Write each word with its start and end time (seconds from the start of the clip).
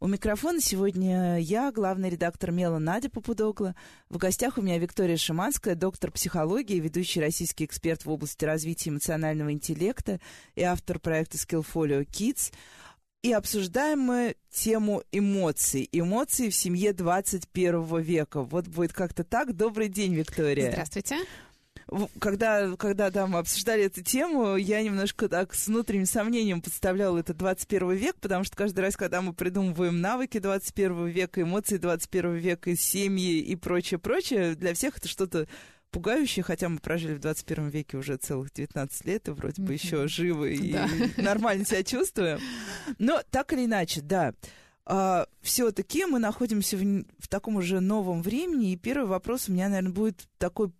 У 0.00 0.06
микрофона 0.06 0.60
сегодня 0.60 1.38
я, 1.38 1.70
главный 1.70 2.10
редактор 2.10 2.50
«Мела» 2.50 2.78
Надя 2.78 3.08
Попудогла. 3.08 3.74
В 4.08 4.18
гостях 4.18 4.58
у 4.58 4.62
меня 4.62 4.78
Виктория 4.78 5.16
Шиманская, 5.16 5.76
доктор 5.76 6.10
психологии, 6.10 6.80
ведущий 6.80 7.20
российский 7.20 7.64
эксперт 7.64 8.04
в 8.04 8.10
области 8.10 8.44
развития 8.44 8.90
эмоционального 8.90 9.52
интеллекта 9.52 10.20
и 10.56 10.62
автор 10.62 10.98
проекта 10.98 11.36
Skillfolio 11.36 12.04
Kids. 12.04 12.52
И 13.22 13.32
обсуждаем 13.32 14.00
мы 14.00 14.36
тему 14.50 15.02
эмоций. 15.12 15.88
Эмоции 15.92 16.50
в 16.50 16.54
семье 16.54 16.92
21 16.92 18.00
века. 18.00 18.42
Вот 18.42 18.66
будет 18.66 18.92
как-то 18.92 19.24
так. 19.24 19.54
Добрый 19.54 19.88
день, 19.88 20.14
Виктория. 20.14 20.72
Здравствуйте 20.72 21.16
когда, 22.18 22.76
когда 22.76 23.10
да, 23.10 23.26
мы 23.26 23.38
обсуждали 23.38 23.84
эту 23.84 24.02
тему, 24.02 24.56
я 24.56 24.82
немножко 24.82 25.28
так 25.28 25.54
с 25.54 25.66
внутренним 25.66 26.06
сомнением 26.06 26.60
представляла 26.60 27.18
это 27.18 27.34
21 27.34 27.92
век, 27.92 28.16
потому 28.20 28.44
что 28.44 28.56
каждый 28.56 28.80
раз, 28.80 28.96
когда 28.96 29.20
мы 29.20 29.32
придумываем 29.32 30.00
навыки 30.00 30.38
21 30.38 31.06
века, 31.08 31.42
эмоции 31.42 31.76
21 31.76 32.36
века, 32.36 32.76
семьи 32.76 33.38
и 33.38 33.56
прочее, 33.56 33.98
прочее, 33.98 34.54
для 34.54 34.74
всех 34.74 34.98
это 34.98 35.08
что-то 35.08 35.46
пугающее, 35.90 36.42
хотя 36.42 36.68
мы 36.68 36.78
прожили 36.78 37.14
в 37.14 37.20
21 37.20 37.68
веке 37.68 37.96
уже 37.96 38.16
целых 38.16 38.52
19 38.52 39.04
лет, 39.04 39.28
и 39.28 39.30
вроде 39.30 39.62
бы 39.62 39.72
еще 39.72 40.08
живы 40.08 40.54
и 40.54 40.72
да. 40.72 40.88
нормально 41.16 41.64
себя 41.64 41.84
чувствуем. 41.84 42.40
Но 42.98 43.22
так 43.30 43.52
или 43.52 43.66
иначе, 43.66 44.00
да. 44.00 44.34
А, 44.86 45.26
все-таки 45.40 46.04
мы 46.04 46.18
находимся 46.18 46.76
в, 46.76 47.04
в 47.18 47.28
таком 47.28 47.56
уже 47.56 47.80
новом 47.80 48.22
времени, 48.22 48.72
и 48.72 48.76
первый 48.76 49.06
вопрос 49.06 49.48
у 49.48 49.52
меня, 49.52 49.68
наверное, 49.68 49.92
будет 49.92 50.26
такой 50.38 50.72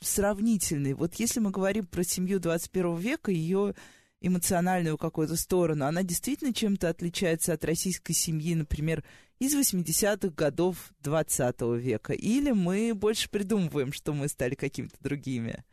сравнительный. 0.00 0.94
Вот 0.94 1.14
если 1.14 1.40
мы 1.40 1.50
говорим 1.50 1.86
про 1.86 2.04
семью 2.04 2.40
21 2.40 2.96
века, 2.96 3.30
ее 3.30 3.74
эмоциональную 4.20 4.96
какую-то 4.98 5.36
сторону, 5.36 5.84
она 5.86 6.02
действительно 6.02 6.54
чем-то 6.54 6.88
отличается 6.88 7.52
от 7.52 7.64
российской 7.64 8.12
семьи, 8.12 8.54
например, 8.54 9.04
из 9.38 9.54
80-х 9.54 10.28
годов 10.28 10.92
20 11.00 11.60
века? 11.78 12.12
Или 12.12 12.52
мы 12.52 12.94
больше 12.94 13.28
придумываем, 13.28 13.92
что 13.92 14.12
мы 14.12 14.28
стали 14.28 14.54
какими-то 14.54 14.96
другими? 15.00 15.64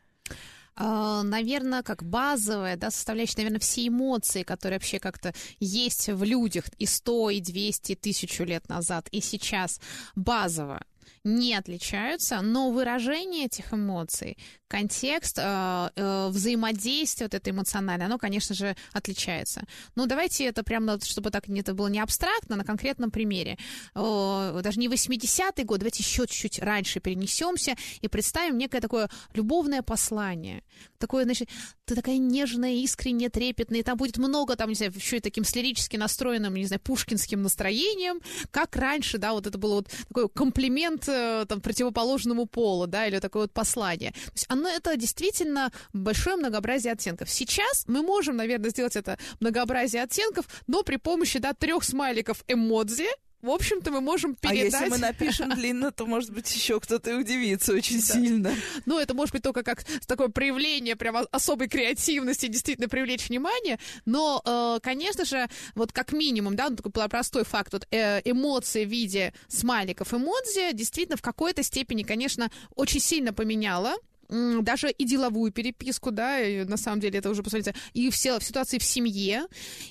А, 0.76 1.24
наверное, 1.24 1.84
как 1.84 2.04
базовая, 2.04 2.78
да, 2.78 2.90
составляющая, 2.90 3.38
наверное, 3.38 3.60
все 3.60 3.88
эмоции, 3.88 4.44
которые 4.44 4.80
вообще 4.80 5.00
как-то 5.00 5.34
есть 5.60 6.08
в 6.08 6.24
людях 6.24 6.66
и 6.78 6.86
100, 6.86 7.30
и 7.32 7.42
200, 7.42 7.92
и 7.92 7.96
тысячу 7.96 8.46
лет 8.46 8.70
назад, 8.70 9.10
и 9.12 9.20
сейчас 9.20 9.82
базово 10.16 10.82
не 11.24 11.56
отличаются, 11.56 12.42
но 12.42 12.72
выражение 12.72 13.46
этих 13.46 13.74
эмоций, 13.74 14.38
контекст, 14.70 15.38
э, 15.40 15.90
э, 15.96 16.30
взаимодействие 16.30 17.26
вот 17.26 17.34
это 17.34 17.50
эмоциональное, 17.50 18.06
оно, 18.06 18.18
конечно 18.18 18.56
же, 18.56 18.76
отличается. 18.94 19.64
Ну, 19.96 20.06
давайте 20.06 20.46
это 20.46 20.64
прямо, 20.64 21.00
чтобы 21.02 21.32
так 21.32 21.50
это 21.50 21.74
было 21.74 21.88
не 21.88 22.00
абстрактно, 22.00 22.56
на 22.56 22.64
конкретном 22.64 23.12
примере. 23.12 23.58
Даже 23.96 24.80
не 24.80 24.88
80-й 24.88 25.64
год, 25.64 25.80
давайте 25.80 26.04
еще 26.04 26.28
чуть-чуть 26.28 26.60
раньше 26.60 27.00
перенесемся 27.00 27.76
и 28.02 28.08
представим 28.08 28.58
некое 28.58 28.82
такое 28.82 29.10
любовное 29.34 29.82
послание. 29.82 30.64
Такое, 31.00 31.24
значит, 31.24 31.50
ты 31.86 31.96
такая 31.96 32.18
нежная, 32.18 32.74
искренняя, 32.74 33.30
трепетная, 33.30 33.80
и 33.80 33.84
там 33.84 33.98
будет 33.98 34.18
много, 34.18 34.56
там, 34.56 34.70
не 34.70 34.76
знаю, 34.76 34.94
еще 34.96 35.18
и 35.18 35.20
таким 35.20 35.44
с 35.44 35.56
лирически 35.56 35.98
настроенным, 35.98 36.54
не 36.54 36.66
знаю, 36.66 36.80
пушкинским 36.82 37.42
настроением, 37.42 38.22
как 38.52 38.76
раньше, 38.76 39.18
да, 39.18 39.34
вот 39.34 39.48
это 39.48 39.58
было 39.58 39.76
вот 39.76 39.90
такой 40.08 40.30
комплимент 40.30 41.08
э, 41.08 41.46
там 41.48 41.62
противоположному 41.62 42.46
полу, 42.46 42.86
да, 42.86 43.08
или 43.08 43.20
такое 43.20 43.44
вот 43.44 43.54
послание. 43.54 44.12
То 44.12 44.32
есть 44.34 44.46
оно 44.50 44.59
это 44.68 44.96
действительно 44.98 45.72
большое 45.94 46.36
многообразие 46.36 46.94
оттенков. 46.94 47.30
Сейчас 47.30 47.86
мы 47.88 48.02
можем, 48.02 48.38
наверное, 48.38 48.70
сделать 48.70 48.96
это 48.96 49.18
многообразие 49.40 50.04
оттенков, 50.04 50.46
но 50.68 50.84
при 50.84 50.98
помощи, 50.98 51.40
да, 51.40 51.54
трех 51.54 51.84
смайликов 51.84 52.44
эмодзи, 52.48 53.08
в 53.42 53.50
общем-то, 53.50 53.92
мы 53.92 54.02
можем 54.02 54.36
передать... 54.36 54.74
А 54.74 54.86
если 54.86 54.90
мы 54.90 54.98
напишем 54.98 55.50
длинно, 55.56 55.92
то, 55.92 56.06
может 56.06 56.32
быть, 56.32 56.54
еще 56.54 56.80
кто-то 56.80 57.12
и 57.12 57.14
удивится 57.14 57.74
очень 57.74 58.02
да. 58.02 58.14
сильно. 58.14 58.56
Ну, 58.86 59.00
это 59.00 59.14
может 59.14 59.34
быть 59.34 59.44
только 59.44 59.64
как 59.64 59.86
такое 60.08 60.28
проявление 60.28 60.98
прямо 60.98 61.22
особой 61.32 61.70
креативности, 61.70 62.48
действительно 62.48 62.90
привлечь 62.90 63.30
внимание. 63.30 63.80
Но, 64.06 64.42
э, 64.46 64.80
конечно 64.84 65.24
же, 65.24 65.48
вот 65.76 65.94
как 65.94 66.12
минимум, 66.12 66.56
да, 66.56 66.70
ну, 66.70 66.76
такой 66.76 66.92
простой 67.08 67.46
факт, 67.46 67.72
вот 67.72 67.88
э, 67.92 68.22
эмоции 68.26 68.84
в 68.84 68.90
виде 68.90 69.34
смайликов 69.48 70.14
эмодзи 70.14 70.74
действительно 70.74 71.16
в 71.16 71.22
какой-то 71.22 71.64
степени, 71.64 72.04
конечно, 72.04 72.52
очень 72.76 73.00
сильно 73.00 73.32
поменяла 73.32 73.96
даже 74.30 74.92
и 74.92 75.06
деловую 75.06 75.52
переписку, 75.52 76.12
да, 76.12 76.40
на 76.66 76.78
самом 76.78 77.00
деле 77.00 77.20
это 77.20 77.30
уже, 77.30 77.44
посмотрите, 77.44 77.76
и 77.94 78.10
все 78.10 78.40
в 78.40 78.44
ситуации 78.44 78.78
в 78.78 78.84
семье. 78.84 79.48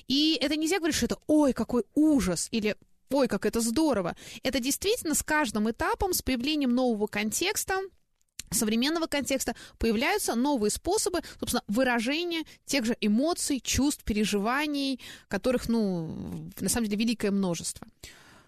И 0.07 0.37
это 0.41 0.55
нельзя 0.55 0.77
говорить, 0.77 0.95
что 0.95 1.05
это, 1.05 1.17
ой, 1.27 1.53
какой 1.53 1.83
ужас, 1.93 2.47
или 2.51 2.75
ой, 3.09 3.27
как 3.27 3.45
это 3.45 3.59
здорово. 3.59 4.15
Это 4.43 4.59
действительно 4.59 5.15
с 5.15 5.23
каждым 5.23 5.69
этапом, 5.69 6.13
с 6.13 6.21
появлением 6.21 6.73
нового 6.73 7.07
контекста, 7.07 7.79
современного 8.51 9.07
контекста 9.07 9.55
появляются 9.77 10.35
новые 10.35 10.71
способы, 10.71 11.19
собственно, 11.39 11.63
выражения 11.67 12.43
тех 12.65 12.85
же 12.85 12.97
эмоций, 13.01 13.59
чувств, 13.59 14.03
переживаний, 14.03 14.99
которых, 15.27 15.69
ну, 15.69 16.49
на 16.59 16.69
самом 16.69 16.87
деле, 16.87 17.03
великое 17.03 17.31
множество. 17.31 17.87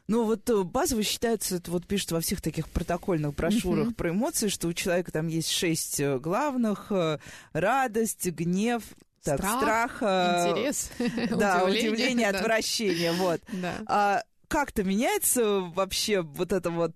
Ну, 0.07 0.25
вот 0.25 0.49
э, 0.49 0.63
базово 0.63 1.03
считается, 1.03 1.55
это 1.55 1.71
вот 1.71 1.87
пишут 1.87 2.11
во 2.11 2.21
всех 2.21 2.41
таких 2.41 2.67
протокольных 2.69 3.33
брошюрах 3.35 3.89
mm-hmm. 3.89 3.95
про 3.95 4.09
эмоции, 4.09 4.47
что 4.49 4.67
у 4.67 4.73
человека 4.73 5.11
там 5.11 5.27
есть 5.27 5.49
шесть 5.49 5.99
э, 5.99 6.19
главных. 6.19 6.91
Э, 6.91 7.19
радость, 7.53 8.25
гнев, 8.27 8.83
так, 9.23 9.39
страх, 9.39 9.97
страх 9.97 10.01
интерес, 10.01 10.91
да, 11.29 11.63
удивление, 11.63 11.91
удивление 11.91 12.29
отвращение, 12.29 13.11
вот. 13.13 13.41
Да. 13.53 13.73
А, 13.85 14.23
как-то 14.47 14.83
меняется 14.83 15.61
вообще 15.73 16.21
вот 16.21 16.51
это 16.51 16.69
вот 16.71 16.95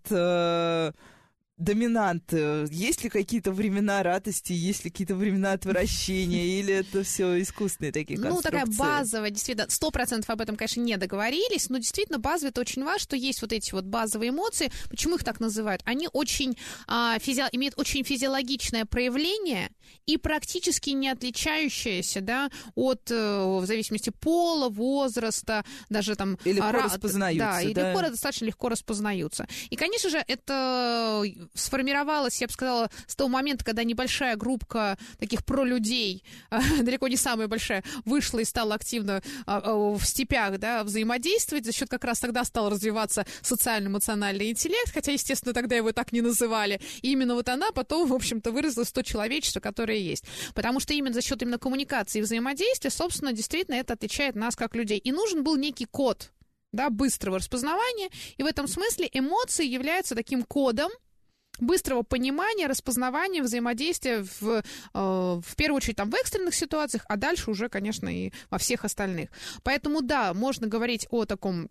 доминант? 1.58 2.34
Есть 2.34 3.04
ли 3.04 3.10
какие-то 3.10 3.52
времена 3.52 4.04
радости, 4.04 4.54
есть 4.54 4.86
ли 4.86 4.92
какие-то 4.92 5.16
времена 5.16 5.54
отвращения, 5.54 6.46
или 6.60 6.74
это 6.74 7.04
все 7.04 7.42
искусственные 7.42 7.92
такие 7.92 8.20
Ну, 8.20 8.42
такая 8.42 8.66
базовая, 8.66 9.30
действительно, 9.30 9.70
сто 9.70 9.92
процентов 9.92 10.30
об 10.30 10.42
этом, 10.42 10.56
конечно, 10.56 10.82
не 10.82 10.98
договорились, 10.98 11.70
но 11.70 11.78
действительно 11.78 12.20
базово 12.20 12.50
это 12.50 12.62
очень 12.62 12.84
важно, 12.84 13.00
что 13.00 13.16
есть 13.16 13.42
вот 13.42 13.54
эти 13.54 13.72
вот 13.72 13.86
базовые 13.86 14.30
эмоции. 14.30 14.72
Почему 14.90 15.16
их 15.16 15.24
так 15.24 15.40
называют? 15.40 15.82
Они 15.86 16.10
очень, 16.12 16.58
а, 16.88 17.18
физи... 17.20 17.44
имеют 17.52 17.78
очень 17.78 18.04
физиологичное 18.04 18.86
проявление 18.86 19.70
и 20.06 20.18
практически 20.18 20.92
не 20.92 21.10
отличающееся, 21.10 22.22
да, 22.22 22.50
от, 22.76 23.10
э, 23.12 23.60
в 23.60 23.66
зависимости 23.66 24.10
пола, 24.10 24.70
возраста, 24.70 25.64
даже 25.90 26.16
там... 26.16 26.38
И 26.46 26.54
легко 26.54 26.68
а, 26.68 26.72
распознаются, 26.72 27.46
да? 27.46 27.62
и 27.62 27.74
да? 27.74 27.92
легко, 27.92 28.10
достаточно 28.10 28.46
легко 28.46 28.70
распознаются. 28.70 29.48
И, 29.70 29.76
конечно 29.76 30.10
же, 30.10 30.24
это 30.28 31.24
сформировалась, 31.54 32.40
я 32.42 32.48
бы 32.48 32.54
сказала, 32.54 32.90
с 33.08 33.16
того 33.16 33.30
момента, 33.30 33.66
когда 33.66 33.84
небольшая 33.84 34.36
группа 34.36 34.98
таких 35.20 35.46
пролюдей, 35.46 36.24
далеко 36.82 37.08
не 37.08 37.18
самая 37.18 37.48
большая, 37.48 37.84
вышла 38.06 38.40
и 38.40 38.46
стала 38.46 38.76
активно 38.76 39.22
в 39.46 40.02
степях 40.04 40.58
да, 40.60 40.84
взаимодействовать, 40.84 41.66
за 41.66 41.72
счет 41.72 41.90
как 41.90 42.04
раз 42.04 42.20
тогда 42.20 42.44
стал 42.44 42.70
развиваться 42.70 43.26
социально-эмоциональный 43.42 44.52
интеллект, 44.52 44.92
хотя, 44.94 45.12
естественно, 45.12 45.54
тогда 45.54 45.76
его 45.76 45.92
так 45.92 46.12
не 46.12 46.22
называли. 46.22 46.80
И 47.02 47.12
именно 47.12 47.36
вот 47.36 47.50
она 47.50 47.72
потом, 47.72 48.08
в 48.08 48.14
общем-то, 48.14 48.52
выросла 48.52 48.86
в 48.86 48.92
то 48.92 49.04
человечество, 49.04 49.60
которое 49.60 49.75
есть. 49.84 50.26
Потому 50.54 50.80
что 50.80 50.94
именно 50.94 51.14
за 51.14 51.22
счет 51.22 51.42
именно 51.42 51.58
коммуникации 51.58 52.20
и 52.20 52.22
взаимодействия, 52.22 52.90
собственно, 52.90 53.34
действительно 53.34 53.76
это 53.76 53.94
отличает 53.94 54.36
нас 54.36 54.56
как 54.56 54.76
людей. 54.76 54.98
И 54.98 55.12
нужен 55.12 55.44
был 55.44 55.56
некий 55.56 55.86
код, 55.86 56.32
да, 56.72 56.90
быстрого 56.90 57.38
распознавания. 57.38 58.10
И 58.38 58.44
в 58.44 58.46
этом 58.46 58.68
смысле 58.68 59.10
эмоции 59.12 59.66
являются 59.66 60.16
таким 60.16 60.44
кодом, 60.44 60.92
быстрого 61.60 62.04
понимания, 62.04 62.68
распознавания, 62.68 63.42
взаимодействия 63.42 64.26
в, 64.40 64.62
э, 64.62 64.62
в 64.94 65.56
первую 65.56 65.78
очередь 65.78 65.96
там 65.96 66.10
в 66.10 66.16
экстренных 66.16 66.54
ситуациях, 66.54 67.06
а 67.08 67.18
дальше 67.18 67.52
уже, 67.52 67.70
конечно, 67.70 68.10
и 68.10 68.32
во 68.50 68.58
всех 68.58 68.86
остальных. 68.86 69.30
Поэтому 69.64 70.02
да, 70.02 70.34
можно 70.34 70.68
говорить 70.68 71.08
о 71.12 71.26
таком 71.26 71.70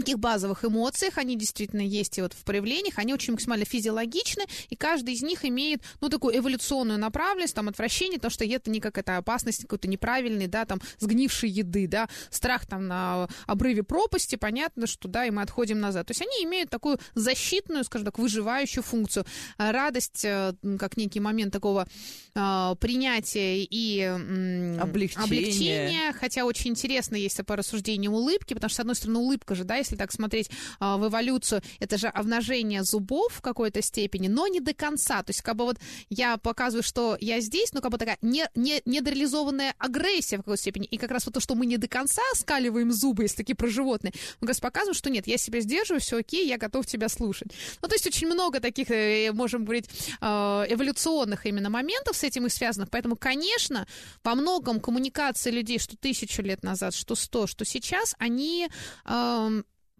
таких 0.00 0.18
базовых 0.18 0.64
эмоциях, 0.64 1.18
они 1.18 1.36
действительно 1.36 1.82
есть 1.82 2.18
и 2.18 2.22
вот 2.22 2.32
в 2.32 2.44
проявлениях, 2.44 2.98
они 2.98 3.14
очень 3.14 3.32
максимально 3.32 3.64
физиологичны, 3.64 4.44
и 4.70 4.76
каждый 4.76 5.14
из 5.14 5.22
них 5.22 5.44
имеет, 5.44 5.82
ну, 6.00 6.08
такую 6.08 6.36
эволюционную 6.36 6.98
направленность, 6.98 7.54
там, 7.54 7.68
отвращение, 7.68 8.18
то, 8.18 8.30
что 8.30 8.44
это 8.44 8.70
не 8.70 8.80
как 8.80 8.98
это 8.98 9.16
опасность 9.16 9.62
какой-то 9.62 9.88
неправильной, 9.88 10.46
да, 10.46 10.64
там, 10.64 10.80
сгнившей 10.98 11.50
еды, 11.50 11.86
да, 11.86 12.08
страх 12.30 12.66
там 12.66 12.88
на 12.88 13.28
обрыве 13.46 13.82
пропасти, 13.82 14.36
понятно, 14.36 14.86
что, 14.86 15.08
да, 15.08 15.26
и 15.26 15.30
мы 15.30 15.42
отходим 15.42 15.80
назад. 15.80 16.06
То 16.06 16.12
есть 16.12 16.22
они 16.22 16.44
имеют 16.44 16.70
такую 16.70 16.98
защитную, 17.14 17.84
скажем 17.84 18.06
так, 18.06 18.18
выживающую 18.18 18.82
функцию. 18.82 19.26
А 19.58 19.72
радость, 19.72 20.24
э, 20.24 20.54
как 20.78 20.96
некий 20.96 21.20
момент 21.20 21.52
такого 21.52 21.86
э, 22.34 22.74
принятия 22.80 23.62
и 23.62 24.00
э, 24.00 24.78
облегчения. 24.80 25.24
облегчения, 25.24 26.12
хотя 26.12 26.44
очень 26.44 26.70
интересно 26.70 27.16
есть 27.16 27.44
по 27.44 27.56
рассуждению 27.56 28.12
улыбки, 28.12 28.54
потому 28.54 28.70
что, 28.70 28.76
с 28.76 28.80
одной 28.80 28.94
стороны, 28.96 29.18
улыбка 29.18 29.54
же, 29.54 29.64
да, 29.64 29.81
если 29.82 29.96
так 29.96 30.12
смотреть 30.12 30.50
а, 30.80 30.96
в 30.96 31.08
эволюцию, 31.08 31.62
это 31.80 31.98
же 31.98 32.08
обнажение 32.08 32.82
зубов 32.84 33.34
в 33.34 33.40
какой-то 33.40 33.82
степени, 33.82 34.28
но 34.28 34.46
не 34.46 34.60
до 34.60 34.74
конца. 34.74 35.22
То 35.22 35.30
есть 35.30 35.42
как 35.42 35.56
бы 35.56 35.64
вот 35.64 35.78
я 36.08 36.36
показываю, 36.36 36.82
что 36.82 37.16
я 37.20 37.40
здесь, 37.40 37.72
но 37.72 37.80
как 37.80 37.90
бы 37.90 37.98
такая 37.98 38.18
не, 38.22 38.46
не, 38.54 38.80
недореализованная 38.84 39.74
агрессия 39.78 40.36
в 40.36 40.40
какой-то 40.40 40.60
степени. 40.60 40.86
И 40.86 40.96
как 40.98 41.10
раз 41.10 41.26
вот 41.26 41.34
то, 41.34 41.40
что 41.40 41.54
мы 41.54 41.66
не 41.66 41.76
до 41.76 41.88
конца 41.88 42.22
скаливаем 42.34 42.92
зубы, 42.92 43.24
если 43.24 43.36
такие 43.36 43.56
про 43.56 43.68
животные, 43.68 44.12
мы 44.40 44.46
как 44.46 44.50
раз 44.50 44.60
показываем, 44.60 44.94
что 44.94 45.10
нет, 45.10 45.26
я 45.26 45.36
себя 45.38 45.60
сдерживаю, 45.60 46.00
все 46.00 46.18
окей, 46.18 46.46
я 46.46 46.58
готов 46.58 46.86
тебя 46.86 47.08
слушать. 47.08 47.48
Ну, 47.80 47.88
то 47.88 47.94
есть 47.94 48.06
очень 48.06 48.26
много 48.26 48.60
таких, 48.60 48.90
э, 48.90 49.32
можем 49.32 49.64
говорить, 49.64 49.88
а, 50.20 50.64
эволюционных 50.68 51.46
именно 51.46 51.70
моментов 51.70 52.16
с 52.16 52.22
этим 52.22 52.46
и 52.46 52.50
связанных. 52.50 52.90
Поэтому, 52.90 53.16
конечно, 53.16 53.86
во 54.22 54.34
многом 54.34 54.80
коммуникации 54.80 55.50
людей, 55.50 55.78
что 55.78 55.96
тысячу 55.96 56.42
лет 56.42 56.62
назад, 56.62 56.94
что 56.94 57.14
сто, 57.14 57.46
что 57.46 57.64
сейчас, 57.64 58.14
они 58.18 58.68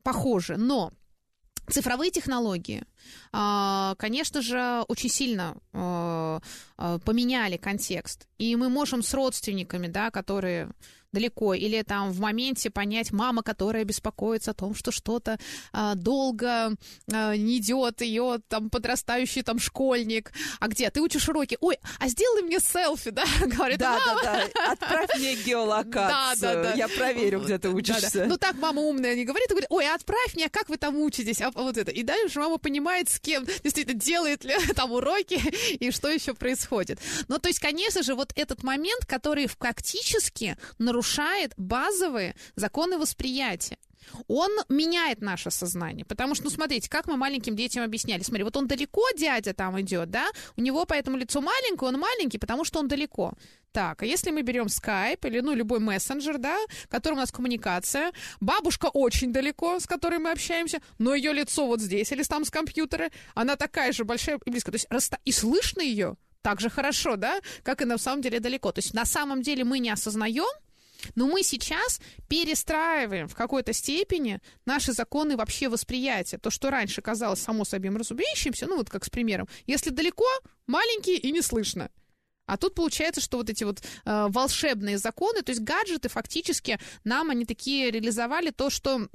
похожи, 0.03 0.57
но 0.57 0.93
цифровые 1.69 2.11
технологии, 2.11 2.85
а, 3.33 3.95
конечно 3.99 4.43
же, 4.43 4.85
очень 4.89 5.11
сильно 5.11 5.57
а, 5.73 6.41
а, 6.77 6.99
поменяли 6.99 7.57
контекст. 7.57 8.27
И 8.39 8.57
мы 8.57 8.69
можем 8.69 9.03
с 9.03 9.15
родственниками, 9.15 9.87
да, 9.87 10.11
которые 10.11 10.71
далеко, 11.13 11.55
или 11.55 11.83
там 11.83 12.11
в 12.11 12.21
моменте 12.21 12.71
понять 12.71 13.13
мама, 13.13 13.43
которая 13.43 13.85
беспокоится 13.85 14.53
о 14.53 14.55
том, 14.55 14.75
что 14.75 14.91
что-то 14.91 15.39
а, 15.73 15.95
долго 15.95 16.75
а, 17.13 17.37
не 17.37 17.59
идет, 17.59 18.01
ее 18.01 18.41
там 18.49 18.71
подрастающий 18.71 19.43
там 19.43 19.59
школьник, 19.59 20.33
а 20.59 20.69
где 20.69 20.91
ты 20.91 21.01
учишь 21.01 21.29
уроки, 21.29 21.59
ой, 21.61 21.79
а 21.99 22.09
сделай 22.09 22.43
мне 22.43 22.59
селфи, 22.61 23.11
да, 23.11 23.25
говорит, 23.47 23.79
да, 23.79 23.99
мама. 23.99 24.21
да, 24.23 24.45
да, 24.55 24.73
отправь 24.73 25.19
мне 25.19 25.35
геолокацию, 25.37 26.41
да, 26.41 26.55
да, 26.55 26.63
да. 26.63 26.75
я 26.75 26.89
проверю, 26.89 27.41
где 27.41 27.59
ты 27.59 27.69
учишься. 27.69 28.11
Да, 28.13 28.21
да. 28.21 28.27
Ну 28.27 28.39
так 28.39 28.57
мама 28.57 28.81
умная 28.81 29.15
не 29.15 29.25
говорит, 29.25 29.49
а 29.51 29.53
говорит, 29.53 29.71
ой, 29.71 29.87
отправь 29.93 30.35
мне, 30.35 30.47
а 30.47 30.49
как 30.49 30.71
вы 30.71 30.79
там 30.79 30.97
учитесь, 30.97 31.43
а 31.43 31.51
вот 31.51 31.77
это, 31.77 31.91
и 31.91 32.03
дальше 32.03 32.41
мама 32.41 32.57
понимает, 32.57 33.11
с 33.11 33.21
кем 33.21 33.45
действительно 33.63 34.01
делает 34.01 34.45
ли 34.45 34.55
там 34.75 34.93
уроки 34.93 35.41
и 35.75 35.91
что 35.91 36.09
еще 36.09 36.33
происходит. 36.33 37.01
Ну 37.29 37.39
то 37.39 37.49
есть, 37.49 37.61
конечно 37.61 38.03
же, 38.03 38.15
вот 38.15 38.33
этот 38.35 38.63
момент, 38.63 39.05
который 39.05 39.47
фактически 39.47 40.57
нарушает 40.79 41.02
нарушает 41.03 41.53
базовые 41.57 42.35
законы 42.55 42.97
восприятия. 42.97 43.77
Он 44.29 44.51
меняет 44.69 45.21
наше 45.21 45.51
сознание. 45.51 46.05
Потому 46.05 46.35
что, 46.35 46.45
ну, 46.45 46.51
смотрите, 46.51 46.89
как 46.89 47.07
мы 47.07 47.17
маленьким 47.17 47.57
детям 47.57 47.83
объясняли. 47.83 48.23
Смотри, 48.23 48.45
вот 48.45 48.57
он 48.57 48.67
далеко, 48.67 49.03
дядя 49.17 49.53
там 49.53 49.81
идет, 49.81 50.11
да, 50.11 50.29
у 50.57 50.61
него 50.61 50.85
поэтому 50.85 51.17
лицо 51.17 51.41
маленькое, 51.41 51.93
он 51.93 52.01
маленький, 52.01 52.39
потому 52.39 52.65
что 52.65 52.81
он 52.81 52.89
далеко. 52.89 53.33
Так, 53.73 54.03
а 54.03 54.07
если 54.07 54.31
мы 54.31 54.43
берем 54.43 54.67
Skype 54.67 55.27
или, 55.29 55.41
ну, 55.41 55.55
любой 55.55 55.81
мессенджер, 55.81 56.39
да, 56.39 56.59
в 56.85 56.89
котором 56.89 57.17
у 57.17 57.21
нас 57.21 57.33
коммуникация, 57.33 58.13
бабушка 58.41 58.91
очень 58.93 59.33
далеко, 59.33 59.81
с 59.81 59.87
которой 59.87 60.19
мы 60.19 60.31
общаемся, 60.31 60.81
но 60.99 61.15
ее 61.15 61.33
лицо 61.33 61.67
вот 61.67 61.81
здесь 61.81 62.13
или 62.13 62.23
там 62.23 62.45
с 62.45 62.51
компьютера, 62.51 63.11
она 63.35 63.57
такая 63.57 63.93
же 63.93 64.05
большая 64.05 64.39
и 64.45 64.51
близкая. 64.51 64.73
То 64.73 64.77
есть, 64.77 64.87
расста... 64.91 65.19
и 65.25 65.33
слышно 65.33 65.81
ее 65.81 66.17
так 66.43 66.61
же 66.61 66.69
хорошо, 66.69 67.17
да, 67.17 67.41
как 67.63 67.83
и 67.83 67.85
на 67.85 67.99
самом 67.99 68.21
деле 68.21 68.41
далеко. 68.41 68.73
То 68.73 68.81
есть, 68.81 68.95
на 68.95 69.05
самом 69.05 69.43
деле 69.43 69.65
мы 69.65 69.79
не 69.79 69.91
осознаем, 69.91 70.45
но 71.15 71.27
мы 71.27 71.43
сейчас 71.43 72.01
перестраиваем 72.29 73.29
в 73.29 73.35
какой-то 73.35 73.73
степени 73.73 74.41
наши 74.65 74.93
законы 74.93 75.37
вообще 75.37 75.69
восприятия. 75.69 76.39
То, 76.39 76.51
что 76.51 76.71
раньше 76.71 77.03
казалось 77.03 77.41
само 77.41 77.65
собой 77.65 77.91
разумеющимся, 77.91 78.67
ну 78.67 78.77
вот 78.77 78.91
как 78.91 79.05
с 79.05 79.11
примером, 79.11 79.49
если 79.67 79.91
далеко, 79.91 80.27
маленький 80.67 81.17
и 81.17 81.33
не 81.33 81.43
слышно. 81.43 81.91
А 82.47 82.57
тут 82.57 82.75
получается, 82.75 83.21
что 83.21 83.39
вот 83.39 83.49
эти 83.51 83.65
вот 83.65 83.81
э, 83.81 84.27
волшебные 84.29 84.99
законы, 84.99 85.43
то 85.43 85.51
есть 85.51 85.63
гаджеты 85.63 86.09
фактически 86.09 86.79
нам 87.05 87.31
они 87.31 87.45
такие 87.45 87.91
реализовали 87.91 88.51
то, 88.51 88.69
что 88.69 89.01
э, 89.01 89.07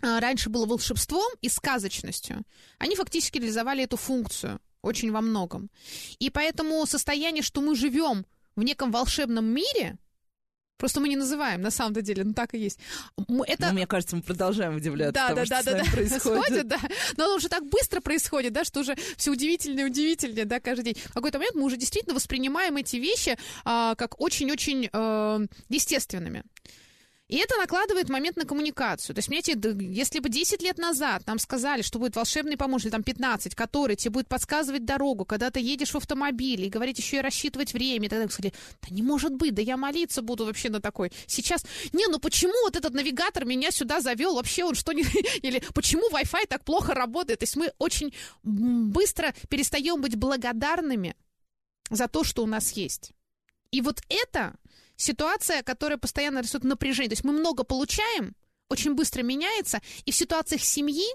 раньше 0.00 0.50
было 0.50 0.66
волшебством 0.66 1.32
и 1.40 1.48
сказочностью. 1.48 2.44
Они 2.78 2.94
фактически 2.94 3.38
реализовали 3.38 3.84
эту 3.84 3.96
функцию 3.96 4.60
очень 4.82 5.10
во 5.10 5.20
многом. 5.20 5.70
И 6.18 6.30
поэтому 6.30 6.84
состояние, 6.86 7.42
что 7.42 7.60
мы 7.60 7.74
живем 7.74 8.26
в 8.54 8.62
неком 8.62 8.90
волшебном 8.90 9.46
мире, 9.46 9.98
Просто 10.78 11.00
мы 11.00 11.08
не 11.08 11.16
называем, 11.16 11.60
на 11.60 11.70
самом 11.70 11.92
деле, 11.94 12.24
ну 12.24 12.32
так 12.32 12.54
и 12.54 12.58
есть. 12.58 12.78
Это... 13.46 13.66
Ну, 13.66 13.72
мне 13.72 13.86
кажется, 13.86 14.16
мы 14.16 14.22
продолжаем 14.22 14.76
удивляться 14.76 15.12
да, 15.12 15.28
тому, 15.28 15.44
да, 15.44 15.44
что 15.44 15.72
да, 15.72 15.82
да, 15.82 15.90
происходит. 15.90 16.68
да. 16.68 16.78
Но 17.16 17.24
оно 17.24 17.34
уже 17.34 17.48
так 17.48 17.66
быстро 17.66 18.00
происходит, 18.00 18.52
да, 18.52 18.64
что 18.64 18.80
уже 18.80 18.96
все 19.16 19.32
удивительнее 19.32 19.86
и 19.86 19.90
удивительнее, 19.90 20.44
да, 20.44 20.60
каждый 20.60 20.84
день. 20.84 20.96
В 21.04 21.14
какой-то 21.14 21.38
момент 21.38 21.56
мы 21.56 21.64
уже 21.64 21.76
действительно 21.76 22.14
воспринимаем 22.14 22.76
эти 22.76 22.96
вещи 22.96 23.36
а, 23.64 23.96
как 23.96 24.20
очень-очень 24.20 24.88
а, 24.92 25.40
естественными. 25.68 26.44
И 27.28 27.36
это 27.36 27.56
накладывает 27.56 28.08
момент 28.08 28.36
на 28.38 28.46
коммуникацию. 28.46 29.14
То 29.14 29.18
есть, 29.18 29.28
понимаете, 29.28 29.52
если 29.92 30.18
бы 30.18 30.30
10 30.30 30.62
лет 30.62 30.78
назад 30.78 31.26
нам 31.26 31.38
сказали, 31.38 31.82
что 31.82 31.98
будет 31.98 32.16
волшебный 32.16 32.56
помощник, 32.56 32.90
там 32.90 33.02
15, 33.02 33.54
который 33.54 33.96
тебе 33.96 34.12
будет 34.12 34.28
подсказывать 34.28 34.86
дорогу, 34.86 35.26
когда 35.26 35.50
ты 35.50 35.60
едешь 35.60 35.90
в 35.90 35.96
автомобиле, 35.96 36.66
и 36.66 36.70
говорить 36.70 36.98
еще 36.98 37.18
и 37.18 37.20
рассчитывать 37.20 37.74
время, 37.74 38.06
и 38.06 38.08
тогда 38.08 38.28
сказали, 38.28 38.54
да 38.80 38.94
не 38.94 39.02
может 39.02 39.34
быть, 39.34 39.54
да 39.54 39.60
я 39.60 39.76
молиться 39.76 40.22
буду 40.22 40.46
вообще 40.46 40.70
на 40.70 40.80
такой. 40.80 41.12
Сейчас, 41.26 41.66
не, 41.92 42.06
ну 42.06 42.18
почему 42.18 42.54
вот 42.62 42.76
этот 42.76 42.94
навигатор 42.94 43.44
меня 43.44 43.70
сюда 43.70 44.00
завел, 44.00 44.34
вообще 44.34 44.64
он 44.64 44.74
что 44.74 44.92
не... 44.92 45.02
Или 45.42 45.62
почему 45.74 46.08
Wi-Fi 46.10 46.46
так 46.48 46.64
плохо 46.64 46.94
работает? 46.94 47.40
То 47.40 47.44
есть 47.44 47.56
мы 47.56 47.72
очень 47.78 48.14
быстро 48.42 49.34
перестаем 49.50 50.00
быть 50.00 50.16
благодарными 50.16 51.14
за 51.90 52.08
то, 52.08 52.24
что 52.24 52.42
у 52.42 52.46
нас 52.46 52.72
есть. 52.72 53.12
И 53.70 53.82
вот 53.82 54.00
это 54.08 54.54
ситуация, 54.98 55.62
которая 55.62 55.96
постоянно 55.96 56.40
рисует 56.40 56.64
напряжение. 56.64 57.08
То 57.08 57.14
есть 57.14 57.24
мы 57.24 57.32
много 57.32 57.64
получаем, 57.64 58.34
очень 58.68 58.94
быстро 58.94 59.22
меняется, 59.22 59.80
и 60.04 60.10
в 60.10 60.14
ситуациях 60.14 60.60
семьи 60.60 61.06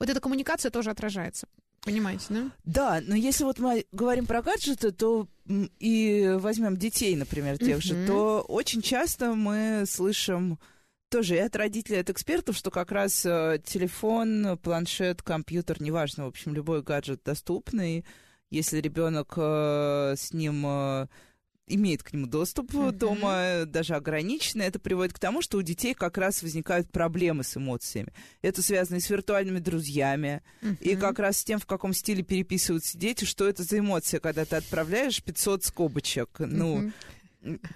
вот 0.00 0.08
эта 0.08 0.20
коммуникация 0.20 0.70
тоже 0.70 0.90
отражается. 0.90 1.46
Понимаете, 1.82 2.24
да? 2.30 2.50
Да, 2.64 3.00
но 3.04 3.16
если 3.16 3.44
вот 3.44 3.58
мы 3.58 3.84
говорим 3.92 4.26
про 4.26 4.40
гаджеты, 4.40 4.92
то 4.92 5.26
и 5.80 6.36
возьмем 6.38 6.76
детей, 6.76 7.14
например, 7.16 7.58
тех 7.58 7.78
uh-huh. 7.78 7.82
же, 7.82 8.06
то 8.06 8.40
очень 8.42 8.82
часто 8.82 9.34
мы 9.34 9.84
слышим 9.88 10.60
тоже 11.10 11.36
и 11.36 11.40
от 11.40 11.54
родителей, 11.56 11.98
и 11.98 12.00
от 12.00 12.08
экспертов, 12.08 12.56
что 12.56 12.70
как 12.70 12.92
раз 12.92 13.26
э, 13.26 13.60
телефон, 13.64 14.58
планшет, 14.62 15.22
компьютер, 15.22 15.82
неважно, 15.82 16.24
в 16.24 16.28
общем, 16.28 16.54
любой 16.54 16.82
гаджет 16.82 17.22
доступный, 17.24 18.06
если 18.48 18.80
ребенок 18.80 19.34
э, 19.36 20.14
с 20.16 20.32
ним 20.32 20.64
э, 20.64 21.08
имеет 21.74 22.02
к 22.02 22.12
нему 22.12 22.26
доступ 22.26 22.72
uh-huh. 22.72 22.92
дома, 22.92 23.64
даже 23.66 23.94
ограниченный, 23.94 24.66
это 24.66 24.78
приводит 24.78 25.14
к 25.14 25.18
тому, 25.18 25.42
что 25.42 25.58
у 25.58 25.62
детей 25.62 25.94
как 25.94 26.18
раз 26.18 26.42
возникают 26.42 26.90
проблемы 26.90 27.44
с 27.44 27.56
эмоциями. 27.56 28.12
Это 28.42 28.62
связано 28.62 28.96
и 28.96 29.00
с 29.00 29.10
виртуальными 29.10 29.58
друзьями, 29.58 30.42
uh-huh. 30.62 30.78
и 30.80 30.96
как 30.96 31.18
раз 31.18 31.38
с 31.38 31.44
тем, 31.44 31.58
в 31.58 31.66
каком 31.66 31.92
стиле 31.92 32.22
переписываются 32.22 32.98
дети, 32.98 33.24
что 33.24 33.48
это 33.48 33.62
за 33.62 33.78
эмоция, 33.78 34.20
когда 34.20 34.44
ты 34.44 34.56
отправляешь 34.56 35.22
500 35.22 35.64
скобочек. 35.64 36.28
Uh-huh. 36.38 36.46
Ну, 36.46 36.92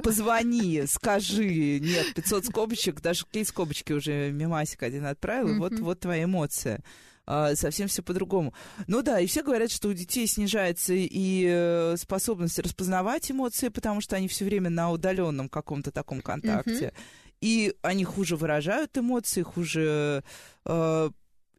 позвони, 0.02 0.84
скажи, 0.86 1.80
нет, 1.80 2.14
500 2.14 2.46
скобочек, 2.46 3.00
даже 3.00 3.24
клей 3.30 3.44
скобочки 3.44 3.92
уже 3.92 4.30
мимасик 4.30 4.82
один 4.82 5.06
отправил, 5.06 5.56
uh-huh. 5.56 5.58
вот, 5.58 5.78
вот 5.80 6.00
твоя 6.00 6.24
эмоция 6.24 6.82
совсем 7.26 7.88
все 7.88 8.02
по-другому. 8.02 8.54
Ну 8.86 9.02
да, 9.02 9.20
и 9.20 9.26
все 9.26 9.42
говорят, 9.42 9.70
что 9.70 9.88
у 9.88 9.92
детей 9.92 10.26
снижается 10.26 10.94
и 10.94 11.46
э, 11.48 11.96
способность 11.98 12.58
распознавать 12.58 13.30
эмоции, 13.30 13.68
потому 13.68 14.00
что 14.00 14.16
они 14.16 14.28
все 14.28 14.44
время 14.44 14.70
на 14.70 14.90
удаленном 14.90 15.48
каком-то 15.48 15.90
таком 15.90 16.20
контакте. 16.20 16.70
Mm-hmm. 16.70 16.94
И 17.40 17.74
они 17.82 18.04
хуже 18.04 18.36
выражают 18.36 18.96
эмоции, 18.96 19.42
хуже 19.42 20.24
э, 20.64 21.10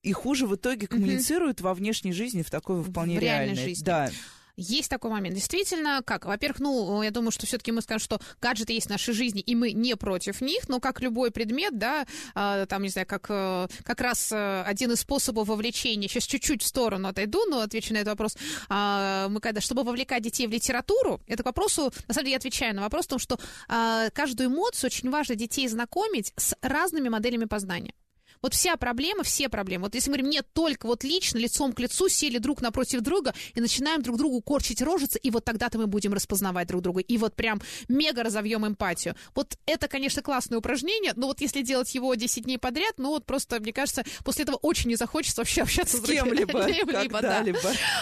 и 0.04 0.14
хуже 0.14 0.48
в 0.48 0.56
итоге 0.56 0.88
коммуницируют 0.88 1.60
mm-hmm. 1.60 1.64
во 1.64 1.74
внешней 1.74 2.14
жизни 2.14 2.42
в 2.42 2.50
такой 2.50 2.82
вполне 2.84 3.18
в 3.18 3.22
реальной, 3.22 3.56
реальной 3.56 3.64
жизни. 3.64 3.84
Да. 3.84 4.10
Есть 4.58 4.90
такой 4.90 5.12
момент. 5.12 5.36
Действительно, 5.36 6.02
как? 6.04 6.26
Во-первых, 6.26 6.60
ну, 6.60 7.04
я 7.04 7.12
думаю, 7.12 7.30
что 7.30 7.46
все-таки 7.46 7.72
мы 7.72 7.84
скажем, 7.84 8.00
что 8.00 8.20
гаджеты 8.42 8.74
есть 8.74 8.88
в 8.88 8.90
нашей 8.90 9.14
жизни, 9.14 9.40
и 9.40 9.54
мы 9.54 9.72
не 9.72 9.96
против 9.96 10.42
них, 10.42 10.68
но 10.68 10.80
как 10.80 11.00
любой 11.00 11.30
предмет, 11.30 11.78
да, 11.78 12.08
э, 12.34 12.66
там, 12.68 12.82
не 12.82 12.90
знаю, 12.90 13.06
как, 13.06 13.28
э, 13.30 13.68
как 13.84 14.02
раз 14.02 14.32
э, 14.32 14.64
один 14.64 14.92
из 14.92 15.02
способов 15.02 15.48
вовлечения, 15.48 16.08
сейчас 16.08 16.24
чуть-чуть 16.24 16.64
в 16.64 16.66
сторону 16.66 17.08
отойду, 17.08 17.46
но 17.48 17.62
отвечу 17.62 17.94
на 17.94 17.98
этот 17.98 18.14
вопрос, 18.14 18.36
э, 18.36 19.28
мы 19.30 19.40
когда, 19.42 19.62
чтобы 19.62 19.84
вовлекать 19.84 20.24
детей 20.24 20.48
в 20.48 20.52
литературу, 20.52 21.22
это 21.28 21.44
к 21.44 21.46
вопросу, 21.46 21.94
на 22.08 22.16
самом 22.16 22.26
деле 22.26 22.32
я 22.32 22.38
отвечаю 22.38 22.76
на 22.76 22.82
вопрос, 22.82 23.06
потому 23.06 23.20
что 23.20 23.38
э, 23.70 24.10
каждую 24.10 24.50
эмоцию 24.50 24.88
очень 24.88 25.12
важно 25.12 25.36
детей 25.36 25.68
знакомить 25.68 26.34
с 26.36 26.56
разными 26.62 27.10
моделями 27.10 27.46
познания. 27.46 27.94
Вот 28.42 28.54
вся 28.54 28.76
проблема, 28.78 29.24
все 29.24 29.50
проблемы. 29.50 29.86
Вот 29.86 29.96
если 29.96 30.10
мы 30.10 30.18
говорим, 30.18 30.32
нет, 30.32 30.48
только 30.54 30.86
вот 30.86 31.04
лично, 31.04 31.38
лицом 31.38 31.74
к 31.74 31.80
лицу, 31.80 32.10
сели 32.10 32.38
друг 32.38 32.62
напротив 32.62 33.02
друга 33.02 33.34
и 33.54 33.62
начинаем 33.62 34.02
друг 34.02 34.18
другу 34.18 34.42
корчить 34.42 34.82
рожицы, 34.82 35.20
и 35.20 35.32
вот 35.32 35.46
тогда-то 35.46 35.78
мы 35.78 35.88
будем 35.88 36.14
распознавать 36.14 36.68
друг 36.68 36.82
друга. 36.82 37.02
И 37.02 37.18
вот 37.18 37.36
прям 37.36 37.62
мега 37.88 38.24
разовьем 38.24 38.66
эмпатию. 38.66 39.16
Вот 39.36 39.58
это, 39.66 39.88
конечно, 39.88 40.22
классное 40.22 40.60
упражнение, 40.60 41.14
но 41.16 41.28
вот 41.28 41.42
если 41.42 41.62
делать 41.62 41.94
его 41.96 42.14
10 42.14 42.44
дней 42.44 42.58
подряд, 42.58 42.96
ну 42.98 43.10
вот 43.10 43.26
просто, 43.26 43.60
мне 43.60 43.74
кажется, 43.74 44.04
после 44.24 44.44
этого 44.44 44.58
очень 44.58 44.90
не 44.90 44.96
захочется 44.96 45.42
вообще 45.42 45.62
общаться 45.64 45.98
с, 45.98 46.02
с 46.02 46.06
кем-либо, 46.06 46.66
кем-либо 46.66 47.22
да. 47.22 47.44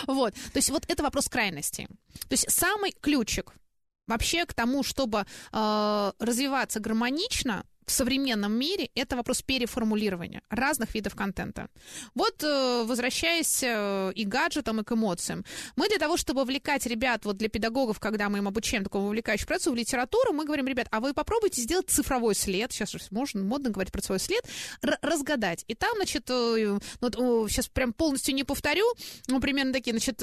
Вот. 0.07 0.33
То 0.33 0.57
есть 0.57 0.69
вот 0.69 0.83
это 0.87 1.03
вопрос 1.03 1.27
крайности. 1.27 1.87
То 2.27 2.31
есть 2.31 2.49
самый 2.49 2.91
ключик 2.91 3.53
вообще 4.07 4.45
к 4.45 4.53
тому, 4.53 4.83
чтобы 4.83 5.25
э, 5.51 6.11
развиваться 6.19 6.79
гармонично, 6.79 7.65
в 7.85 7.91
современном 7.91 8.53
мире 8.53 8.89
это 8.95 9.15
вопрос 9.15 9.41
переформулирования 9.41 10.41
разных 10.49 10.93
видов 10.95 11.15
контента. 11.15 11.67
Вот 12.15 12.43
э, 12.43 12.83
возвращаясь 12.85 13.61
э, 13.63 14.11
и 14.15 14.25
гаджетам, 14.25 14.81
и 14.81 14.83
к 14.83 14.91
эмоциям. 14.91 15.45
Мы 15.75 15.87
для 15.87 15.97
того, 15.97 16.17
чтобы 16.17 16.41
вовлекать 16.41 16.85
ребят, 16.85 17.25
вот 17.25 17.37
для 17.37 17.49
педагогов, 17.49 17.99
когда 17.99 18.29
мы 18.29 18.39
им 18.39 18.47
обучаем 18.47 18.83
такому 18.83 19.05
вовлекающему 19.05 19.47
процессу 19.47 19.71
в 19.71 19.75
литературу, 19.75 20.33
мы 20.33 20.45
говорим, 20.45 20.67
ребят, 20.67 20.87
а 20.91 20.99
вы 20.99 21.13
попробуйте 21.13 21.61
сделать 21.61 21.89
цифровой 21.89 22.35
след, 22.35 22.71
сейчас 22.71 22.95
можно 23.11 23.43
модно 23.43 23.69
говорить 23.69 23.91
про 23.91 24.01
свой 24.01 24.19
след, 24.19 24.43
разгадать. 25.01 25.63
И 25.67 25.75
там, 25.75 25.95
значит, 25.95 26.25
э, 26.29 26.79
ну, 27.01 27.47
сейчас 27.47 27.67
прям 27.67 27.93
полностью 27.93 28.33
не 28.33 28.43
повторю, 28.43 28.85
ну, 29.27 29.39
примерно 29.39 29.73
такие, 29.73 29.93
значит, 29.93 30.21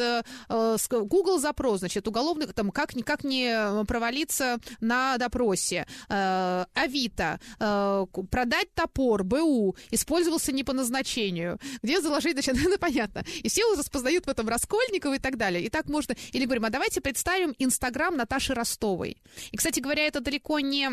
Google 0.49 1.39
запрос, 1.39 1.81
значит, 1.81 2.09
уголовный, 2.09 2.47
там, 2.47 2.71
как, 2.71 2.93
как 3.05 3.25
не 3.25 3.85
провалиться 3.85 4.59
на 4.81 5.17
допросе, 5.19 5.87
Авито, 6.09 7.41
э, 7.59 8.07
продать 8.31 8.73
топор, 8.75 9.25
БУ, 9.25 9.77
использовался 9.91 10.53
не 10.53 10.65
по 10.65 10.73
назначению, 10.73 11.59
где 11.83 12.01
заложить, 12.01 12.33
значит, 12.33 12.57
ну, 12.65 12.79
понятно. 12.79 13.25
И 13.43 13.49
все 13.49 13.65
уже 13.67 13.81
распознают 13.81 14.27
в 14.27 14.31
этом 14.31 14.49
Раскольникова 14.49 15.15
и 15.15 15.19
так 15.19 15.37
далее. 15.37 15.65
И 15.65 15.69
так 15.69 15.87
можно... 15.87 16.15
Или 16.33 16.45
говорим, 16.45 16.65
а 16.65 16.71
давайте 16.71 17.01
представим 17.01 17.55
Инстаграм 17.59 18.17
Наташи 18.17 18.55
Ростовой. 18.55 19.17
И, 19.51 19.57
кстати 19.57 19.81
говоря, 19.81 20.07
это 20.07 20.21
далеко 20.21 20.61
не 20.61 20.91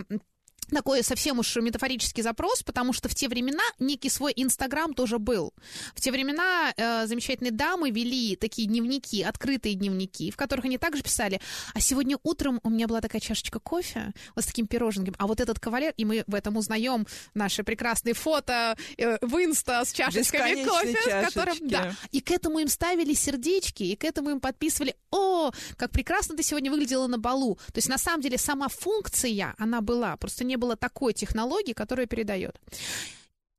такой 0.76 1.04
совсем 1.04 1.40
уж 1.40 1.56
метафорический 1.56 2.24
запрос, 2.24 2.64
потому 2.64 2.94
что 2.94 3.10
в 3.10 3.16
те 3.16 3.28
времена 3.28 3.64
некий 3.80 4.10
свой 4.10 4.34
Инстаграм 4.36 4.94
тоже 4.94 5.20
был. 5.20 5.54
В 5.96 6.02
те 6.02 6.12
времена 6.12 6.74
э, 6.76 7.08
замечательные 7.08 7.52
дамы 7.52 7.92
вели 7.92 8.36
такие 8.36 8.68
дневники, 8.68 9.24
открытые 9.24 9.76
дневники, 9.76 10.32
в 10.32 10.38
которых 10.38 10.66
они 10.66 10.78
также 10.78 11.04
писали, 11.04 11.42
а 11.74 11.80
сегодня 11.80 12.18
утром 12.24 12.60
у 12.64 12.70
меня 12.70 12.88
была 12.88 13.02
такая 13.02 13.22
чашечка 13.22 13.60
кофе 13.60 14.14
вот 14.36 14.44
с 14.44 14.48
таким 14.48 14.68
пироженком, 14.68 15.16
а 15.18 15.28
вот 15.28 15.40
этот 15.40 15.60
кавалер, 15.60 15.94
и 15.98 16.06
мы 16.06 16.24
в 16.28 16.36
этом 16.36 16.58
узнаем 16.58 17.08
наши 17.34 17.64
прекрасные 17.64 18.14
фото 18.14 18.78
э, 18.98 19.18
в 19.22 19.36
Инста 19.44 19.84
с 19.86 19.92
чашечками 19.92 20.66
кофе, 20.66 20.94
чашечки. 20.94 21.10
с 21.10 21.34
которым, 21.34 21.68
да, 21.68 21.96
и 22.12 22.22
к 22.22 22.32
этому 22.32 22.60
им 22.60 22.68
ставили 22.68 23.14
сердечки, 23.14 23.84
и 23.84 23.96
к 23.96 24.04
этому 24.04 24.32
им 24.32 24.40
подписывали, 24.40 24.96
о, 25.12 25.52
как 25.78 25.92
прекрасно 25.92 26.36
ты 26.36 26.44
сегодня 26.44 26.72
выглядела 26.72 27.08
на 27.08 27.18
балу. 27.18 27.56
То 27.68 27.78
есть 27.78 27.90
на 27.90 27.98
самом 27.98 28.22
деле 28.22 28.38
сама 28.38 28.68
функция, 28.68 29.56
она 29.58 29.82
была, 29.82 30.16
просто 30.18 30.44
не 30.44 30.58
было 30.60 30.76
такой 30.76 31.14
технологии, 31.14 31.74
которая 31.74 32.06
передает. 32.06 32.60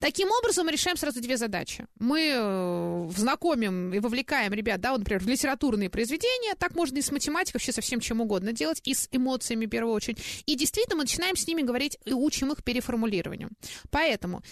Таким 0.01 0.31
образом, 0.31 0.65
мы 0.65 0.73
решаем 0.73 0.97
сразу 0.97 1.21
две 1.21 1.37
задачи. 1.37 1.87
Мы 1.99 2.33
э, 2.35 3.11
знакомим 3.15 3.93
и 3.93 3.99
вовлекаем 3.99 4.55
ребят, 4.55 4.81
да, 4.81 4.93
вот, 4.93 5.01
например, 5.01 5.23
в 5.23 5.27
литературные 5.27 5.91
произведения, 5.91 6.55
так 6.59 6.75
можно 6.75 6.97
и 6.97 7.03
с 7.03 7.13
математикой, 7.13 7.59
вообще 7.59 7.73
со 7.73 7.83
всем 7.83 8.01
чем 8.01 8.23
угодно 8.23 8.53
делать, 8.53 8.81
и 8.85 8.95
с 8.95 9.09
эмоциями 9.13 9.67
в 9.67 9.69
первую 9.69 9.93
очередь. 9.93 10.19
И 10.47 10.55
действительно 10.57 10.97
мы 10.97 11.03
начинаем 11.03 11.37
с 11.37 11.47
ними 11.47 11.61
говорить 11.61 11.99
и 12.07 12.15
учим 12.15 12.51
их 12.51 12.65
переформулированию. 12.65 13.51
Поэтому 13.91 14.43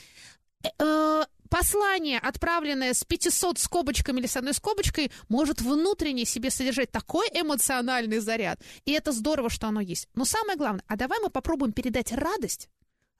э, 0.62 0.68
э 0.78 1.24
послание, 1.48 2.18
отправленное 2.18 2.92
с 2.92 3.04
500 3.04 3.58
скобочками 3.58 4.20
или 4.20 4.26
с 4.26 4.36
одной 4.36 4.54
скобочкой, 4.54 5.10
может 5.30 5.60
внутренне 5.60 6.24
себе 6.24 6.50
содержать 6.50 6.90
такой 6.90 7.26
эмоциональный 7.28 8.18
заряд. 8.18 8.60
И 8.84 8.92
это 8.92 9.12
здорово, 9.12 9.48
что 9.48 9.66
оно 9.66 9.80
есть. 9.80 10.08
Но 10.14 10.26
самое 10.26 10.58
главное, 10.58 10.84
а 10.86 10.96
давай 10.96 11.20
мы 11.20 11.30
попробуем 11.30 11.72
передать 11.72 12.12
радость 12.12 12.68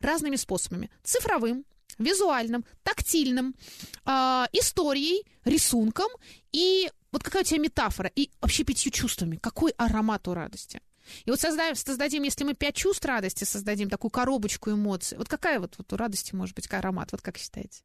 разными 0.00 0.37
способами. 0.37 0.90
Цифровым, 1.02 1.64
визуальным, 1.99 2.64
тактильным, 2.83 3.54
э, 4.04 4.47
историей, 4.52 5.25
рисунком 5.45 6.09
и 6.52 6.90
вот 7.11 7.23
какая 7.23 7.42
у 7.42 7.47
тебя 7.47 7.61
метафора, 7.61 8.11
и 8.14 8.30
вообще 8.40 8.64
пятью 8.64 8.92
чувствами. 8.92 9.37
Какой 9.37 9.73
аромат 9.73 10.28
у 10.28 10.35
радости? 10.35 10.80
И 11.25 11.31
вот 11.31 11.41
создаем, 11.41 11.75
создадим, 11.75 12.23
если 12.23 12.45
мы 12.45 12.55
пять 12.55 12.77
чувств 12.77 13.05
радости 13.05 13.45
создадим, 13.45 13.88
такую 13.88 14.11
коробочку 14.11 14.71
эмоций, 14.71 15.19
вот 15.19 15.29
какая 15.29 15.61
вот, 15.61 15.75
вот 15.79 15.93
у 15.93 15.97
радости 15.97 16.35
может 16.35 16.55
быть 16.55 16.71
аромат, 16.73 17.12
вот 17.12 17.23
как 17.23 17.38
считаете? 17.38 17.83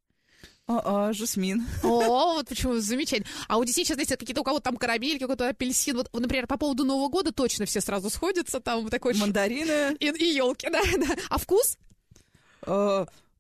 А, 0.65 1.09
а, 1.09 1.13
жасмин. 1.13 1.65
О, 1.83 2.35
вот 2.35 2.47
почему 2.47 2.79
замечательно. 2.79 3.29
А 3.49 3.57
у 3.57 3.65
детей 3.65 3.83
сейчас, 3.83 3.95
знаете, 3.95 4.15
какие-то 4.15 4.41
у 4.41 4.43
кого-то 4.45 4.63
там 4.63 4.77
карамель, 4.77 5.19
какой-то 5.19 5.49
апельсин. 5.49 5.97
Вот, 5.97 6.09
например, 6.13 6.47
по 6.47 6.57
поводу 6.57 6.85
Нового 6.85 7.09
года 7.09 7.33
точно 7.33 7.65
все 7.65 7.81
сразу 7.81 8.09
сходятся. 8.09 8.61
Там 8.61 8.87
такой... 8.87 9.13
Мандарины. 9.15 9.95
И, 9.99 10.07
и 10.07 10.35
елки, 10.35 10.69
да, 10.69 10.81
да. 10.97 11.15
А 11.29 11.37
вкус? 11.37 11.77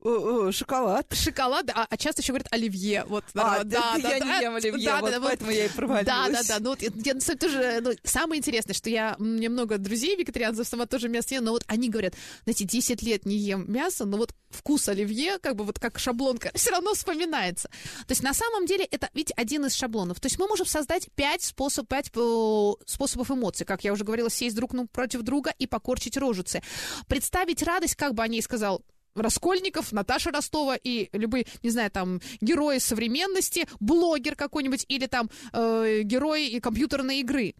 А, 0.03 0.51
шоколад. 0.51 1.07
Шоколад, 1.13 1.69
а, 1.73 1.87
а 1.89 1.97
часто 1.97 2.21
еще 2.21 2.33
говорят 2.33 2.47
оливье. 2.51 3.05
Вот, 3.07 3.23
а, 3.35 3.63
да, 3.63 3.63
да, 3.63 3.97
да, 3.97 4.09
я 4.09 4.19
да, 4.19 4.25
не 4.25 4.43
ем 4.43 4.55
оливье, 4.55 4.85
да, 4.85 4.99
вот 4.99 5.11
да, 5.11 5.19
поэтому 5.21 5.49
вот, 5.49 5.57
я 5.57 5.65
и 5.65 5.69
провалилась. 5.69 6.05
Да, 6.05 6.29
да, 6.29 6.41
да. 6.47 6.57
Ну, 6.59 6.69
вот, 6.71 6.81
я, 6.81 6.89
я, 6.95 7.35
тоже, 7.35 7.79
ну, 7.81 7.91
самое 8.03 8.39
интересное, 8.39 8.73
что 8.73 8.89
я, 8.89 9.15
меня 9.19 9.49
много 9.49 9.77
друзей 9.77 10.15
вегетарианцев, 10.15 10.67
сама 10.67 10.85
тоже 10.85 11.09
мясо 11.09 11.33
ем, 11.35 11.45
но 11.45 11.51
вот 11.51 11.63
они 11.67 11.89
говорят, 11.89 12.15
знаете, 12.43 12.65
10 12.65 13.01
лет 13.01 13.25
не 13.25 13.37
ем 13.37 13.71
мясо, 13.71 14.05
но 14.05 14.17
вот 14.17 14.33
вкус 14.49 14.87
оливье, 14.89 15.39
как 15.39 15.55
бы 15.55 15.63
вот 15.63 15.79
как 15.79 15.99
шаблонка, 15.99 16.51
все 16.53 16.71
равно 16.71 16.93
вспоминается. 16.93 17.69
То 17.69 18.11
есть 18.11 18.23
на 18.23 18.33
самом 18.33 18.65
деле 18.65 18.85
это 18.85 19.09
ведь 19.13 19.31
один 19.35 19.65
из 19.65 19.73
шаблонов. 19.73 20.19
То 20.19 20.27
есть 20.27 20.37
мы 20.37 20.47
можем 20.47 20.65
создать 20.65 21.07
5, 21.15 21.43
способ, 21.43 21.87
5 21.87 22.11
э, 22.15 22.73
способов 22.85 23.31
эмоций, 23.31 23.65
как 23.65 23.83
я 23.83 23.93
уже 23.93 24.03
говорила, 24.03 24.29
сесть 24.29 24.55
друг 24.55 24.73
против 24.91 25.21
друга 25.21 25.53
и 25.59 25.67
покорчить 25.67 26.17
рожицы. 26.17 26.61
Представить 27.07 27.61
радость, 27.63 27.95
как 27.95 28.13
бы 28.13 28.23
о 28.23 28.27
ней 28.27 28.41
сказал 28.41 28.83
Раскольников, 29.15 29.91
Наташа 29.91 30.31
Ростова 30.31 30.75
и 30.75 31.09
любые, 31.13 31.45
не 31.61 31.69
знаю, 31.69 31.91
там, 31.91 32.21
герои 32.41 32.79
современности, 32.79 33.67
блогер 33.79 34.35
какой-нибудь 34.35 34.85
или 34.87 35.07
там 35.07 35.29
э, 35.51 36.01
герои 36.03 36.47
и 36.49 36.59
компьютерной 36.59 37.19
игры. 37.19 37.55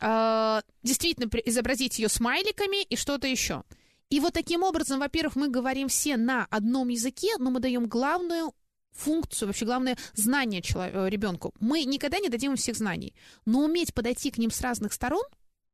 Э, 0.00 0.60
действительно, 0.82 1.28
изобразить 1.44 1.98
ее 1.98 2.08
смайликами 2.08 2.82
и 2.82 2.96
что-то 2.96 3.26
еще. 3.26 3.62
И 4.10 4.20
вот 4.20 4.34
таким 4.34 4.62
образом, 4.62 5.00
во-первых, 5.00 5.36
мы 5.36 5.48
говорим 5.48 5.88
все 5.88 6.16
на 6.16 6.46
одном 6.50 6.88
языке, 6.88 7.36
но 7.38 7.50
мы 7.50 7.60
даем 7.60 7.86
главную 7.86 8.54
функцию, 8.92 9.48
вообще 9.48 9.66
главное 9.66 9.98
знание 10.14 10.62
человеку, 10.62 11.06
ребенку. 11.06 11.54
Мы 11.60 11.84
никогда 11.84 12.18
не 12.18 12.28
дадим 12.28 12.52
им 12.52 12.56
всех 12.56 12.76
знаний, 12.76 13.14
но 13.44 13.64
уметь 13.64 13.94
подойти 13.94 14.30
к 14.30 14.38
ним 14.38 14.50
с 14.50 14.60
разных 14.60 14.92
сторон 14.92 15.24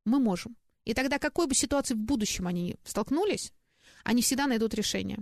мы 0.05 0.19
можем. 0.19 0.55
И 0.83 0.93
тогда 0.93 1.19
какой 1.19 1.47
бы 1.47 1.55
ситуации 1.55 1.93
в 1.93 1.99
будущем 1.99 2.47
они 2.47 2.75
столкнулись, 2.83 3.53
они 4.03 4.21
всегда 4.21 4.47
найдут 4.47 4.73
решение. 4.73 5.19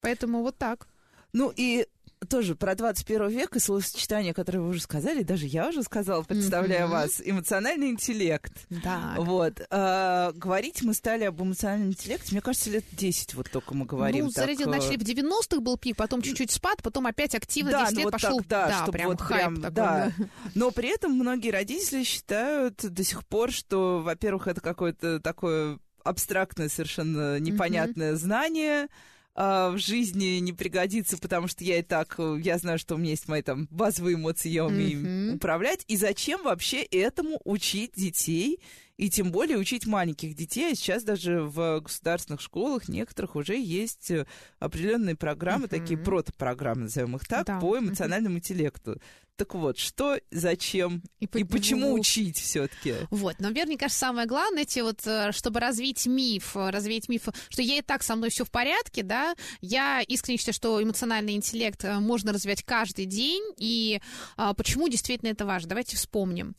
Поэтому 0.00 0.42
вот 0.42 0.58
так. 0.58 0.88
Ну 1.32 1.52
и 1.54 1.86
тоже 2.28 2.54
про 2.54 2.74
21 2.74 3.28
век 3.28 3.56
и 3.56 3.58
словосочетание, 3.58 4.34
которое 4.34 4.60
вы 4.60 4.68
уже 4.68 4.80
сказали, 4.80 5.22
даже 5.22 5.46
я 5.46 5.68
уже 5.68 5.82
сказала, 5.82 6.22
представляя 6.22 6.86
mm-hmm. 6.86 6.90
вас, 6.90 7.22
эмоциональный 7.24 7.90
интеллект. 7.90 8.52
Да. 8.70 9.14
Вот. 9.18 9.60
А, 9.70 10.32
говорить 10.32 10.82
мы 10.82 10.94
стали 10.94 11.24
об 11.24 11.42
эмоциональном 11.42 11.88
интеллекте, 11.88 12.32
мне 12.32 12.40
кажется, 12.40 12.70
лет 12.70 12.84
10 12.92 13.34
вот 13.34 13.50
только 13.50 13.74
мы 13.74 13.86
говорим. 13.86 14.26
Ну, 14.26 14.30
так, 14.30 14.44
зарядил, 14.44 14.68
э, 14.68 14.70
начали 14.70 14.96
в 14.96 15.02
90-х 15.02 15.60
был 15.60 15.76
пик, 15.76 15.96
потом 15.96 16.22
чуть-чуть 16.22 16.50
спад, 16.50 16.82
потом 16.82 17.06
опять 17.06 17.34
активно 17.34 17.72
да, 17.72 17.84
10 17.86 17.92
ну 17.92 17.98
лет 17.98 18.04
вот 18.04 18.12
пошел. 18.12 18.38
Так, 18.38 18.48
да, 18.48 18.68
да, 18.68 18.76
чтобы 18.76 18.92
прям 18.92 19.08
вот 19.08 19.20
хайп 19.20 19.40
прям, 19.40 19.56
такой, 19.56 19.74
да. 19.74 20.12
да. 20.16 20.24
Но 20.54 20.70
при 20.70 20.94
этом 20.94 21.12
многие 21.12 21.50
родители 21.50 22.04
считают 22.04 22.76
до 22.82 23.04
сих 23.04 23.26
пор, 23.26 23.50
что, 23.50 24.00
во-первых, 24.00 24.46
это 24.46 24.60
какое-то 24.60 25.20
такое 25.20 25.78
абстрактное, 26.04 26.68
совершенно 26.68 27.38
непонятное 27.38 28.12
mm-hmm. 28.12 28.16
знание, 28.16 28.88
э, 29.34 29.70
в 29.70 29.78
жизни 29.78 30.38
не 30.38 30.52
пригодится, 30.52 31.18
потому 31.18 31.48
что 31.48 31.64
я 31.64 31.78
и 31.78 31.82
так, 31.82 32.14
э, 32.18 32.38
я 32.42 32.58
знаю, 32.58 32.78
что 32.78 32.94
у 32.94 32.98
меня 32.98 33.10
есть 33.10 33.28
мои 33.28 33.42
там 33.42 33.68
базовые 33.70 34.16
эмоции, 34.16 34.50
я 34.50 34.64
умею 34.64 35.00
mm-hmm. 35.00 35.34
управлять. 35.36 35.84
И 35.88 35.96
зачем 35.96 36.42
вообще 36.42 36.82
этому 36.82 37.40
учить 37.44 37.92
детей? 37.94 38.60
И 38.98 39.10
тем 39.10 39.32
более 39.32 39.58
учить 39.58 39.86
маленьких 39.86 40.36
детей. 40.36 40.72
А 40.72 40.74
сейчас 40.76 41.02
даже 41.02 41.42
в 41.42 41.80
государственных 41.80 42.40
школах 42.40 42.88
некоторых 42.88 43.34
уже 43.36 43.58
есть 43.58 44.10
э, 44.10 44.26
определенные 44.58 45.16
программы, 45.16 45.66
mm-hmm. 45.66 45.80
такие 45.80 45.98
протопрограммы, 45.98 46.82
назовем 46.82 47.16
их 47.16 47.26
так, 47.26 47.46
да. 47.46 47.58
по 47.58 47.78
эмоциональному 47.78 48.36
mm-hmm. 48.36 48.38
интеллекту. 48.38 49.00
Так 49.42 49.56
вот, 49.56 49.76
что, 49.76 50.20
зачем 50.30 51.02
и, 51.18 51.24
и 51.24 51.42
почему 51.42 51.94
учить 51.94 52.38
все-таки? 52.38 52.94
Вот, 53.10 53.40
но, 53.40 53.50
мне 53.50 53.76
кажется, 53.76 53.98
самое 53.98 54.28
главное, 54.28 54.62
эти 54.62 54.78
вот, 54.78 55.04
э, 55.04 55.32
чтобы 55.32 55.58
развить 55.58 56.06
миф, 56.06 56.54
развеять 56.54 57.08
миф, 57.08 57.22
что 57.48 57.60
я 57.60 57.78
и 57.78 57.82
так 57.82 58.04
со 58.04 58.14
мной 58.14 58.30
все 58.30 58.44
в 58.44 58.52
порядке, 58.52 59.02
да, 59.02 59.34
я 59.60 60.00
искренне 60.02 60.38
считаю, 60.38 60.54
что 60.54 60.80
эмоциональный 60.80 61.34
интеллект 61.34 61.84
э, 61.84 61.98
можно 61.98 62.32
развивать 62.32 62.62
каждый 62.62 63.06
день, 63.06 63.42
и 63.58 64.00
а, 64.36 64.54
почему 64.54 64.88
действительно 64.88 65.30
это 65.30 65.44
важно? 65.44 65.70
Давайте 65.70 65.96
вспомним. 65.96 66.54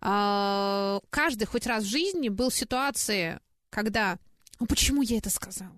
А, 0.00 0.98
каждый 1.10 1.44
хоть 1.44 1.68
раз 1.68 1.84
в 1.84 1.88
жизни 1.88 2.30
был 2.30 2.50
в 2.50 2.56
ситуации, 2.56 3.38
когда, 3.70 4.18
ну 4.58 4.66
почему 4.66 5.02
я 5.02 5.18
это 5.18 5.30
сказал? 5.30 5.68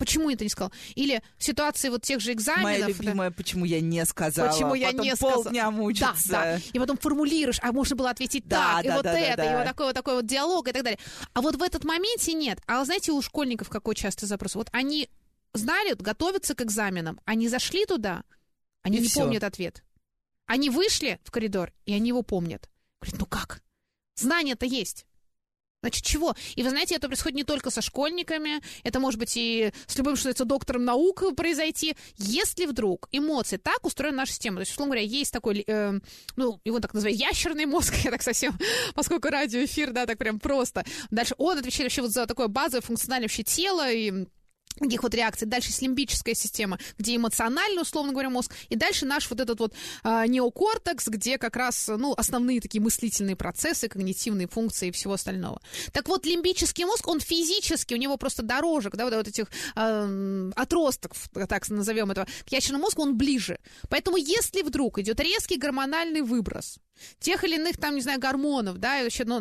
Почему 0.00 0.30
это 0.30 0.44
не 0.44 0.48
сказал? 0.48 0.72
Или 0.94 1.22
в 1.36 1.44
ситуации 1.44 1.90
вот 1.90 2.00
тех 2.00 2.20
же 2.20 2.32
экзаменов... 2.32 2.64
Моя 2.64 2.86
любимая, 2.86 3.28
да, 3.28 3.36
почему 3.36 3.66
я 3.66 3.82
не 3.82 4.02
сказала. 4.06 4.48
Почему 4.48 4.74
я 4.74 4.88
потом 4.88 5.04
не 5.04 5.14
сказала. 5.14 5.42
полдня 5.42 5.70
мучиться. 5.70 6.28
Да, 6.30 6.42
да. 6.42 6.60
И 6.72 6.78
потом 6.78 6.96
формулируешь, 6.96 7.58
а 7.60 7.70
можно 7.70 7.96
было 7.96 8.08
ответить 8.08 8.48
да, 8.48 8.76
так, 8.76 8.84
да, 8.84 8.88
и 8.88 8.96
вот 8.96 9.02
да, 9.02 9.18
это, 9.18 9.36
да, 9.36 9.52
и 9.52 9.56
вот 9.58 9.66
такой 9.66 9.86
вот 9.86 9.94
такой 9.94 10.14
вот 10.14 10.26
диалог 10.26 10.66
и 10.68 10.72
так 10.72 10.84
далее. 10.84 10.98
А 11.34 11.42
вот 11.42 11.56
в 11.56 11.62
этот 11.62 11.84
моменте 11.84 12.32
нет. 12.32 12.62
А 12.66 12.82
знаете, 12.82 13.12
у 13.12 13.20
школьников 13.20 13.68
какой 13.68 13.94
часто 13.94 14.24
запрос? 14.24 14.54
Вот 14.54 14.70
они 14.72 15.10
знали, 15.52 15.92
готовятся 15.92 16.54
к 16.54 16.62
экзаменам, 16.62 17.20
они 17.26 17.48
зашли 17.48 17.84
туда, 17.84 18.24
они 18.80 18.96
и 18.96 19.00
не 19.02 19.08
все. 19.08 19.20
помнят 19.20 19.44
ответ. 19.44 19.84
Они 20.46 20.70
вышли 20.70 21.20
в 21.24 21.30
коридор, 21.30 21.74
и 21.84 21.92
они 21.92 22.08
его 22.08 22.22
помнят. 22.22 22.70
Говорят, 23.02 23.20
ну 23.20 23.26
как? 23.26 23.62
Знания-то 24.16 24.64
есть. 24.64 25.04
Значит, 25.82 26.04
чего? 26.04 26.34
И 26.56 26.62
вы 26.62 26.70
знаете, 26.70 26.94
это 26.94 27.06
происходит 27.06 27.36
не 27.36 27.44
только 27.44 27.70
со 27.70 27.80
школьниками, 27.80 28.60
это 28.84 29.00
может 29.00 29.18
быть 29.18 29.36
и 29.36 29.72
с 29.86 29.96
любым, 29.96 30.16
что 30.16 30.28
называется, 30.28 30.44
доктором 30.44 30.84
наук 30.84 31.34
произойти. 31.34 31.96
Если 32.18 32.66
вдруг 32.66 33.08
эмоции 33.12 33.56
так 33.56 33.84
устроена 33.86 34.18
наша 34.18 34.32
система, 34.32 34.56
то 34.56 34.60
есть, 34.60 34.72
условно 34.72 34.94
говоря, 34.94 35.06
есть 35.06 35.32
такой, 35.32 35.64
э, 35.66 35.98
ну, 36.36 36.60
его 36.64 36.80
так 36.80 36.92
называют, 36.92 37.18
ящерный 37.18 37.64
мозг, 37.64 37.94
я 38.04 38.10
так 38.10 38.22
совсем, 38.22 38.58
поскольку 38.94 39.28
радиоэфир, 39.28 39.92
да, 39.92 40.04
так 40.04 40.18
прям 40.18 40.38
просто. 40.38 40.84
Дальше 41.10 41.34
он 41.38 41.58
отвечает 41.58 41.84
вообще 41.84 42.02
вот 42.02 42.10
за 42.10 42.26
такое 42.26 42.48
базовое 42.48 42.82
функциональное 42.82 43.28
вообще 43.28 43.42
тело 43.42 43.90
и 43.90 44.26
таких 44.78 45.02
вот 45.02 45.14
реакций. 45.14 45.46
Дальше 45.46 45.70
лимбическая 45.80 46.34
система, 46.34 46.78
где 46.98 47.16
эмоциональный, 47.16 47.82
условно 47.82 48.12
говоря, 48.12 48.30
мозг. 48.30 48.54
И 48.68 48.76
дальше 48.76 49.06
наш 49.06 49.28
вот 49.30 49.40
этот 49.40 49.60
вот 49.60 49.74
э, 50.04 50.24
неокортекс, 50.26 51.08
где 51.08 51.38
как 51.38 51.56
раз, 51.56 51.88
ну, 51.88 52.14
основные 52.16 52.60
такие 52.60 52.80
мыслительные 52.80 53.36
процессы, 53.36 53.88
когнитивные 53.88 54.48
функции 54.48 54.88
и 54.88 54.92
всего 54.92 55.14
остального. 55.14 55.60
Так 55.92 56.08
вот, 56.08 56.26
лимбический 56.26 56.84
мозг, 56.84 57.08
он 57.08 57.20
физически, 57.20 57.94
у 57.94 57.98
него 57.98 58.16
просто 58.16 58.42
дорожек, 58.42 58.96
да, 58.96 59.04
вот, 59.04 59.14
вот 59.14 59.28
этих 59.28 59.46
э, 59.76 60.50
отростков, 60.56 61.28
так 61.48 61.68
назовем 61.68 62.10
этого, 62.10 62.26
к 62.46 62.52
ящерному 62.52 62.84
мозгу, 62.84 63.02
он 63.02 63.16
ближе. 63.16 63.58
Поэтому 63.88 64.16
если 64.16 64.62
вдруг 64.62 64.98
идет 64.98 65.20
резкий 65.20 65.56
гормональный 65.56 66.22
выброс, 66.22 66.78
тех 67.18 67.44
или 67.44 67.56
иных, 67.56 67.76
там, 67.76 67.94
не 67.94 68.00
знаю, 68.00 68.18
гормонов, 68.18 68.78
да, 68.78 68.96
еще 68.96 69.24
ну, 69.24 69.40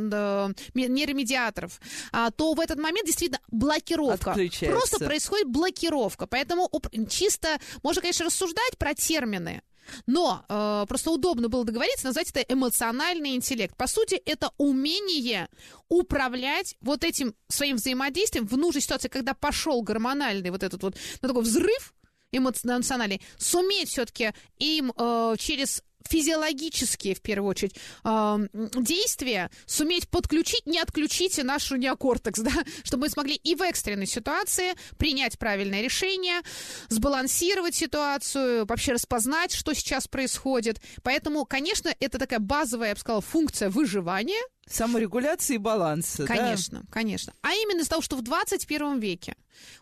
нейромедиаторов, 0.74 1.80
а, 2.12 2.32
то 2.32 2.54
в 2.54 2.60
этот 2.60 2.80
момент 2.80 3.06
действительно 3.06 3.42
блокировка. 3.52 4.34
Просто 4.72 5.00
происходит 5.00 5.48
блокировка. 5.48 6.28
Поэтому 6.28 6.70
чисто 7.10 7.60
можно, 7.84 8.02
конечно, 8.02 8.26
рассуждать 8.26 8.78
про 8.78 8.94
термины, 8.94 9.62
но 10.06 10.46
э, 10.48 10.86
просто 10.88 11.12
удобно 11.12 11.50
было 11.50 11.66
договориться, 11.66 12.06
назвать 12.06 12.30
это 12.30 12.42
эмоциональный 12.42 13.36
интеллект. 13.36 13.76
По 13.76 13.88
сути, 13.88 14.22
это 14.26 14.52
умение 14.58 15.50
управлять 15.88 16.76
вот 16.82 17.04
этим 17.04 17.36
своим 17.48 17.78
взаимодействием 17.78 18.46
в 18.48 18.58
нужной 18.58 18.82
ситуации, 18.82 19.08
когда 19.08 19.34
пошел 19.34 19.82
гормональный 19.82 20.52
вот 20.52 20.64
этот 20.64 20.82
вот 20.84 20.96
ну, 21.22 21.28
такой 21.28 21.44
взрыв, 21.44 21.94
эмоциональный, 22.32 23.22
суметь 23.38 23.90
все-таки 23.90 24.34
им 24.60 24.94
э, 24.96 25.36
через 25.40 25.84
физиологические, 26.08 27.16
в 27.16 27.22
первую 27.22 27.50
очередь, 27.50 27.76
э, 28.04 28.48
действия 28.54 29.50
суметь 29.66 30.10
подключить, 30.10 30.66
не 30.66 30.80
отключите 30.80 31.44
нашу 31.44 31.76
неокортекс, 31.76 32.40
да, 32.42 32.52
чтобы 32.84 33.02
мы 33.02 33.10
смогли 33.10 33.36
и 33.36 33.56
в 33.56 33.62
экстренной 33.62 34.08
ситуации 34.08 34.74
принять 34.98 35.38
правильное 35.38 35.82
решение, 35.82 36.42
сбалансировать 36.90 37.76
ситуацию, 37.76 38.66
вообще 38.66 38.94
распознать, 38.94 39.54
что 39.54 39.74
сейчас 39.74 40.08
происходит. 40.08 40.82
Поэтому, 41.04 41.46
конечно, 41.46 41.94
это 42.00 42.18
такая 42.20 42.40
базовая, 42.40 42.90
я 42.90 42.94
бы 42.96 43.00
сказала, 43.00 43.22
функция 43.22 43.70
выживания, 43.70 44.42
Саморегуляции 44.70 45.56
и 45.56 45.58
баланса. 45.58 46.26
Конечно, 46.26 46.82
да? 46.82 46.88
конечно. 46.92 47.34
А 47.42 47.54
именно 47.56 47.80
из-за 47.80 47.90
того, 47.90 48.04
что 48.04 48.16
в 48.16 48.22
21 48.22 49.00
веке 49.00 49.36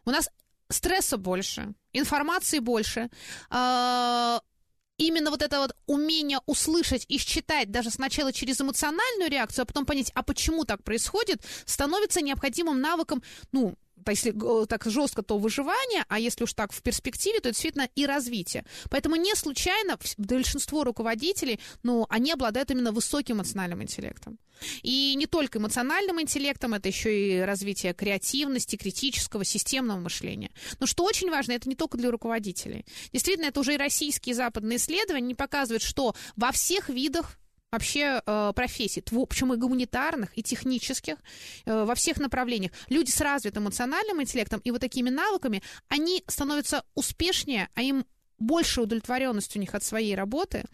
у 0.05 0.11
нас 0.11 0.29
стресса 0.69 1.17
больше, 1.17 1.73
информации 1.91 2.59
больше, 2.59 3.09
э, 3.49 4.39
именно 4.97 5.29
вот 5.29 5.41
это 5.41 5.59
вот 5.59 5.75
умение 5.85 6.39
услышать 6.45 7.05
и 7.07 7.17
считать 7.17 7.71
даже 7.71 7.89
сначала 7.89 8.33
через 8.33 8.59
эмоциональную 8.61 9.29
реакцию, 9.29 9.63
а 9.63 9.65
потом 9.65 9.85
понять, 9.85 10.11
а 10.15 10.23
почему 10.23 10.65
так 10.65 10.83
происходит, 10.83 11.41
становится 11.65 12.21
необходимым 12.21 12.81
навыком, 12.81 13.23
ну, 13.51 13.75
если 14.11 14.33
так 14.65 14.85
жестко, 14.85 15.21
то 15.21 15.37
выживание, 15.37 16.05
а 16.07 16.19
если 16.19 16.43
уж 16.43 16.53
так 16.53 16.71
в 16.71 16.81
перспективе, 16.81 17.39
то 17.39 17.49
действительно 17.49 17.89
и 17.95 18.05
развитие. 18.05 18.65
Поэтому 18.89 19.15
не 19.15 19.35
случайно 19.35 19.97
большинство 20.17 20.83
руководителей, 20.83 21.59
ну, 21.83 22.05
они 22.09 22.31
обладают 22.31 22.71
именно 22.71 22.91
высоким 22.91 23.37
эмоциональным 23.37 23.83
интеллектом. 23.83 24.39
И 24.81 25.13
не 25.15 25.27
только 25.27 25.59
эмоциональным 25.59 26.21
интеллектом, 26.21 26.73
это 26.73 26.87
еще 26.89 27.37
и 27.37 27.41
развитие 27.41 27.93
креативности, 27.93 28.75
критического, 28.75 29.45
системного 29.45 29.99
мышления. 29.99 30.51
Но 30.79 30.87
что 30.87 31.03
очень 31.03 31.29
важно, 31.29 31.53
это 31.53 31.69
не 31.69 31.75
только 31.75 31.97
для 31.97 32.11
руководителей. 32.11 32.85
Действительно, 33.13 33.47
это 33.47 33.59
уже 33.59 33.75
и 33.75 33.77
российские 33.77 34.31
и 34.31 34.35
западные 34.35 34.77
исследования 34.77 35.35
показывают, 35.35 35.83
что 35.83 36.15
во 36.35 36.51
всех 36.51 36.89
видах 36.89 37.37
вообще 37.71 38.21
э, 38.25 38.51
профессий, 38.55 39.01
причем 39.01 39.53
и 39.53 39.57
гуманитарных, 39.57 40.37
и 40.37 40.43
технических, 40.43 41.15
э, 41.65 41.83
во 41.83 41.95
всех 41.95 42.17
направлениях. 42.17 42.71
Люди 42.89 43.09
с 43.11 43.19
развитым 43.19 43.63
эмоциональным 43.63 44.21
интеллектом 44.21 44.61
и 44.61 44.71
вот 44.71 44.81
такими 44.81 45.09
навыками, 45.09 45.61
они 45.89 46.23
становятся 46.27 46.83
успешнее, 46.95 47.69
а 47.75 47.81
им 47.81 48.05
больше 48.39 48.81
удовлетворенность 48.81 49.55
у 49.55 49.59
них 49.59 49.73
от 49.73 49.83
своей 49.83 50.15
работы. 50.15 50.65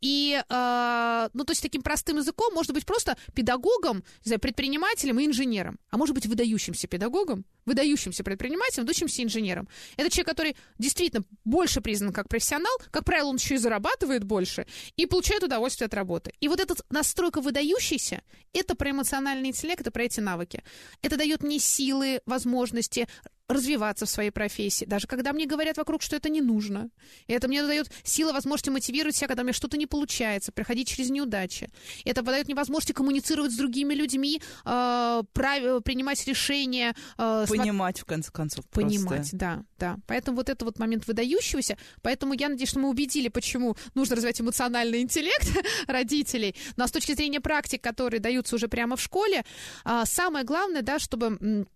И, 0.00 0.40
э, 0.48 1.28
ну, 1.32 1.44
то 1.44 1.50
есть 1.50 1.62
таким 1.62 1.82
простым 1.82 2.18
языком 2.18 2.54
может 2.54 2.72
быть 2.72 2.86
просто 2.86 3.16
педагогом, 3.34 4.04
не 4.24 4.28
знаю, 4.28 4.40
предпринимателем 4.40 5.18
и 5.20 5.26
инженером, 5.26 5.78
а 5.90 5.96
может 5.96 6.14
быть 6.14 6.26
выдающимся 6.26 6.86
педагогом, 6.86 7.44
выдающимся 7.66 8.24
предпринимателем, 8.24 8.84
выдающимся 8.84 9.22
инженером. 9.22 9.68
Это 9.96 10.10
человек, 10.10 10.28
который 10.28 10.56
действительно 10.78 11.24
больше 11.44 11.80
признан 11.80 12.12
как 12.12 12.28
профессионал, 12.28 12.76
как 12.90 13.04
правило, 13.04 13.28
он 13.28 13.36
еще 13.36 13.54
и 13.54 13.58
зарабатывает 13.58 14.24
больше 14.24 14.66
и 14.96 15.06
получает 15.06 15.42
удовольствие 15.42 15.86
от 15.86 15.94
работы. 15.94 16.32
И 16.40 16.48
вот 16.48 16.60
эта 16.60 16.74
настройка 16.90 17.40
выдающийся, 17.40 18.22
это 18.52 18.74
про 18.74 18.90
эмоциональный 18.90 19.48
интеллект, 19.48 19.80
это 19.80 19.90
про 19.90 20.04
эти 20.04 20.20
навыки. 20.20 20.62
Это 21.02 21.16
дает 21.16 21.42
мне 21.42 21.58
силы, 21.58 22.20
возможности, 22.26 23.08
развиваться 23.50 24.06
в 24.06 24.10
своей 24.10 24.30
профессии, 24.30 24.84
даже 24.84 25.06
когда 25.06 25.32
мне 25.32 25.46
говорят 25.46 25.76
вокруг, 25.76 26.02
что 26.02 26.16
это 26.16 26.28
не 26.28 26.40
нужно. 26.40 26.90
И 27.26 27.32
это 27.32 27.48
мне 27.48 27.62
дает 27.62 27.90
силы, 28.04 28.32
возможности 28.32 28.70
мотивировать 28.70 29.16
себя, 29.16 29.28
когда 29.28 29.42
у 29.42 29.44
меня 29.44 29.52
что-то 29.52 29.76
не 29.76 29.86
получается, 29.86 30.52
проходить 30.52 30.88
через 30.88 31.10
неудачи. 31.10 31.68
Это 32.04 32.22
дает 32.22 32.46
мне 32.46 32.54
возможность 32.54 32.94
коммуницировать 32.94 33.52
с 33.52 33.56
другими 33.56 33.94
людьми, 33.94 34.40
э, 34.64 35.22
прав... 35.32 35.82
принимать 35.82 36.24
решения. 36.26 36.94
Э, 37.18 37.44
Понимать, 37.48 37.96
см... 37.96 38.02
в 38.02 38.04
конце 38.04 38.30
концов. 38.30 38.64
Понимать, 38.68 39.18
просто. 39.18 39.36
да, 39.36 39.64
да. 39.78 39.96
Поэтому 40.06 40.36
вот 40.36 40.48
это 40.48 40.64
вот 40.64 40.78
момент 40.78 41.06
выдающегося. 41.06 41.76
Поэтому 42.02 42.34
я 42.34 42.48
надеюсь, 42.48 42.70
что 42.70 42.78
мы 42.78 42.88
убедили, 42.88 43.28
почему 43.28 43.76
нужно 43.94 44.16
развивать 44.16 44.40
эмоциональный 44.40 45.00
интеллект 45.00 45.48
родителей. 45.88 46.54
Но 46.76 46.86
с 46.86 46.92
точки 46.92 47.14
зрения 47.14 47.40
практик, 47.40 47.82
которые 47.82 48.20
даются 48.20 48.54
уже 48.56 48.68
прямо 48.68 48.96
в 48.96 49.00
школе, 49.00 49.44
э, 49.84 50.02
самое 50.04 50.44
главное, 50.44 50.82
да, 50.82 50.98
чтобы 50.98 51.66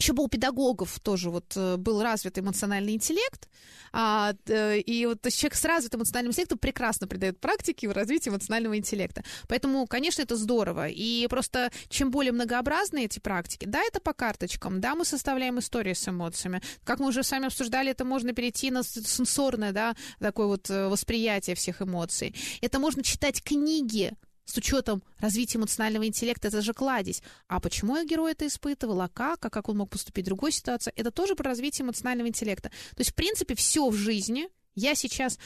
еще 0.00 0.12
бы 0.12 0.24
у 0.24 0.28
педагогов 0.28 0.98
тоже 1.00 1.30
вот 1.30 1.52
э, 1.56 1.76
был 1.76 2.02
развит 2.02 2.38
эмоциональный 2.38 2.94
интеллект, 2.94 3.48
а, 3.92 4.32
и 4.46 5.06
вот 5.06 5.28
человек 5.32 5.54
с 5.54 5.64
развитым 5.64 6.00
эмоциональным 6.00 6.30
интеллектом 6.30 6.58
прекрасно 6.58 7.06
придает 7.06 7.40
практике 7.40 7.88
в 7.88 7.92
развитии 7.92 8.30
эмоционального 8.30 8.76
интеллекта. 8.76 9.24
Поэтому, 9.48 9.86
конечно, 9.86 10.22
это 10.22 10.36
здорово. 10.36 10.88
И 10.88 11.26
просто 11.28 11.70
чем 11.88 12.10
более 12.10 12.32
многообразны 12.32 13.04
эти 13.04 13.18
практики, 13.18 13.64
да, 13.64 13.82
это 13.82 14.00
по 14.00 14.12
карточкам, 14.12 14.80
да, 14.80 14.94
мы 14.94 15.04
составляем 15.04 15.58
истории 15.58 15.92
с 15.92 16.08
эмоциями. 16.08 16.62
Как 16.84 17.00
мы 17.00 17.08
уже 17.08 17.22
с 17.22 17.30
вами 17.30 17.46
обсуждали, 17.46 17.90
это 17.90 18.04
можно 18.04 18.32
перейти 18.32 18.70
на 18.70 18.82
сенсорное, 18.82 19.72
да, 19.72 19.96
такое 20.18 20.46
вот 20.46 20.70
э, 20.70 20.88
восприятие 20.88 21.56
всех 21.56 21.82
эмоций. 21.82 22.34
Это 22.60 22.78
можно 22.78 23.02
читать 23.02 23.42
книги, 23.42 24.12
с 24.44 24.56
учетом 24.56 25.02
развития 25.18 25.58
эмоционального 25.58 26.06
интеллекта, 26.06 26.48
это 26.48 26.60
же 26.60 26.74
кладезь. 26.74 27.22
А 27.46 27.60
почему 27.60 27.96
я 27.96 28.04
герой 28.04 28.32
это 28.32 28.46
испытывал, 28.46 29.00
а 29.00 29.08
как, 29.08 29.44
а 29.44 29.50
как 29.50 29.68
он 29.68 29.78
мог 29.78 29.90
поступить 29.90 30.24
в 30.24 30.28
другой 30.28 30.52
ситуации, 30.52 30.92
это 30.96 31.10
тоже 31.10 31.34
про 31.36 31.50
развитие 31.50 31.84
эмоционального 31.84 32.28
интеллекта. 32.28 32.68
То 32.68 33.00
есть, 33.00 33.12
в 33.12 33.14
принципе, 33.14 33.54
все 33.54 33.88
в 33.88 33.94
жизни. 33.94 34.48
Я 34.74 34.94
сейчас 34.94 35.38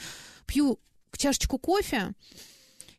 пью 0.45 0.79
чашечку 1.17 1.57
кофе, 1.57 2.13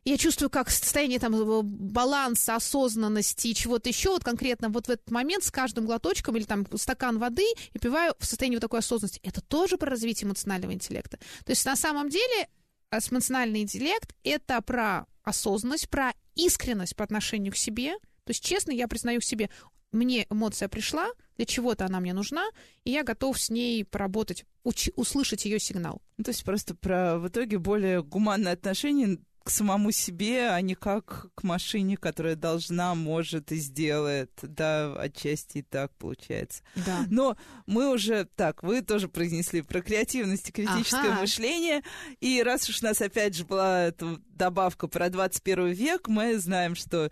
я 0.07 0.17
чувствую, 0.17 0.49
как 0.49 0.69
состояние 0.69 1.19
там 1.19 1.35
э, 1.35 1.61
баланса, 1.63 2.55
осознанности 2.55 3.47
и 3.47 3.53
чего-то 3.53 3.89
еще, 3.89 4.11
вот 4.11 4.23
конкретно 4.23 4.69
вот 4.69 4.87
в 4.87 4.89
этот 4.89 5.11
момент 5.11 5.43
с 5.43 5.51
каждым 5.51 5.85
глоточком 5.85 6.37
или 6.37 6.45
там 6.45 6.65
стакан 6.77 7.19
воды 7.19 7.45
и 7.73 7.77
пиваю 7.77 8.13
в 8.17 8.25
состоянии 8.25 8.55
вот 8.55 8.61
такой 8.61 8.79
осознанности. 8.79 9.19
Это 9.23 9.41
тоже 9.41 9.77
про 9.77 9.89
развитие 9.89 10.27
эмоционального 10.27 10.71
интеллекта. 10.71 11.17
То 11.43 11.49
есть 11.49 11.65
на 11.65 11.75
самом 11.75 12.09
деле 12.09 12.47
эмоциональный 12.91 13.61
интеллект— 13.61 14.15
это 14.23 14.61
про 14.61 15.05
осознанность, 15.23 15.89
про 15.89 16.13
искренность 16.35 16.95
по 16.95 17.03
отношению 17.03 17.53
к 17.53 17.57
себе. 17.57 17.93
То 18.23 18.31
есть, 18.31 18.43
честно, 18.43 18.71
я 18.71 18.87
признаю 18.87 19.21
себе, 19.21 19.49
мне 19.91 20.25
эмоция 20.29 20.67
пришла, 20.67 21.09
для 21.37 21.45
чего-то 21.45 21.85
она 21.85 21.99
мне 21.99 22.13
нужна, 22.13 22.45
и 22.83 22.91
я 22.91 23.03
готов 23.03 23.39
с 23.39 23.49
ней 23.49 23.85
поработать, 23.85 24.45
услышать 24.63 25.45
ее 25.45 25.59
сигнал. 25.59 26.01
Ну, 26.17 26.23
то 26.23 26.31
есть 26.31 26.43
просто 26.43 26.75
про 26.75 27.19
в 27.19 27.27
итоге 27.27 27.57
более 27.57 28.03
гуманное 28.03 28.53
отношение 28.53 29.19
к 29.47 29.49
самому 29.49 29.93
себе, 29.93 30.49
а 30.49 30.59
не 30.59 30.75
как 30.75 31.27
к 31.33 31.43
машине, 31.43 31.95
которая 31.95 32.35
должна, 32.35 32.93
может 32.95 33.53
и 33.53 33.55
сделает. 33.55 34.29
Да, 34.41 34.93
отчасти 34.99 35.59
и 35.59 35.61
так 35.61 35.95
получается. 35.95 36.63
Да. 36.75 37.05
Но 37.09 37.37
мы 37.65 37.89
уже, 37.89 38.25
так, 38.35 38.61
вы 38.61 38.81
тоже 38.81 39.07
произнесли 39.07 39.61
про 39.61 39.81
креативность 39.81 40.49
и 40.49 40.51
критическое 40.51 41.11
Ага. 41.11 41.21
мышление. 41.21 41.81
И 42.19 42.43
раз 42.43 42.67
уж 42.67 42.81
у 42.81 42.85
нас 42.87 43.01
опять 43.01 43.35
же 43.35 43.45
была 43.45 43.83
эта 43.85 44.19
добавка 44.31 44.89
про 44.89 45.09
21 45.09 45.67
век, 45.67 46.09
мы 46.09 46.37
знаем, 46.39 46.75
что 46.75 47.09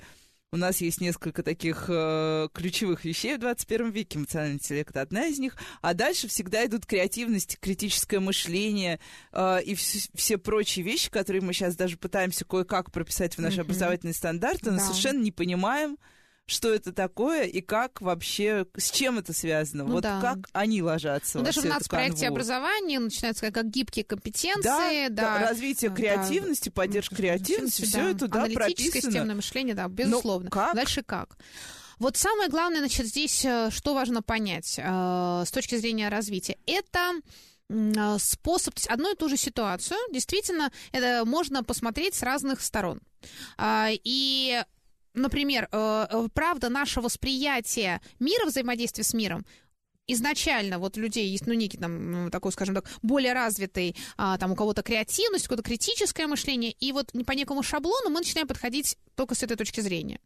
у 0.52 0.58
нас 0.58 0.80
есть 0.80 1.02
несколько 1.02 1.44
таких 1.44 1.86
э, 1.90 2.48
ключевых 2.54 3.04
вещей 3.04 3.36
в 3.36 3.40
21 3.40 3.90
веке. 3.92 4.20
Эмоциональный 4.20 4.56
интеллект 4.56 4.96
одна 4.96 5.26
из 5.28 5.38
них. 5.40 5.58
А 5.82 5.94
дальше 5.94 6.28
всегда 6.28 6.66
идут 6.66 6.86
креативность, 6.86 7.58
критическое 7.60 8.20
мышление 8.20 9.00
э, 9.34 9.62
и 9.64 9.74
вс- 9.74 10.10
все 10.16 10.38
прочие 10.38 10.86
вещи, 10.86 11.10
которые 11.10 11.42
мы 11.42 11.52
сейчас 11.54 11.76
даже 11.76 11.98
пытаемся 11.98 12.46
кое-как 12.46 12.92
прописать 12.92 13.36
в 13.36 13.42
наши 13.42 13.58
Мгм. 13.58 13.66
образовательные 13.66 14.14
стандарты, 14.14 14.72
но 14.72 14.78
Да. 14.78 14.84
совершенно 14.84 15.22
не 15.22 15.32
понимаем, 15.32 15.98
что 16.48 16.72
это 16.74 16.94
такое 16.94 17.44
и 17.44 17.62
как 17.62 18.02
вообще, 18.02 18.68
с 18.78 18.92
чем 18.92 19.18
это 19.18 19.34
связано. 19.34 19.84
Ну 19.84 19.94
вот 19.94 20.04
да. 20.04 20.22
как 20.22 20.48
они 20.54 20.82
ложатся 20.82 21.38
Ну, 21.38 21.42
во 21.42 21.46
даже 21.46 21.62
в 21.62 21.66
нацпроекте 21.66 22.28
образования 22.28 23.00
начинается 23.00 23.52
как, 23.52 23.70
гибкие 23.70 24.06
компетенции, 24.06 25.08
Да, 25.08 25.10
да. 25.10 25.40
да, 25.40 25.50
развитие 25.50 25.90
Да. 25.90 25.96
креативности, 25.96 26.70
поддержка 26.70 27.16
креативности, 27.16 27.84
все 27.84 28.10
это, 28.10 28.28
да, 28.28 28.46
прописано. 28.54 29.02
системное 29.02 29.36
мышление, 29.36 29.74
да, 29.76 29.88
безусловно. 29.88 30.50
как? 30.50 30.76
Дальше 30.76 31.02
как? 31.04 31.38
Вот 31.98 32.18
самое 32.18 32.50
главное, 32.50 32.80
значит, 32.80 33.08
здесь 33.08 33.44
э, 33.46 33.70
что 33.72 33.94
важно 33.94 34.22
понять 34.22 34.76
э, 34.78 35.44
с 35.46 35.50
точки 35.52 35.76
зрения 35.78 36.10
развития, 36.10 36.58
это 36.68 37.14
э, 37.70 38.18
способ, 38.20 38.76
то 38.76 38.80
есть 38.80 38.88
одну 38.90 39.14
и 39.14 39.16
ту 39.16 39.30
же 39.30 39.38
ситуацию, 39.38 39.98
действительно, 40.12 40.72
это 40.92 41.24
можно 41.26 41.64
посмотреть 41.64 42.14
с 42.16 42.22
разных 42.22 42.62
сторон. 42.62 43.00
А, 43.58 43.90
И 44.04 44.62
Например, 45.16 45.68
э, 45.72 46.08
э, 46.10 46.28
правда, 46.34 46.70
наше 46.70 47.02
восприятие 47.02 48.02
мира, 48.20 48.46
взаимодействия 48.46 49.04
с 49.04 49.14
миром, 49.14 49.46
изначально 50.08 50.80
вот 50.80 50.98
людей 50.98 51.30
есть, 51.30 51.48
ну, 51.48 51.54
некий 51.54 51.78
там, 51.78 52.26
м, 52.26 52.32
такой, 52.32 52.52
скажем 52.52 52.76
так, 52.76 52.86
более 53.02 53.34
развитый, 53.34 53.96
а, 54.18 54.38
там, 54.38 54.52
у 54.52 54.56
кого-то 54.56 54.84
креативность, 54.84 55.46
у 55.46 55.50
кого-то 55.50 55.64
критическое 55.64 56.28
мышление, 56.28 56.72
и 56.72 56.92
вот 56.92 57.12
по 57.26 57.32
некому 57.32 57.64
шаблону 57.64 58.10
мы 58.10 58.20
начинаем 58.20 58.48
подходить 58.48 58.98
только 59.16 59.36
с 59.36 59.44
этой 59.44 59.58
точки 59.58 59.82
зрения. 59.82 60.20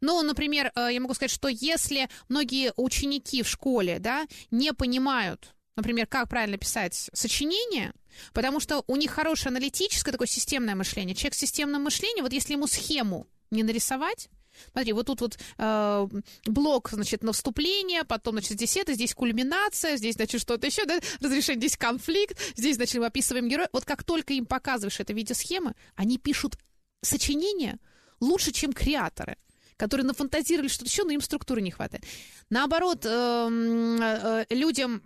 Ну, 0.00 0.22
например, 0.22 0.72
э, 0.74 0.88
я 0.92 1.00
могу 1.00 1.14
сказать, 1.14 1.30
что 1.30 1.48
если 1.48 2.08
многие 2.28 2.72
ученики 2.76 3.42
в 3.42 3.48
школе, 3.48 3.98
да, 3.98 4.26
не 4.50 4.72
понимают, 4.72 5.54
например, 5.76 6.06
как 6.06 6.28
правильно 6.28 6.56
писать 6.56 7.10
сочинение, 7.12 7.92
потому 8.32 8.60
что 8.60 8.84
у 8.86 8.96
них 8.96 9.10
хорошее 9.10 9.50
аналитическое 9.50 10.12
такое 10.12 10.28
системное 10.28 10.74
мышление. 10.74 11.14
Человек 11.14 11.34
с 11.34 11.38
системным 11.38 11.82
мышлением, 11.82 12.24
вот 12.24 12.32
если 12.32 12.52
ему 12.52 12.66
схему 12.66 13.26
не 13.50 13.62
нарисовать, 13.62 14.28
Смотри, 14.72 14.92
вот 14.92 15.06
тут 15.06 15.20
вот 15.20 15.38
э, 15.58 16.08
блок, 16.46 16.90
значит, 16.92 17.24
на 17.24 17.32
вступление, 17.32 18.04
потом, 18.04 18.34
значит, 18.34 18.52
здесь 18.52 18.76
это, 18.76 18.94
здесь 18.94 19.14
кульминация, 19.14 19.96
здесь, 19.96 20.14
значит, 20.14 20.40
что-то 20.40 20.66
еще, 20.66 20.84
да, 20.84 21.00
разрешение, 21.20 21.60
здесь 21.60 21.76
конфликт, 21.76 22.38
здесь, 22.56 22.76
значит, 22.76 23.00
мы 23.00 23.06
описываем 23.06 23.48
героя. 23.48 23.68
Вот 23.72 23.84
как 23.84 24.04
только 24.04 24.32
им 24.32 24.46
показываешь 24.46 25.00
это 25.00 25.12
в 25.12 25.16
виде 25.16 25.34
схемы, 25.34 25.74
они 25.96 26.18
пишут 26.18 26.56
сочинение 27.02 27.78
лучше, 28.20 28.52
чем 28.52 28.72
креаторы 28.72 29.36
которые 29.76 30.06
нафантазировали 30.06 30.68
что-то 30.68 30.88
еще, 30.88 31.04
но 31.04 31.10
им 31.10 31.20
структуры 31.20 31.60
не 31.60 31.70
хватает. 31.70 32.04
Наоборот, 32.48 33.04
эм, 33.04 34.00
э, 34.00 34.44
э, 34.48 34.54
людям 34.54 35.02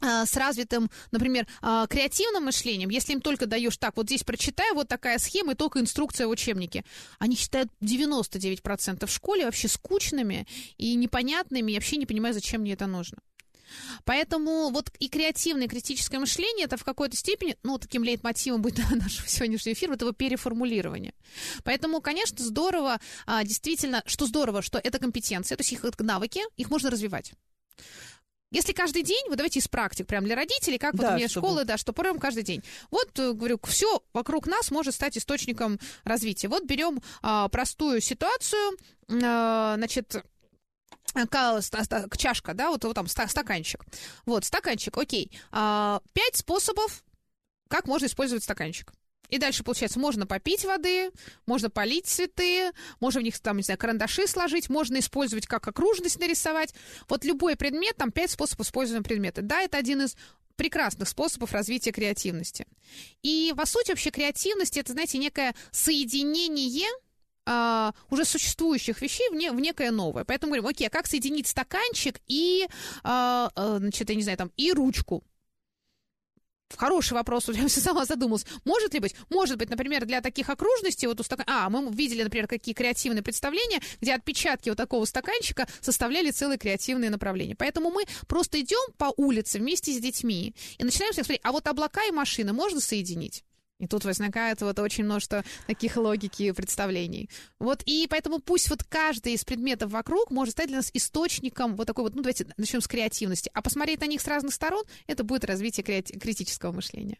с 0.00 0.36
развитым, 0.36 0.90
например, 1.10 1.46
э, 1.62 1.86
креативным 1.88 2.44
мышлением, 2.44 2.90
если 2.90 3.12
им 3.12 3.20
только 3.20 3.46
даешь 3.46 3.76
так, 3.76 3.96
вот 3.96 4.06
здесь 4.06 4.24
прочитай, 4.24 4.72
вот 4.72 4.88
такая 4.88 5.18
схема, 5.18 5.52
и 5.52 5.56
только 5.56 5.80
инструкция 5.80 6.26
в 6.26 6.30
учебнике, 6.30 6.84
они 7.18 7.36
считают 7.36 7.70
99% 7.80 9.06
в 9.06 9.10
школе 9.10 9.44
вообще 9.44 9.68
скучными 9.68 10.46
и 10.76 10.94
непонятными, 10.94 11.72
и 11.72 11.74
вообще 11.74 11.96
не 11.96 12.06
понимаю, 12.06 12.34
зачем 12.34 12.62
мне 12.62 12.72
это 12.72 12.86
нужно. 12.86 13.18
Поэтому 14.04 14.70
вот 14.70 14.90
и 14.98 15.08
креативное, 15.08 15.66
и 15.66 15.68
критическое 15.68 16.18
мышление, 16.18 16.66
это 16.66 16.76
в 16.76 16.84
какой-то 16.84 17.16
степени, 17.16 17.56
ну, 17.62 17.78
таким 17.78 18.04
лейтмотивом 18.04 18.62
будет 18.62 18.78
нашего 18.90 19.28
сегодняшнего 19.28 19.74
эфира, 19.74 19.94
этого 19.94 20.12
переформулирования. 20.12 21.14
Поэтому, 21.64 22.00
конечно, 22.00 22.42
здорово, 22.42 23.00
а, 23.26 23.44
действительно, 23.44 24.02
что 24.06 24.26
здорово, 24.26 24.62
что 24.62 24.78
это 24.78 24.98
компетенции, 24.98 25.54
то 25.54 25.60
есть 25.60 25.72
их 25.72 25.82
навыки, 25.98 26.40
их 26.56 26.70
можно 26.70 26.90
развивать. 26.90 27.32
Если 28.56 28.72
каждый 28.72 29.02
день, 29.02 29.22
вот 29.28 29.36
давайте 29.36 29.58
из 29.58 29.68
практик, 29.68 30.06
прям 30.06 30.24
для 30.24 30.34
родителей, 30.34 30.78
как 30.78 30.94
вот 30.94 31.02
Да, 31.02 31.12
у 31.12 31.16
меня 31.16 31.28
чтобы- 31.28 31.46
школы, 31.46 31.64
да, 31.66 31.76
что 31.76 31.92
прям 31.92 32.18
каждый 32.18 32.42
день. 32.42 32.62
Вот, 32.90 33.10
э, 33.18 33.34
говорю, 33.34 33.60
все 33.64 34.02
вокруг 34.14 34.46
нас 34.46 34.70
может 34.70 34.94
стать 34.94 35.18
источником 35.18 35.78
развития. 36.04 36.48
Вот 36.48 36.64
берем 36.64 37.02
а, 37.20 37.48
простую 37.50 38.00
ситуацию, 38.00 38.78
а, 39.22 39.74
значит, 39.76 40.24
ста- 41.60 42.06
чашка, 42.16 42.54
да, 42.54 42.70
вот, 42.70 42.82
вот 42.84 42.94
там 42.94 43.08
ста- 43.08 43.28
стаканчик. 43.28 43.84
Вот, 44.24 44.46
стаканчик, 44.46 44.96
окей. 44.96 45.30
А, 45.52 46.00
Пять 46.14 46.36
способов, 46.36 47.04
как 47.68 47.86
можно 47.86 48.06
использовать 48.06 48.42
стаканчик. 48.44 48.90
И 49.28 49.38
дальше, 49.38 49.64
получается, 49.64 49.98
можно 49.98 50.26
попить 50.26 50.64
воды, 50.64 51.10
можно 51.46 51.70
полить 51.70 52.06
цветы, 52.06 52.72
можно 53.00 53.20
в 53.20 53.24
них, 53.24 53.38
там, 53.38 53.56
не 53.56 53.62
знаю, 53.62 53.78
карандаши 53.78 54.26
сложить, 54.26 54.68
можно 54.68 54.98
использовать 54.98 55.46
как 55.46 55.66
окружность 55.68 56.18
нарисовать. 56.18 56.74
Вот 57.08 57.24
любой 57.24 57.56
предмет, 57.56 57.96
там 57.96 58.12
пять 58.12 58.30
способов 58.30 58.66
использования 58.66 59.04
предмета. 59.04 59.42
Да, 59.42 59.60
это 59.60 59.78
один 59.78 60.02
из 60.02 60.16
прекрасных 60.56 61.08
способов 61.08 61.52
развития 61.52 61.92
креативности. 61.92 62.66
И, 63.22 63.52
по 63.56 63.66
сути, 63.66 63.90
вообще 63.90 64.10
креативность— 64.10 64.76
это, 64.78 64.92
знаете, 64.92 65.18
некое 65.18 65.54
соединение 65.70 66.88
а, 67.44 67.92
уже 68.10 68.24
существующих 68.24 69.00
вещей 69.00 69.28
в, 69.30 69.34
не- 69.34 69.52
в 69.52 69.60
некое 69.60 69.90
новое. 69.92 70.24
Поэтому 70.24 70.50
говорим, 70.50 70.66
окей, 70.66 70.88
а 70.88 70.90
как 70.90 71.06
соединить 71.06 71.46
стаканчик 71.46 72.20
и, 72.26 72.66
а, 73.04 73.50
а, 73.54 73.78
значит, 73.78 74.08
я 74.08 74.16
не 74.16 74.22
знаю, 74.22 74.38
там, 74.38 74.52
и 74.56 74.72
ручку? 74.72 75.22
Хороший 76.74 77.14
вопрос, 77.14 77.48
я 77.48 77.68
сама 77.68 78.04
задумалась. 78.04 78.44
Может 78.64 78.92
ли 78.94 79.00
быть? 79.00 79.14
Может 79.30 79.56
быть, 79.58 79.70
например, 79.70 80.04
для 80.04 80.20
таких 80.20 80.50
окружностей, 80.50 81.06
вот 81.06 81.20
у 81.20 81.22
стакан... 81.22 81.46
А, 81.48 81.70
мы 81.70 81.90
видели, 81.92 82.22
например, 82.22 82.48
какие 82.48 82.74
креативные 82.74 83.22
представления, 83.22 83.80
где 84.00 84.14
отпечатки 84.14 84.68
вот 84.68 84.76
такого 84.76 85.04
стаканчика 85.04 85.66
составляли 85.80 86.30
целые 86.30 86.58
креативные 86.58 87.10
направления. 87.10 87.54
Поэтому 87.54 87.90
мы 87.90 88.04
просто 88.26 88.60
идем 88.60 88.92
по 88.98 89.12
улице 89.16 89.58
вместе 89.58 89.92
с 89.92 89.98
детьми 89.98 90.54
и 90.78 90.84
начинаем 90.84 91.14
смотреть, 91.14 91.40
а 91.44 91.52
вот 91.52 91.66
облака 91.68 92.04
и 92.04 92.10
машины 92.10 92.52
можно 92.52 92.80
соединить? 92.80 93.45
И 93.78 93.86
тут 93.86 94.04
возникает 94.04 94.62
вот 94.62 94.78
очень 94.78 95.04
множество 95.04 95.44
таких 95.66 95.96
логики 95.96 96.44
и 96.44 96.52
представлений. 96.52 97.28
Вот, 97.58 97.82
и 97.84 98.06
поэтому 98.08 98.38
пусть 98.38 98.70
вот 98.70 98.84
каждый 98.84 99.34
из 99.34 99.44
предметов 99.44 99.90
вокруг 99.90 100.30
может 100.30 100.52
стать 100.52 100.68
для 100.68 100.78
нас 100.78 100.90
источником 100.94 101.76
вот 101.76 101.86
такой 101.86 102.04
вот, 102.04 102.14
ну, 102.14 102.22
давайте 102.22 102.46
начнем 102.56 102.80
с 102.80 102.88
креативности. 102.88 103.50
А 103.52 103.60
посмотреть 103.60 104.00
на 104.00 104.06
них 104.06 104.22
с 104.22 104.26
разных 104.26 104.54
сторон, 104.54 104.84
это 105.06 105.24
будет 105.24 105.44
развитие 105.44 106.02
критического 106.02 106.72
мышления. 106.72 107.18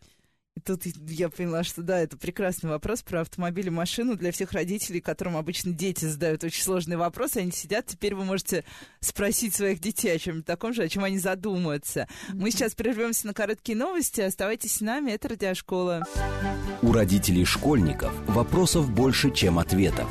И 0.57 0.61
тут 0.61 0.85
я 1.09 1.29
поняла, 1.29 1.65
что 1.65 1.83
да, 1.83 2.01
это 2.01 2.17
прекрасный 2.17 2.71
вопрос 2.71 3.03
про 3.03 3.21
автомобиль 3.21 3.67
и 3.67 3.71
машину 3.71 4.17
для 4.17 4.33
всех 4.33 4.53
родителей, 4.53 5.03
которым 5.03 5.37
обычно 5.37 5.73
дети 5.73 6.07
задают 6.07 6.43
очень 6.45 6.63
сложные 6.63 6.97
вопросы. 6.97 7.39
Они 7.39 7.53
сидят, 7.53 7.87
теперь 7.87 8.15
вы 8.15 8.25
можете 8.25 8.65
спросить 9.01 9.55
своих 9.55 9.81
детей 9.81 10.15
о 10.15 10.19
чем-нибудь 10.19 10.47
таком 10.47 10.73
же, 10.73 10.83
о 10.83 10.89
чем 10.89 11.05
они 11.05 11.19
задумаются. 11.19 12.09
Мы 12.33 12.51
сейчас 12.51 12.75
прервемся 12.75 13.27
на 13.27 13.35
короткие 13.35 13.77
новости. 13.77 14.23
Оставайтесь 14.23 14.77
с 14.77 14.81
нами, 14.81 15.11
это 15.11 15.29
Радиошкола. 15.29 16.05
У 16.81 16.91
родителей 16.91 17.45
школьников 17.45 18.13
вопросов 18.27 18.91
больше, 18.91 19.31
чем 19.33 19.59
ответов. 19.59 20.09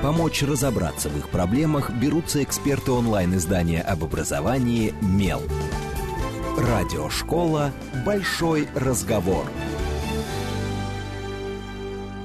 Помочь 0.00 0.42
разобраться 0.42 1.10
в 1.10 1.18
их 1.18 1.28
проблемах 1.28 1.90
берутся 1.90 2.42
эксперты 2.42 2.92
онлайн-издания 2.92 3.82
об 3.82 4.04
образовании 4.04 4.94
«Мел». 5.02 5.42
Радиошкола 6.56 7.72
«Большой 8.06 8.68
разговор». 8.76 9.44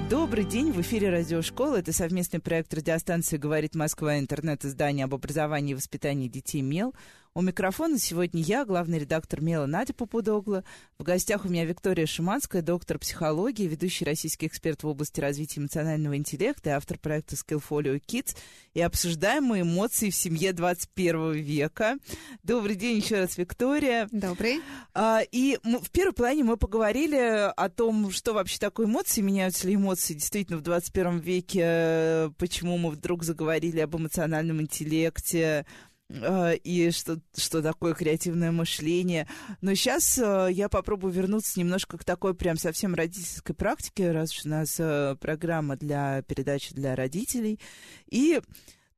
Добрый 0.08 0.44
день, 0.44 0.70
в 0.70 0.80
эфире 0.82 1.10
Радиошкола. 1.10 1.78
Это 1.80 1.92
совместный 1.92 2.38
проект 2.38 2.72
радиостанции 2.72 3.38
«Говорит 3.38 3.74
Москва» 3.74 4.20
интернет-издание 4.20 5.06
об 5.06 5.14
образовании 5.16 5.72
и 5.72 5.74
воспитании 5.74 6.28
детей 6.28 6.62
«Мел». 6.62 6.94
У 7.32 7.42
микрофона 7.42 7.96
сегодня 7.96 8.42
я, 8.42 8.64
главный 8.64 8.98
редактор 8.98 9.40
«Мела» 9.40 9.64
Надя 9.66 9.94
Попудогла. 9.94 10.64
В 10.98 11.04
гостях 11.04 11.44
у 11.44 11.48
меня 11.48 11.64
Виктория 11.64 12.04
Шиманская, 12.04 12.60
доктор 12.60 12.98
психологии, 12.98 13.68
ведущий 13.68 14.04
российский 14.04 14.48
эксперт 14.48 14.82
в 14.82 14.88
области 14.88 15.20
развития 15.20 15.60
эмоционального 15.60 16.16
интеллекта 16.16 16.70
и 16.70 16.72
автор 16.72 16.98
проекта 16.98 17.36
Skillfolio 17.36 18.02
Kids. 18.04 18.36
И 18.74 18.80
обсуждаем 18.80 19.44
мы 19.44 19.60
эмоции 19.60 20.10
в 20.10 20.16
семье 20.16 20.52
21 20.52 21.34
века. 21.34 21.98
Добрый 22.42 22.74
день 22.74 22.96
еще 22.96 23.20
раз, 23.20 23.38
Виктория. 23.38 24.08
Добрый. 24.10 24.60
А, 24.92 25.20
И 25.30 25.56
в 25.62 25.88
первой 25.92 26.12
плане 26.12 26.42
мы 26.42 26.56
поговорили 26.56 27.52
о 27.56 27.68
том, 27.68 28.10
что 28.10 28.32
вообще 28.32 28.58
такое 28.58 28.86
эмоции, 28.86 29.20
меняются 29.20 29.68
ли 29.68 29.76
эмоции 29.76 30.14
действительно 30.14 30.58
в 30.58 30.62
21 30.62 31.20
веке, 31.20 31.60
э, 31.62 32.30
почему 32.38 32.76
мы 32.76 32.90
вдруг 32.90 33.22
заговорили 33.22 33.78
об 33.78 33.94
эмоциональном 33.94 34.60
интеллекте, 34.60 35.64
и 36.64 36.90
что, 36.92 37.20
что 37.36 37.62
такое 37.62 37.94
креативное 37.94 38.50
мышление. 38.50 39.28
Но 39.60 39.74
сейчас 39.74 40.18
э, 40.18 40.48
я 40.50 40.68
попробую 40.68 41.12
вернуться 41.12 41.58
немножко 41.58 41.98
к 41.98 42.04
такой 42.04 42.34
прям 42.34 42.56
совсем 42.56 42.94
родительской 42.94 43.54
практике, 43.54 44.10
раз 44.10 44.36
уж 44.36 44.46
у 44.46 44.48
нас 44.48 44.76
э, 44.78 45.16
программа 45.20 45.76
для 45.76 46.22
передачи 46.22 46.74
для 46.74 46.96
родителей. 46.96 47.60
И 48.10 48.40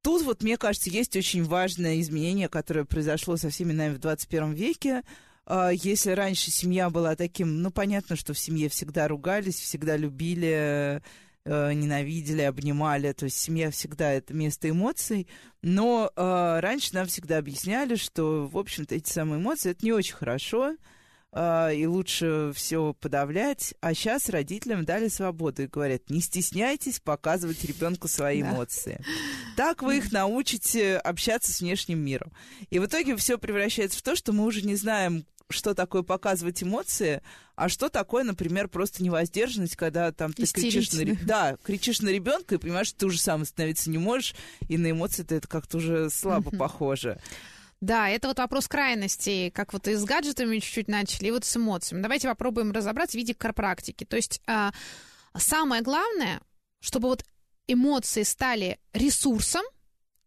тут 0.01 0.23
вот, 0.23 0.43
мне 0.43 0.57
кажется, 0.57 0.89
есть 0.91 1.15
очень 1.17 1.45
важное 1.45 2.01
изменение, 2.01 2.49
которое 2.49 2.85
произошло 2.85 3.37
со 3.37 3.51
всеми 3.51 3.73
нами 3.73 3.95
в 3.95 3.99
21 3.99 4.53
веке. 4.53 5.03
А, 5.45 5.71
если 5.71 6.13
раньше 6.13 6.51
семья 6.51 6.89
была 6.89 7.15
таким, 7.17 7.63
ну, 7.63 7.71
понятно, 7.71 8.17
что 8.17 8.33
в 8.33 8.39
семье 8.39 8.69
всегда 8.69 9.09
ругались, 9.09 9.57
всегда 9.57 9.97
любили, 9.97 11.03
э, 11.45 11.73
ненавидели, 11.73 12.43
обнимали, 12.43 13.13
то 13.13 13.25
есть 13.25 13.39
семья 13.39 13.71
всегда 13.71 14.13
это 14.13 14.35
место 14.35 14.71
эмоций, 14.71 15.27
но 15.63 16.11
э, 16.15 16.61
раньше 16.61 16.95
нам 16.95 17.07
всегда 17.07 17.39
объясняли, 17.39 17.97
что, 17.97 18.47
в 18.47 18.59
общем-то, 18.59 18.95
эти 18.95 19.11
самые 19.11 19.41
эмоции 19.41 19.71
это 19.71 19.85
не 19.85 19.93
очень 19.93 20.15
хорошо, 20.15 20.77
э, 21.33 21.75
и 21.75 21.87
лучше 21.87 22.53
все 22.55 22.95
подавлять, 22.95 23.75
а 23.81 23.95
сейчас 23.95 24.29
родителям 24.29 24.85
дали 24.85 25.09
свободу 25.09 25.63
и 25.63 25.67
говорят, 25.67 26.11
не 26.11 26.21
стесняйтесь 26.21 27.01
показывать 27.01 27.65
ребенку 27.65 28.09
свои 28.09 28.43
эмоции. 28.43 29.01
Так 29.57 29.83
вы 29.83 29.99
их 29.99 30.13
научите 30.13 30.97
общаться 30.97 31.53
с 31.53 31.61
внешним 31.61 31.99
миром. 31.99 32.33
И 32.71 32.79
в 32.79 32.87
итоге 32.87 33.17
все 33.17 33.39
превращается 33.39 33.99
в 33.99 34.03
то, 34.03 34.17
что 34.17 34.33
мы 34.33 34.45
уже 34.45 34.63
не 34.63 34.77
знаем, 34.77 35.25
что 35.53 35.75
такое 35.75 36.03
показывать 36.03 36.63
эмоции, 36.63 37.23
а 37.55 37.69
что 37.69 37.89
такое, 37.89 38.25
например, 38.25 38.69
просто 38.69 39.03
невоздержанность, 39.03 39.77
когда 39.77 40.13
там 40.13 40.33
ты 40.33 40.47
кричишь 40.47 40.93
на, 40.93 41.15
да, 41.25 41.57
кричишь 41.63 42.01
на 42.01 42.09
ребенка 42.09 42.55
и 42.55 42.59
понимаешь, 42.59 42.89
что 42.89 43.01
ты 43.01 43.07
уже 43.07 43.21
сам 43.21 43.43
остановиться 43.43 43.91
не 43.91 43.99
можешь, 43.99 44.35
и 44.69 44.79
на 44.79 44.91
эмоции-то 44.91 45.35
это 45.35 45.49
как-то 45.49 45.79
уже 45.79 46.11
слабо 46.11 46.51
похоже. 46.51 47.21
Да, 47.81 48.09
это 48.09 48.29
вот 48.29 48.39
вопрос 48.39 48.69
крайностей, 48.69 49.51
как 49.51 49.73
вот 49.73 49.89
и 49.89 49.95
с 49.95 50.05
гаджетами 50.05 50.59
чуть-чуть 50.61 50.87
начали, 50.87 51.29
и 51.29 51.31
вот 51.33 51.45
с 51.45 51.57
эмоциями. 51.57 52.01
Давайте 52.01 52.29
попробуем 52.29 52.71
разобраться 52.71 53.17
в 53.17 53.21
виде 53.21 53.35
практики. 53.35 54.05
То 54.05 54.15
есть 54.15 54.41
а, 54.47 54.73
самое 55.37 55.83
главное, 55.83 56.41
чтобы 56.81 57.09
вот 57.09 57.25
эмоции 57.67 58.23
стали 58.23 58.79
ресурсом, 58.93 59.63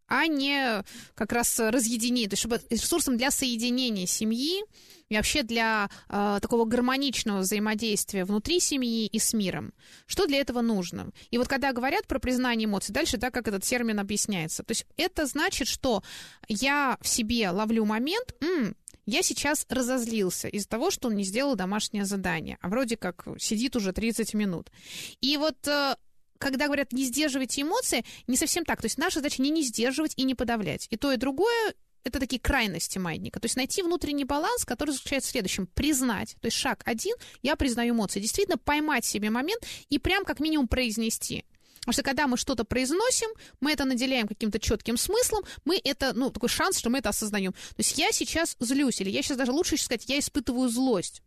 а 0.08 0.26
не 0.26 0.82
как 1.14 1.32
раз 1.32 1.58
разъединение, 1.58 2.28
то 2.28 2.34
есть 2.34 2.40
чтобы 2.40 2.60
ресурсом 2.70 3.16
для 3.16 3.30
соединения 3.30 4.06
семьи 4.06 4.62
и 5.08 5.16
вообще 5.16 5.42
для 5.42 5.88
э, 6.08 6.38
такого 6.42 6.64
гармоничного 6.64 7.40
взаимодействия 7.40 8.24
внутри 8.24 8.60
семьи 8.60 9.06
и 9.06 9.18
с 9.18 9.32
миром. 9.32 9.72
Что 10.06 10.26
для 10.26 10.40
этого 10.40 10.60
нужно? 10.62 11.10
И 11.30 11.38
вот 11.38 11.48
когда 11.48 11.72
говорят 11.72 12.06
про 12.06 12.18
признание 12.18 12.66
эмоций, 12.66 12.92
дальше, 12.92 13.16
да, 13.16 13.30
как 13.30 13.48
этот 13.48 13.62
термин 13.62 14.00
объясняется. 14.00 14.62
То 14.62 14.72
есть 14.72 14.86
это 14.96 15.26
значит, 15.26 15.68
что 15.68 16.02
я 16.48 16.98
в 17.00 17.08
себе 17.08 17.50
ловлю 17.50 17.84
момент, 17.84 18.34
м-м, 18.40 18.74
я 19.06 19.22
сейчас 19.22 19.66
разозлился 19.68 20.48
из-за 20.48 20.68
того, 20.68 20.90
что 20.90 21.08
он 21.08 21.14
не 21.14 21.22
сделал 21.22 21.54
домашнее 21.54 22.04
задание, 22.04 22.58
а 22.60 22.68
вроде 22.68 22.96
как 22.96 23.26
сидит 23.38 23.76
уже 23.76 23.92
30 23.92 24.34
минут. 24.34 24.72
И 25.20 25.36
вот 25.36 25.68
э, 25.68 25.94
когда 26.38 26.66
говорят 26.66 26.92
не 26.92 27.04
сдерживайте 27.04 27.62
эмоции, 27.62 28.04
не 28.26 28.36
совсем 28.36 28.64
так. 28.64 28.80
То 28.80 28.86
есть 28.86 28.98
наша 28.98 29.20
задача 29.20 29.42
не 29.42 29.50
не 29.50 29.62
сдерживать 29.62 30.12
и 30.16 30.22
не 30.24 30.34
подавлять. 30.34 30.86
И 30.90 30.96
то, 30.96 31.12
и 31.12 31.16
другое 31.16 31.74
это 32.04 32.20
такие 32.20 32.40
крайности 32.40 32.98
маятника. 32.98 33.40
То 33.40 33.46
есть 33.46 33.56
найти 33.56 33.82
внутренний 33.82 34.24
баланс, 34.24 34.64
который 34.64 34.92
заключается 34.92 35.28
в 35.28 35.32
следующем. 35.32 35.66
Признать. 35.66 36.36
То 36.40 36.46
есть 36.46 36.56
шаг 36.56 36.82
один, 36.84 37.16
я 37.42 37.56
признаю 37.56 37.94
эмоции. 37.94 38.20
Действительно 38.20 38.58
поймать 38.58 39.04
себе 39.04 39.28
момент 39.28 39.66
и 39.88 39.98
прям 39.98 40.24
как 40.24 40.38
минимум 40.38 40.68
произнести. 40.68 41.44
Потому 41.80 41.92
что 41.92 42.02
когда 42.02 42.26
мы 42.26 42.36
что-то 42.36 42.64
произносим, 42.64 43.28
мы 43.60 43.72
это 43.72 43.84
наделяем 43.84 44.26
каким-то 44.26 44.58
четким 44.58 44.96
смыслом, 44.96 45.44
мы 45.64 45.80
это, 45.82 46.12
ну, 46.14 46.30
такой 46.30 46.48
шанс, 46.48 46.78
что 46.78 46.90
мы 46.90 46.98
это 46.98 47.10
осознаем. 47.10 47.52
То 47.52 47.78
есть 47.78 47.96
я 47.96 48.10
сейчас 48.10 48.56
злюсь, 48.58 49.00
или 49.00 49.10
я 49.10 49.22
сейчас 49.22 49.36
даже 49.36 49.52
лучше 49.52 49.76
сказать, 49.76 50.04
я 50.08 50.18
испытываю 50.18 50.68
злость. 50.68 51.22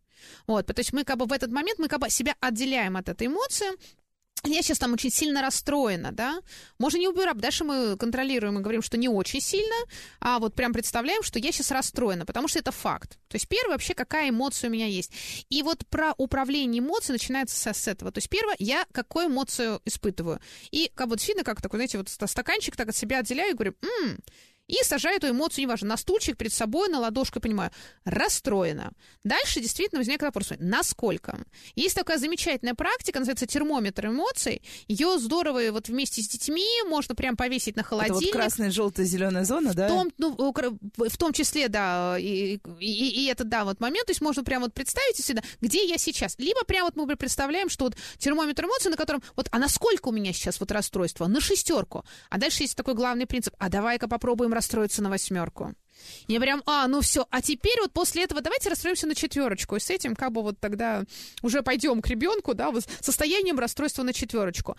Вот, 0.47 0.65
то 0.65 0.73
есть 0.77 0.91
мы 0.91 1.05
как 1.05 1.17
бы 1.17 1.25
в 1.25 1.31
этот 1.31 1.51
момент, 1.51 1.79
мы 1.79 1.87
как 1.87 2.01
бы 2.01 2.09
себя 2.09 2.35
отделяем 2.41 2.97
от 2.97 3.07
этой 3.07 3.27
эмоции, 3.27 3.67
я 4.45 4.61
сейчас 4.61 4.79
там 4.79 4.93
очень 4.93 5.11
сильно 5.11 5.41
расстроена, 5.41 6.11
да, 6.11 6.41
можно 6.77 6.97
не 6.97 7.07
убирать, 7.07 7.37
дальше 7.37 7.63
мы 7.63 7.97
контролируем 7.97 8.57
и 8.57 8.61
говорим, 8.61 8.81
что 8.81 8.97
не 8.97 9.09
очень 9.09 9.41
сильно, 9.41 9.75
а 10.19 10.39
вот 10.39 10.55
прям 10.55 10.71
представляем, 10.71 11.23
что 11.23 11.39
я 11.39 11.51
сейчас 11.51 11.71
расстроена, 11.71 12.25
потому 12.25 12.47
что 12.47 12.59
это 12.59 12.71
факт. 12.71 13.19
То 13.27 13.35
есть 13.35 13.47
первое 13.47 13.73
вообще, 13.73 13.93
какая 13.93 14.29
эмоция 14.29 14.69
у 14.69 14.73
меня 14.73 14.87
есть. 14.87 15.11
И 15.49 15.61
вот 15.61 15.85
про 15.87 16.13
управление 16.17 16.79
эмоцией 16.79 17.13
начинается 17.13 17.73
с, 17.73 17.87
этого. 17.87 18.11
То 18.11 18.19
есть 18.19 18.29
первое, 18.29 18.55
я 18.59 18.85
какую 18.91 19.27
эмоцию 19.27 19.81
испытываю. 19.85 20.39
И 20.71 20.91
как 20.95 21.09
вот 21.09 21.25
видно, 21.27 21.43
как 21.43 21.61
такой, 21.61 21.77
знаете, 21.77 21.97
вот 21.97 22.09
стаканчик 22.09 22.75
так 22.75 22.89
от 22.89 22.95
себя 22.95 23.19
отделяю 23.19 23.51
и 23.51 23.53
говорю, 23.53 23.75
м-м, 23.81 24.19
и 24.69 24.83
сажаю 24.83 25.17
эту 25.17 25.29
эмоцию, 25.29 25.63
неважно, 25.65 25.89
на 25.89 25.97
стульчик 25.97 26.37
перед 26.37 26.53
собой, 26.53 26.87
на 26.89 26.99
ладошку, 26.99 27.39
понимаю, 27.39 27.71
расстроена. 28.05 28.91
Дальше 29.23 29.59
действительно 29.59 29.99
возникает 29.99 30.21
вопрос, 30.21 30.53
насколько? 30.59 31.39
Есть 31.75 31.95
такая 31.95 32.19
замечательная 32.19 32.75
практика, 32.75 33.19
называется 33.19 33.47
термометр 33.47 34.07
эмоций. 34.07 34.61
Ее 34.87 35.17
здорово 35.17 35.71
вот 35.71 35.87
вместе 35.87 36.21
с 36.21 36.27
детьми 36.27 36.67
можно 36.87 37.15
прям 37.15 37.35
повесить 37.35 37.75
на 37.75 37.83
холодильник. 37.83 38.21
Это 38.21 38.37
вот 38.37 38.43
красная, 38.43 38.71
желтая, 38.71 39.05
зеленая 39.05 39.43
зона, 39.43 39.73
да? 39.73 39.87
В 39.87 39.89
том, 39.89 40.11
ну, 40.17 40.53
в 40.95 41.17
том 41.17 41.33
числе, 41.33 41.67
да, 41.67 42.17
и, 42.19 42.59
и, 42.79 43.23
и 43.23 43.25
это, 43.25 43.43
да, 43.43 43.65
вот 43.65 43.79
момент, 43.79 44.05
то 44.05 44.11
есть 44.11 44.21
можно 44.21 44.43
прям 44.43 44.61
вот 44.61 44.73
представить 44.73 45.17
себя, 45.17 45.41
где 45.61 45.85
я 45.85 45.97
сейчас. 45.97 46.35
Либо 46.37 46.63
прям 46.63 46.85
вот 46.85 46.95
мы 46.95 47.15
представляем, 47.15 47.69
что 47.69 47.85
вот 47.85 47.95
термометр 48.19 48.65
эмоций, 48.65 48.91
на 48.91 48.97
котором, 48.97 49.23
вот, 49.35 49.47
а 49.51 49.57
насколько 49.57 50.09
у 50.09 50.11
меня 50.11 50.31
сейчас 50.31 50.59
вот 50.59 50.71
расстройство? 50.71 51.25
На 51.25 51.41
шестерку. 51.41 52.05
А 52.29 52.37
дальше 52.37 52.63
есть 52.63 52.75
такой 52.75 52.93
главный 52.93 53.25
принцип, 53.25 53.55
а 53.57 53.69
давай-ка 53.69 54.07
попробуем 54.07 54.53
расстроиться 54.59 55.01
на 55.01 55.09
восьмерку. 55.09 55.73
Я 56.27 56.39
прям, 56.39 56.61
а, 56.65 56.87
ну 56.87 57.01
все, 57.01 57.25
а 57.29 57.41
теперь 57.41 57.79
вот 57.81 57.91
после 57.91 58.23
этого 58.23 58.41
давайте 58.41 58.69
расстроимся 58.69 59.07
на 59.07 59.15
четверочку. 59.15 59.75
И 59.75 59.79
с 59.79 59.89
этим 59.89 60.15
как 60.15 60.31
бы 60.31 60.41
вот 60.41 60.59
тогда 60.59 61.03
уже 61.41 61.61
пойдем 61.61 62.01
к 62.01 62.07
ребенку, 62.07 62.53
да, 62.53 62.71
вот 62.71 62.85
состоянием 63.01 63.57
расстройства 63.57 64.03
на 64.03 64.13
четверочку. 64.13 64.75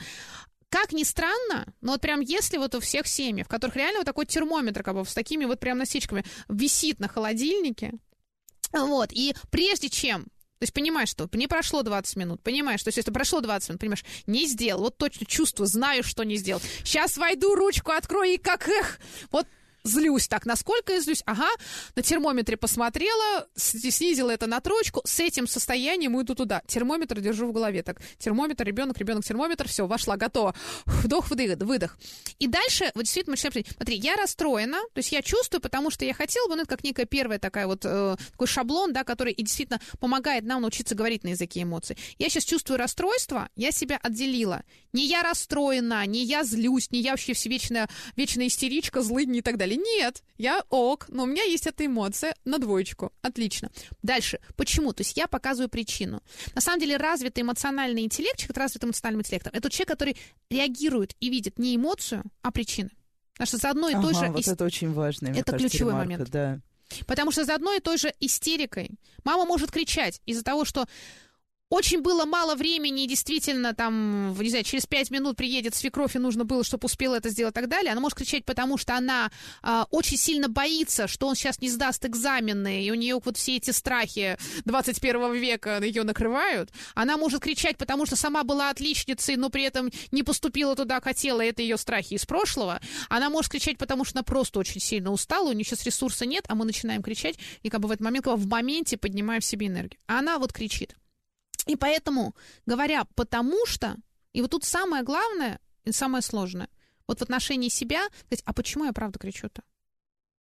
Как 0.68 0.92
ни 0.92 1.02
странно, 1.02 1.72
но 1.80 1.92
вот 1.92 2.00
прям 2.00 2.20
если 2.20 2.58
вот 2.58 2.74
у 2.74 2.80
всех 2.80 3.06
семей, 3.06 3.42
в 3.42 3.48
которых 3.48 3.76
реально 3.76 4.00
вот 4.00 4.06
такой 4.06 4.26
термометр 4.26 4.82
как 4.82 4.94
бы 4.94 5.04
с 5.04 5.14
такими 5.14 5.44
вот 5.44 5.60
прям 5.60 5.78
насечками 5.78 6.24
висит 6.48 7.00
на 7.00 7.08
холодильнике, 7.08 7.94
вот, 8.72 9.12
и 9.12 9.34
прежде 9.50 9.88
чем 9.88 10.26
то 10.60 10.64
есть 10.64 10.74
понимаешь, 10.74 11.08
что 11.08 11.26
не 11.32 11.46
прошло 11.46 11.82
20 11.82 12.16
минут, 12.16 12.42
понимаешь, 12.42 12.82
то 12.82 12.88
есть 12.88 12.98
если 12.98 13.10
прошло 13.10 13.40
20 13.40 13.70
минут, 13.70 13.80
понимаешь, 13.80 14.04
не 14.26 14.46
сделал, 14.46 14.82
вот 14.82 14.98
точно 14.98 15.24
чувствую, 15.24 15.66
знаю, 15.66 16.02
что 16.02 16.22
не 16.22 16.36
сделал. 16.36 16.60
Сейчас 16.84 17.16
войду, 17.16 17.54
ручку 17.54 17.92
открою 17.92 18.34
и 18.34 18.36
как 18.36 18.68
эх, 18.68 19.00
вот 19.30 19.46
злюсь 19.84 20.28
так. 20.28 20.46
Насколько 20.46 20.94
я 20.94 21.00
злюсь? 21.00 21.22
Ага, 21.26 21.48
на 21.94 22.02
термометре 22.02 22.56
посмотрела, 22.56 23.46
снизила 23.54 24.30
это 24.30 24.46
на 24.46 24.60
троечку, 24.60 25.00
с 25.04 25.20
этим 25.20 25.46
состоянием 25.46 26.20
иду 26.20 26.34
туда. 26.34 26.62
Термометр 26.66 27.20
держу 27.20 27.46
в 27.46 27.52
голове. 27.52 27.82
Так, 27.82 28.00
термометр, 28.18 28.64
ребенок, 28.64 28.98
ребенок, 28.98 29.24
термометр, 29.24 29.68
все, 29.68 29.86
вошла, 29.86 30.16
готова. 30.16 30.54
Вдох, 30.86 31.30
выдох, 31.30 31.58
выдох. 31.58 31.98
И 32.38 32.46
дальше, 32.46 32.90
вот 32.94 33.04
действительно, 33.04 33.32
мы 33.32 33.36
смотри, 33.36 33.96
я 33.96 34.16
расстроена, 34.16 34.78
то 34.92 34.98
есть 34.98 35.12
я 35.12 35.22
чувствую, 35.22 35.60
потому 35.60 35.90
что 35.90 36.04
я 36.04 36.14
хотела 36.14 36.48
бы, 36.48 36.56
ну, 36.56 36.62
это 36.62 36.70
как 36.70 36.84
некая 36.84 37.06
первая 37.06 37.38
такая 37.38 37.66
вот, 37.66 37.84
э, 37.84 38.16
такой 38.32 38.46
шаблон, 38.46 38.92
да, 38.92 39.04
который 39.04 39.32
и 39.32 39.42
действительно 39.42 39.80
помогает 39.98 40.44
нам 40.44 40.62
научиться 40.62 40.94
говорить 40.94 41.24
на 41.24 41.28
языке 41.28 41.62
эмоций. 41.62 41.96
Я 42.18 42.28
сейчас 42.28 42.44
чувствую 42.44 42.78
расстройство, 42.78 43.48
я 43.56 43.72
себя 43.72 43.98
отделила. 44.02 44.62
Не 44.92 45.06
я 45.06 45.22
расстроена, 45.22 46.06
не 46.06 46.24
я 46.24 46.44
злюсь, 46.44 46.90
не 46.90 47.00
я 47.00 47.12
вообще 47.12 47.32
все 47.32 47.48
вечная, 47.48 47.88
вечная 48.16 48.48
истеричка, 48.48 49.02
злыдня 49.02 49.38
и 49.38 49.42
так 49.42 49.56
далее 49.56 49.69
сказали, 49.70 49.82
нет, 49.82 50.22
я 50.38 50.62
ок, 50.68 51.06
но 51.08 51.24
у 51.24 51.26
меня 51.26 51.42
есть 51.42 51.66
эта 51.66 51.86
эмоция 51.86 52.34
на 52.44 52.58
двоечку. 52.58 53.12
Отлично. 53.22 53.70
Дальше. 54.02 54.40
Почему? 54.56 54.92
То 54.92 55.02
есть 55.02 55.16
я 55.16 55.26
показываю 55.26 55.68
причину. 55.68 56.22
На 56.54 56.60
самом 56.60 56.80
деле 56.80 56.96
развитый 56.96 57.42
эмоциональный 57.42 58.02
интеллект, 58.02 58.38
человек 58.38 58.56
с 58.56 58.58
развитым 58.58 58.88
эмоциональным 58.90 59.20
интеллектом, 59.20 59.52
это 59.54 59.70
человек, 59.70 59.88
который 59.88 60.16
реагирует 60.50 61.14
и 61.20 61.30
видит 61.30 61.58
не 61.58 61.76
эмоцию, 61.76 62.24
а 62.42 62.50
причины. 62.50 62.90
Потому 63.32 63.46
что 63.46 63.56
за 63.58 63.70
одной 63.70 63.92
и 63.92 63.94
той 63.94 64.12
ага, 64.12 64.26
же... 64.26 64.32
вот 64.32 64.48
это 64.48 64.64
очень 64.64 64.92
важно, 64.92 65.28
Это 65.28 65.52
кажется, 65.52 65.68
ключевой 65.68 65.92
ремарка, 65.92 66.10
момент. 66.10 66.30
Да. 66.30 66.60
Потому 67.06 67.30
что 67.30 67.44
за 67.44 67.54
одной 67.54 67.78
и 67.78 67.80
той 67.80 67.96
же 67.96 68.12
истерикой 68.20 68.90
мама 69.24 69.44
может 69.44 69.70
кричать 69.70 70.20
из-за 70.26 70.42
того, 70.42 70.64
что 70.64 70.86
очень 71.70 72.02
было 72.02 72.24
мало 72.24 72.56
времени, 72.56 73.04
и 73.04 73.06
действительно, 73.06 73.74
там, 73.74 74.36
не 74.38 74.50
знаю, 74.50 74.64
через 74.64 74.86
пять 74.86 75.10
минут 75.10 75.36
приедет 75.36 75.76
свекровь, 75.76 76.16
и 76.16 76.18
нужно 76.18 76.44
было, 76.44 76.64
чтобы 76.64 76.86
успела 76.86 77.14
это 77.14 77.30
сделать 77.30 77.54
и 77.54 77.60
так 77.60 77.68
далее. 77.68 77.92
Она 77.92 78.00
может 78.00 78.18
кричать, 78.18 78.44
потому 78.44 78.76
что 78.76 78.96
она 78.96 79.30
э, 79.62 79.84
очень 79.90 80.16
сильно 80.16 80.48
боится, 80.48 81.06
что 81.06 81.28
он 81.28 81.36
сейчас 81.36 81.60
не 81.60 81.70
сдаст 81.70 82.04
экзамены, 82.04 82.84
и 82.84 82.90
у 82.90 82.94
нее 82.94 83.20
вот 83.24 83.36
все 83.36 83.56
эти 83.56 83.70
страхи 83.70 84.36
21 84.64 85.32
века 85.34 85.80
ее 85.80 86.02
накрывают. 86.02 86.70
Она 86.96 87.16
может 87.16 87.40
кричать, 87.40 87.78
потому 87.78 88.04
что 88.04 88.16
сама 88.16 88.42
была 88.42 88.70
отличницей, 88.70 89.36
но 89.36 89.48
при 89.48 89.62
этом 89.62 89.90
не 90.10 90.24
поступила 90.24 90.74
туда, 90.74 91.00
хотела, 91.00 91.40
это 91.40 91.62
ее 91.62 91.76
страхи 91.76 92.14
из 92.14 92.26
прошлого. 92.26 92.80
Она 93.08 93.30
может 93.30 93.52
кричать, 93.52 93.78
потому 93.78 94.04
что 94.04 94.18
она 94.18 94.24
просто 94.24 94.58
очень 94.58 94.80
сильно 94.80 95.12
устала, 95.12 95.50
у 95.50 95.52
нее 95.52 95.64
сейчас 95.64 95.86
ресурса 95.86 96.26
нет, 96.26 96.46
а 96.48 96.56
мы 96.56 96.64
начинаем 96.64 97.00
кричать, 97.00 97.38
и 97.62 97.70
как 97.70 97.80
бы 97.80 97.86
в 97.86 97.92
этот 97.92 98.02
момент, 98.02 98.24
как 98.24 98.34
бы 98.34 98.42
в 98.42 98.48
моменте 98.48 98.96
поднимаем 98.96 99.40
в 99.40 99.44
себе 99.44 99.68
энергию. 99.68 100.00
А 100.08 100.18
она 100.18 100.38
вот 100.38 100.52
кричит. 100.52 100.96
И 101.66 101.76
поэтому, 101.76 102.34
говоря 102.66 103.04
«потому 103.14 103.66
что», 103.66 103.96
и 104.32 104.42
вот 104.42 104.50
тут 104.50 104.64
самое 104.64 105.02
главное 105.02 105.60
и 105.84 105.92
самое 105.92 106.22
сложное, 106.22 106.68
вот 107.06 107.18
в 107.18 107.22
отношении 107.22 107.68
себя, 107.68 108.06
сказать, 108.26 108.42
а 108.44 108.52
почему 108.52 108.84
я 108.84 108.92
правда 108.92 109.18
кричу-то? 109.18 109.62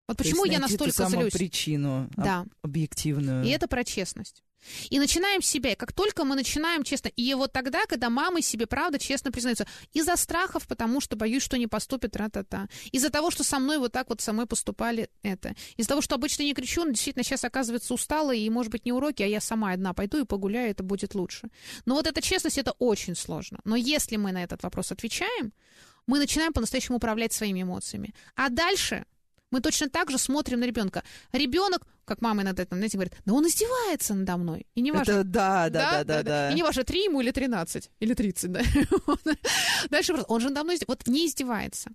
Вот 0.09 0.17
почему 0.17 0.47
я 0.47 0.59
настолько 0.59 1.07
злюсь? 1.07 1.33
причину 1.33 2.09
да. 2.17 2.47
объективную. 2.63 3.45
И 3.45 3.51
это 3.51 3.69
про 3.69 3.85
честность. 3.85 4.43
И 4.91 4.99
начинаем 4.99 5.43
с 5.43 5.47
себя. 5.47 5.73
И 5.73 5.75
как 5.77 5.93
только 5.93 6.25
мы 6.25 6.35
начинаем 6.35 6.83
честно, 6.83 7.09
и 7.09 7.35
вот 7.35 7.53
тогда, 7.53 7.87
когда 7.87 8.11
мамы 8.11 8.43
себе, 8.43 8.67
правда, 8.67 8.99
честно 8.99 9.31
признаются, 9.31 9.67
из-за 9.93 10.17
страхов, 10.17 10.67
потому 10.67 11.01
что 11.01 11.15
боюсь, 11.15 11.43
что 11.43 11.59
не 11.59 11.67
поступит 11.67 12.17
ра-та-та, 12.17 12.69
из-за 12.91 13.11
того, 13.11 13.31
что 13.31 13.45
со 13.45 13.59
мной 13.59 13.79
вот 13.79 13.93
так 13.93 14.09
вот 14.09 14.21
самой 14.21 14.47
поступали 14.47 15.11
это, 15.23 15.55
из-за 15.77 15.91
того, 15.91 16.01
что 16.01 16.15
обычно 16.15 16.43
не 16.43 16.55
кричу, 16.55 16.85
но 16.85 16.91
действительно 16.91 17.23
сейчас 17.23 17.45
оказывается 17.45 17.95
устала, 17.95 18.35
и, 18.35 18.49
может 18.51 18.73
быть, 18.73 18.85
не 18.85 18.93
уроки, 18.93 19.23
а 19.23 19.27
я 19.27 19.41
сама 19.41 19.73
одна 19.73 19.93
пойду 19.93 20.21
и 20.21 20.25
погуляю, 20.25 20.71
это 20.71 20.83
будет 20.83 21.15
лучше. 21.15 21.51
Но 21.85 21.95
вот 21.95 22.07
эта 22.07 22.21
честность, 22.21 22.59
это 22.59 22.73
очень 22.79 23.15
сложно. 23.15 23.61
Но 23.65 23.77
если 23.77 24.17
мы 24.17 24.33
на 24.33 24.43
этот 24.43 24.63
вопрос 24.63 24.91
отвечаем, 24.91 25.53
мы 26.07 26.19
начинаем 26.19 26.53
по-настоящему 26.53 26.97
управлять 26.97 27.33
своими 27.33 27.63
эмоциями. 27.63 28.15
А 28.35 28.49
дальше 28.49 29.05
мы 29.51 29.61
точно 29.61 29.89
так 29.89 30.11
же 30.11 30.19
смотрим 30.19 30.61
на 30.61 30.65
ребенка. 30.65 31.03
Ребенок, 31.33 31.87
как 32.05 32.21
мама 32.21 32.43
иногда 32.43 32.65
там, 32.65 32.79
знаете, 32.79 32.97
говорит, 32.97 33.15
да 33.25 33.33
он 33.33 33.47
издевается 33.47 34.15
надо 34.15 34.37
мной. 34.37 34.67
И 34.75 34.81
не 34.81 34.93
важно. 34.93 35.13
Это, 35.13 35.25
да, 35.25 35.71
да, 35.71 35.91
да, 35.91 36.05
да, 36.05 36.23
да, 36.23 36.51
И 36.51 36.55
не 36.55 36.63
важно, 36.63 36.85
3 36.85 37.05
ему 37.05 37.21
или 37.21 37.31
13, 37.31 37.91
или 38.01 38.15
30, 38.15 38.53
да. 38.53 38.63
Дальше 39.91 40.13
просто, 40.13 40.33
он 40.33 40.41
же 40.41 40.49
надо 40.49 40.65
мной 40.65 40.79
вот 40.87 41.07
не 41.07 41.27
издевается. 41.27 41.91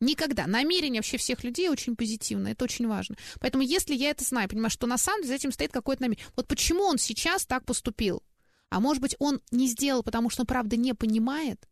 Никогда. 0.00 0.48
Намерение 0.48 0.98
вообще 0.98 1.16
всех 1.16 1.44
людей 1.44 1.68
очень 1.68 1.94
позитивное, 1.94 2.52
это 2.52 2.64
очень 2.64 2.88
важно. 2.88 3.16
Поэтому 3.40 3.62
если 3.62 3.94
я 3.94 4.10
это 4.10 4.24
знаю, 4.24 4.48
понимаю, 4.48 4.70
что 4.70 4.88
на 4.88 4.98
самом 4.98 5.22
деле 5.22 5.28
за 5.28 5.36
этим 5.36 5.52
стоит 5.52 5.72
какое-то 5.72 6.02
намерение. 6.02 6.26
Вот 6.34 6.48
почему 6.48 6.82
он 6.82 6.98
сейчас 6.98 7.46
так 7.46 7.64
поступил? 7.64 8.22
А 8.70 8.80
может 8.80 9.00
быть, 9.02 9.14
он 9.18 9.40
не 9.50 9.68
сделал, 9.68 10.02
потому 10.02 10.30
что 10.30 10.42
он, 10.42 10.46
правда, 10.46 10.76
не 10.76 10.94
понимает? 10.94 11.68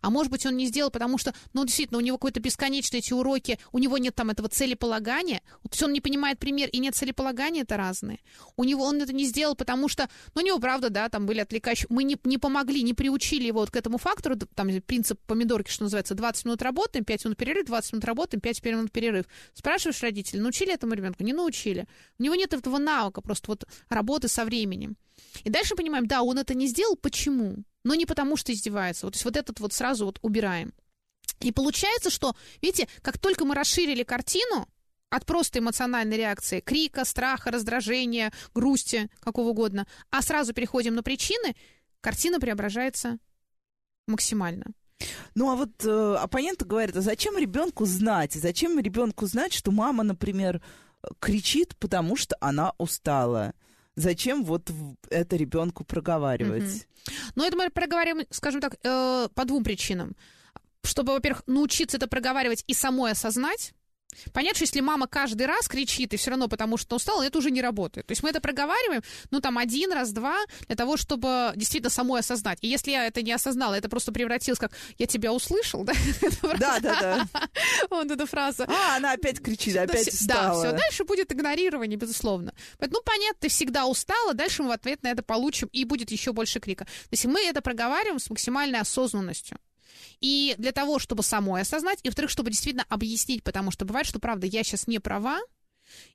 А 0.00 0.10
может 0.10 0.30
быть, 0.30 0.46
он 0.46 0.56
не 0.56 0.66
сделал, 0.66 0.90
потому 0.90 1.18
что, 1.18 1.34
ну, 1.52 1.64
действительно, 1.64 1.98
у 1.98 2.02
него 2.02 2.18
какой-то 2.18 2.40
бесконечные 2.40 3.00
эти 3.00 3.12
уроки, 3.12 3.58
у 3.72 3.78
него 3.78 3.98
нет 3.98 4.14
там 4.14 4.30
этого 4.30 4.48
целеполагания. 4.48 5.40
То 5.62 5.70
есть 5.70 5.82
он 5.82 5.92
не 5.92 6.00
понимает 6.00 6.38
пример, 6.38 6.68
и 6.68 6.78
нет 6.78 6.94
целеполагания, 6.94 7.62
это 7.62 7.76
разные. 7.76 8.20
У 8.56 8.64
него 8.64 8.84
он 8.84 9.00
это 9.00 9.12
не 9.12 9.24
сделал, 9.24 9.54
потому 9.54 9.88
что, 9.88 10.08
ну, 10.34 10.42
у 10.42 10.44
него, 10.44 10.58
правда, 10.58 10.90
да, 10.90 11.08
там 11.08 11.26
были 11.26 11.40
отвлекающие. 11.40 11.86
Мы 11.90 12.04
не, 12.04 12.16
не 12.24 12.38
помогли, 12.38 12.82
не 12.82 12.94
приучили 12.94 13.46
его 13.46 13.60
вот 13.60 13.70
к 13.70 13.76
этому 13.76 13.98
фактору, 13.98 14.36
там 14.36 14.68
принцип 14.82 15.18
помидорки, 15.26 15.70
что 15.70 15.84
называется, 15.84 16.14
20 16.14 16.44
минут 16.44 16.62
работаем, 16.62 17.04
5 17.04 17.24
минут 17.24 17.38
перерыв, 17.38 17.66
20 17.66 17.92
минут 17.92 18.04
работаем, 18.04 18.40
5 18.40 18.64
минут 18.64 18.92
перерыв. 18.92 19.26
Спрашиваешь 19.54 20.02
родителей, 20.02 20.40
научили 20.40 20.72
этому 20.72 20.94
ребенку? 20.94 21.22
Не 21.22 21.32
научили. 21.32 21.86
У 22.18 22.22
него 22.22 22.34
нет 22.34 22.52
этого 22.52 22.78
навыка, 22.78 23.20
просто 23.20 23.50
вот 23.50 23.64
работы 23.88 24.28
со 24.28 24.44
временем. 24.44 24.96
И 25.44 25.50
дальше 25.50 25.74
понимаем, 25.74 26.06
да, 26.06 26.22
он 26.22 26.38
это 26.38 26.54
не 26.54 26.66
сделал, 26.66 26.96
почему? 26.96 27.64
но 27.84 27.94
не 27.94 28.06
потому, 28.06 28.36
что 28.36 28.52
издевается. 28.52 29.06
Вот, 29.06 29.12
то 29.12 29.16
есть 29.16 29.24
вот 29.24 29.36
этот 29.36 29.60
вот 29.60 29.72
сразу 29.72 30.06
вот 30.06 30.18
убираем. 30.22 30.72
И 31.40 31.52
получается, 31.52 32.10
что, 32.10 32.36
видите, 32.60 32.88
как 33.02 33.18
только 33.18 33.44
мы 33.44 33.54
расширили 33.54 34.02
картину, 34.02 34.68
от 35.10 35.26
просто 35.26 35.58
эмоциональной 35.58 36.16
реакции, 36.16 36.60
крика, 36.60 37.04
страха, 37.04 37.50
раздражения, 37.50 38.32
грусти, 38.54 39.10
какого 39.20 39.50
угодно, 39.50 39.86
а 40.10 40.22
сразу 40.22 40.54
переходим 40.54 40.94
на 40.94 41.02
причины, 41.02 41.54
картина 42.00 42.40
преображается 42.40 43.18
максимально. 44.06 44.66
Ну 45.34 45.50
а 45.50 45.56
вот 45.56 45.84
э, 45.84 46.14
оппоненты 46.18 46.64
говорят, 46.64 46.96
а 46.96 47.02
зачем 47.02 47.36
ребенку 47.36 47.84
знать? 47.84 48.32
Зачем 48.32 48.78
ребенку 48.78 49.26
знать, 49.26 49.52
что 49.52 49.70
мама, 49.70 50.02
например, 50.02 50.62
кричит, 51.18 51.76
потому 51.76 52.16
что 52.16 52.34
она 52.40 52.72
устала? 52.78 53.52
Зачем 53.94 54.44
вот 54.44 54.70
это 55.10 55.36
ребенку 55.36 55.84
проговаривать? 55.84 56.62
Угу. 56.62 57.14
Ну, 57.34 57.44
это 57.44 57.56
мы 57.56 57.70
проговариваем, 57.70 58.26
скажем 58.30 58.60
так, 58.60 58.76
э, 58.82 59.28
по 59.34 59.44
двум 59.44 59.64
причинам. 59.64 60.16
Чтобы, 60.82 61.12
во-первых, 61.12 61.42
научиться 61.46 61.96
это 61.96 62.08
проговаривать 62.08 62.64
и 62.66 62.74
самой 62.74 63.12
осознать, 63.12 63.74
Понятно, 64.32 64.56
что 64.56 64.64
если 64.64 64.80
мама 64.80 65.06
каждый 65.06 65.46
раз 65.46 65.68
кричит 65.68 66.12
и 66.14 66.16
все 66.16 66.30
равно 66.30 66.48
потому 66.48 66.76
что 66.76 66.96
устала, 66.96 67.22
это 67.22 67.38
уже 67.38 67.50
не 67.50 67.62
работает. 67.62 68.06
То 68.06 68.12
есть 68.12 68.22
мы 68.22 68.30
это 68.30 68.40
проговариваем, 68.40 69.02
ну, 69.30 69.40
там, 69.40 69.58
один 69.58 69.92
раз, 69.92 70.12
два, 70.12 70.36
для 70.66 70.76
того, 70.76 70.96
чтобы 70.96 71.52
действительно 71.56 71.90
самой 71.90 72.20
осознать. 72.20 72.58
И 72.62 72.68
если 72.68 72.90
я 72.90 73.06
это 73.06 73.22
не 73.22 73.32
осознала, 73.32 73.74
это 73.74 73.88
просто 73.88 74.12
превратилось 74.12 74.58
как 74.58 74.72
«я 74.98 75.06
тебя 75.06 75.32
услышал», 75.32 75.84
да? 75.84 75.92
Да, 76.58 76.80
да, 76.80 77.00
да. 77.00 77.28
Вот 77.90 78.10
эта 78.10 78.26
фраза. 78.26 78.66
А, 78.68 78.96
она 78.96 79.12
опять 79.12 79.40
кричит, 79.40 79.76
опять 79.76 80.08
устала. 80.08 80.62
Да, 80.62 80.68
все, 80.70 80.76
дальше 80.76 81.04
будет 81.04 81.32
игнорирование, 81.32 81.96
безусловно. 81.96 82.54
Ну, 82.80 83.00
понятно, 83.04 83.38
ты 83.40 83.48
всегда 83.48 83.86
устала, 83.86 84.34
дальше 84.34 84.62
мы 84.62 84.70
в 84.70 84.72
ответ 84.72 85.02
на 85.02 85.08
это 85.08 85.22
получим, 85.22 85.68
и 85.72 85.84
будет 85.84 86.10
еще 86.10 86.32
больше 86.32 86.60
крика. 86.60 86.84
То 86.84 87.12
есть 87.12 87.24
мы 87.24 87.40
это 87.40 87.60
проговариваем 87.62 88.18
с 88.18 88.30
максимальной 88.30 88.80
осознанностью. 88.80 89.58
И 90.20 90.54
для 90.58 90.72
того, 90.72 90.98
чтобы 90.98 91.22
самой 91.22 91.62
осознать, 91.62 91.98
и, 92.02 92.08
во-вторых, 92.08 92.30
чтобы 92.30 92.50
действительно 92.50 92.86
объяснить, 92.88 93.42
потому 93.42 93.70
что 93.70 93.84
бывает, 93.84 94.06
что, 94.06 94.18
правда, 94.18 94.46
я 94.46 94.62
сейчас 94.62 94.86
не 94.86 94.98
права, 94.98 95.40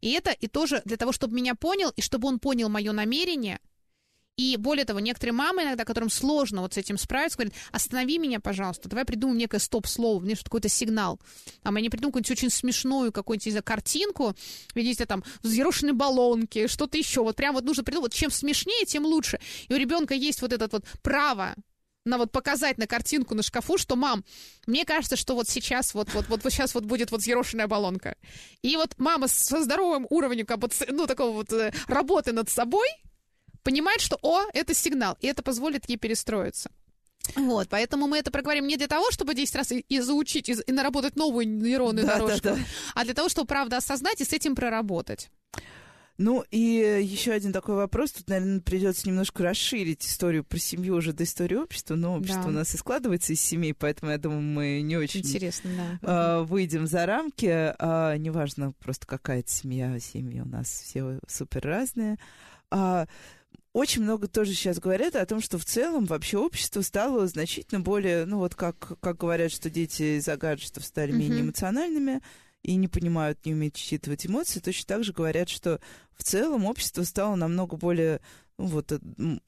и 0.01 0.11
это 0.11 0.31
и 0.31 0.47
тоже 0.47 0.81
для 0.85 0.97
того, 0.97 1.11
чтобы 1.11 1.35
меня 1.35 1.55
понял, 1.55 1.91
и 1.95 2.01
чтобы 2.01 2.27
он 2.27 2.39
понял 2.39 2.69
мое 2.69 2.91
намерение. 2.91 3.59
И 4.37 4.55
более 4.55 4.85
того, 4.85 4.99
некоторые 4.99 5.33
мамы 5.33 5.63
иногда, 5.63 5.83
которым 5.83 6.11
сложно 6.11 6.61
вот 6.61 6.75
с 6.75 6.77
этим 6.77 6.99
справиться, 6.99 7.39
говорят, 7.39 7.55
останови 7.71 8.19
меня, 8.19 8.39
пожалуйста, 8.39 8.87
давай 8.87 9.03
придумаем 9.03 9.39
некое 9.39 9.57
стоп-слово, 9.57 10.19
мне 10.19 10.35
что 10.35 10.43
какой-то 10.43 10.69
сигнал. 10.69 11.19
А 11.63 11.71
мы 11.71 11.81
не 11.81 11.89
придумаем 11.89 12.11
какую-нибудь 12.11 12.31
очень 12.37 12.51
смешную 12.51 13.11
какую-нибудь, 13.11 13.49
знаю, 13.49 13.63
картинку, 13.63 14.35
видите, 14.75 15.07
там, 15.07 15.23
взъерошенные 15.41 15.93
баллонки, 15.93 16.67
что-то 16.67 16.99
еще. 16.99 17.23
Вот 17.23 17.35
прям 17.35 17.55
вот 17.55 17.63
нужно 17.63 17.83
придумать, 17.83 18.13
чем 18.13 18.29
смешнее, 18.29 18.85
тем 18.85 19.05
лучше. 19.05 19.39
И 19.69 19.73
у 19.73 19.77
ребенка 19.77 20.13
есть 20.13 20.43
вот 20.43 20.53
это 20.53 20.69
вот 20.71 20.85
право 21.01 21.55
на 22.07 22.17
вот 22.17 22.31
показать 22.31 22.77
на 22.77 22.87
картинку 22.87 23.35
на 23.35 23.43
шкафу, 23.43 23.77
что, 23.77 23.95
мам, 23.95 24.23
мне 24.65 24.85
кажется, 24.85 25.15
что 25.15 25.35
вот 25.35 25.47
сейчас 25.47 25.93
вот, 25.93 26.13
вот, 26.13 26.27
вот, 26.27 26.43
вот 26.43 26.53
сейчас 26.53 26.73
вот 26.73 26.85
будет 26.85 27.11
вот 27.11 27.21
взъерошенная 27.21 27.67
баллонка. 27.67 28.15
И 28.61 28.75
вот 28.75 28.95
мама 28.97 29.27
со 29.27 29.61
здоровым 29.61 30.07
уровнем, 30.09 30.45
как 30.45 30.59
бы, 30.59 30.69
ну, 30.89 31.05
такого 31.05 31.31
вот 31.31 31.53
э, 31.53 31.73
работы 31.87 32.31
над 32.31 32.49
собой, 32.49 32.87
понимает, 33.63 34.01
что, 34.01 34.17
о, 34.21 34.43
это 34.53 34.73
сигнал, 34.73 35.17
и 35.19 35.27
это 35.27 35.43
позволит 35.43 35.89
ей 35.89 35.97
перестроиться. 35.97 36.71
Вот, 37.35 37.67
поэтому 37.69 38.07
мы 38.07 38.19
это 38.19 38.31
проговорим 38.31 38.67
не 38.67 38.77
для 38.77 38.87
того, 38.87 39.11
чтобы 39.11 39.35
10 39.35 39.55
раз 39.55 39.71
и, 39.73 39.79
и 39.79 39.99
заучить, 39.99 40.47
и, 40.47 40.53
и 40.53 40.71
наработать 40.71 41.17
новую 41.17 41.47
нейронную 41.47 42.07
да, 42.07 42.15
дорожку, 42.15 42.41
да, 42.43 42.55
да. 42.55 42.61
а 42.95 43.03
для 43.03 43.13
того, 43.13 43.27
чтобы, 43.27 43.47
правда, 43.47 43.77
осознать 43.77 44.21
и 44.21 44.23
с 44.23 44.31
этим 44.31 44.55
проработать. 44.55 45.29
Ну 46.17 46.43
и 46.49 46.99
еще 47.03 47.31
один 47.31 47.53
такой 47.53 47.75
вопрос. 47.75 48.11
Тут, 48.11 48.29
наверное, 48.29 48.59
придется 48.59 49.07
немножко 49.07 49.43
расширить 49.43 50.03
историю 50.03 50.43
про 50.43 50.57
семью 50.57 50.95
уже 50.95 51.13
до 51.13 51.23
истории 51.23 51.55
общества. 51.55 51.95
Но 51.95 52.17
общество 52.17 52.43
да. 52.43 52.49
у 52.49 52.51
нас 52.53 52.73
и 52.73 52.77
складывается 52.77 53.33
из 53.33 53.41
семей, 53.41 53.73
поэтому 53.73 54.11
я 54.11 54.17
думаю, 54.17 54.41
мы 54.41 54.81
не 54.81 54.97
очень 54.97 55.19
Интересно, 55.19 55.99
да. 56.01 56.39
э, 56.39 56.43
выйдем 56.43 56.87
за 56.87 57.05
рамки. 57.05 57.45
Э, 57.45 58.17
неважно 58.17 58.73
просто 58.79 59.05
какая 59.05 59.39
это 59.41 59.51
семья, 59.51 59.99
семьи 59.99 60.39
у 60.39 60.47
нас 60.47 60.67
все 60.67 61.19
супер 61.27 61.61
разные. 61.61 62.17
Э, 62.71 63.05
очень 63.73 64.01
много 64.01 64.27
тоже 64.27 64.53
сейчас 64.53 64.79
говорят 64.79 65.15
о 65.15 65.25
том, 65.27 65.39
что 65.39 65.59
в 65.59 65.65
целом 65.65 66.05
вообще 66.05 66.39
общество 66.39 66.81
стало 66.81 67.27
значительно 67.27 67.79
более, 67.79 68.25
ну 68.25 68.39
вот 68.39 68.55
как, 68.55 68.99
как 68.99 69.17
говорят, 69.17 69.51
что 69.51 69.69
дети 69.69 70.17
из-за 70.17 70.35
гаджетов 70.35 70.83
стали 70.83 71.13
mm-hmm. 71.13 71.17
менее 71.17 71.41
эмоциональными, 71.41 72.21
и 72.63 72.75
не 72.75 72.87
понимают, 72.87 73.45
не 73.45 73.53
умеют 73.53 73.77
считывать 73.77 74.25
эмоции, 74.25 74.59
точно 74.59 74.85
так 74.87 75.03
же 75.03 75.13
говорят, 75.13 75.49
что 75.49 75.79
в 76.15 76.23
целом 76.23 76.65
общество 76.65 77.03
стало 77.03 77.35
намного 77.35 77.77
более 77.77 78.21
ну, 78.57 78.65
вот 78.67 78.91
э, 78.91 78.99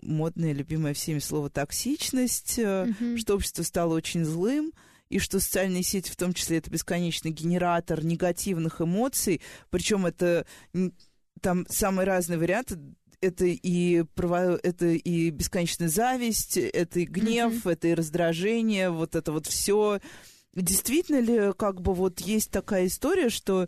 модное, 0.01 0.53
любимое 0.53 0.93
всеми 0.93 1.19
слово 1.19 1.49
токсичность, 1.49 2.59
mm-hmm. 2.59 3.17
что 3.17 3.35
общество 3.35 3.63
стало 3.63 3.95
очень 3.95 4.23
злым, 4.23 4.71
и 5.09 5.17
что 5.17 5.39
социальные 5.39 5.83
сети 5.83 6.11
в 6.11 6.15
том 6.15 6.33
числе 6.33 6.59
это 6.59 6.69
бесконечный 6.69 7.31
генератор 7.31 8.05
негативных 8.05 8.81
эмоций, 8.81 9.41
причем 9.71 10.05
это 10.05 10.45
там 11.41 11.65
самые 11.67 12.05
разные 12.05 12.37
варианты, 12.37 12.79
это 13.21 13.45
и 13.45 14.03
это 14.05 14.85
и 14.85 15.29
бесконечная 15.31 15.89
зависть, 15.89 16.57
это 16.57 16.99
и 16.99 17.05
гнев, 17.05 17.65
mm-hmm. 17.65 17.71
это 17.71 17.87
и 17.87 17.93
раздражение, 17.95 18.91
вот 18.91 19.15
это 19.15 19.31
вот 19.31 19.47
все 19.47 19.99
действительно 20.55 21.19
ли 21.19 21.53
как 21.53 21.81
бы 21.81 21.93
вот 21.93 22.19
есть 22.19 22.51
такая 22.51 22.87
история, 22.87 23.29
что 23.29 23.67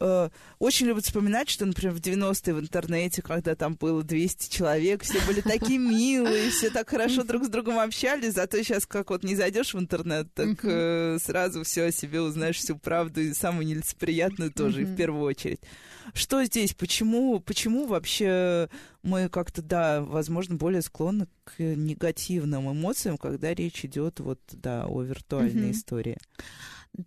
э, 0.00 0.28
очень 0.58 0.86
любят 0.86 1.04
вспоминать, 1.04 1.48
что, 1.48 1.66
например, 1.66 1.94
в 1.94 2.00
90-е 2.00 2.54
в 2.54 2.60
интернете, 2.60 3.22
когда 3.22 3.54
там 3.54 3.74
было 3.74 4.02
200 4.02 4.50
человек, 4.50 5.02
все 5.02 5.20
были 5.26 5.40
такие 5.40 5.78
милые, 5.78 6.50
все 6.50 6.70
так 6.70 6.88
хорошо 6.90 7.24
друг 7.24 7.44
с 7.44 7.48
другом 7.48 7.78
общались, 7.78 8.34
зато 8.34 8.58
сейчас 8.62 8.86
как 8.86 9.10
вот 9.10 9.24
не 9.24 9.36
зайдешь 9.36 9.74
в 9.74 9.78
интернет, 9.78 10.32
так 10.34 10.58
э, 10.62 11.18
сразу 11.20 11.64
все 11.64 11.84
о 11.84 11.92
себе 11.92 12.20
узнаешь, 12.20 12.56
всю 12.56 12.76
правду, 12.76 13.20
и 13.20 13.34
самую 13.34 13.66
нелицеприятную 13.66 14.52
тоже, 14.52 14.82
и 14.82 14.84
в 14.84 14.96
первую 14.96 15.24
очередь. 15.24 15.60
Что 16.14 16.42
здесь? 16.44 16.74
Почему, 16.74 17.40
почему 17.40 17.86
вообще 17.86 18.68
мы 19.02 19.28
как-то, 19.28 19.62
да, 19.62 20.02
возможно, 20.02 20.56
более 20.56 20.82
склонны 20.82 21.26
к 21.44 21.58
негативным 21.58 22.70
эмоциям, 22.70 23.18
когда 23.18 23.54
речь 23.54 23.84
идет 23.84 24.20
вот, 24.20 24.40
да, 24.52 24.86
о 24.86 25.02
виртуальной 25.02 25.72
истории? 25.72 26.18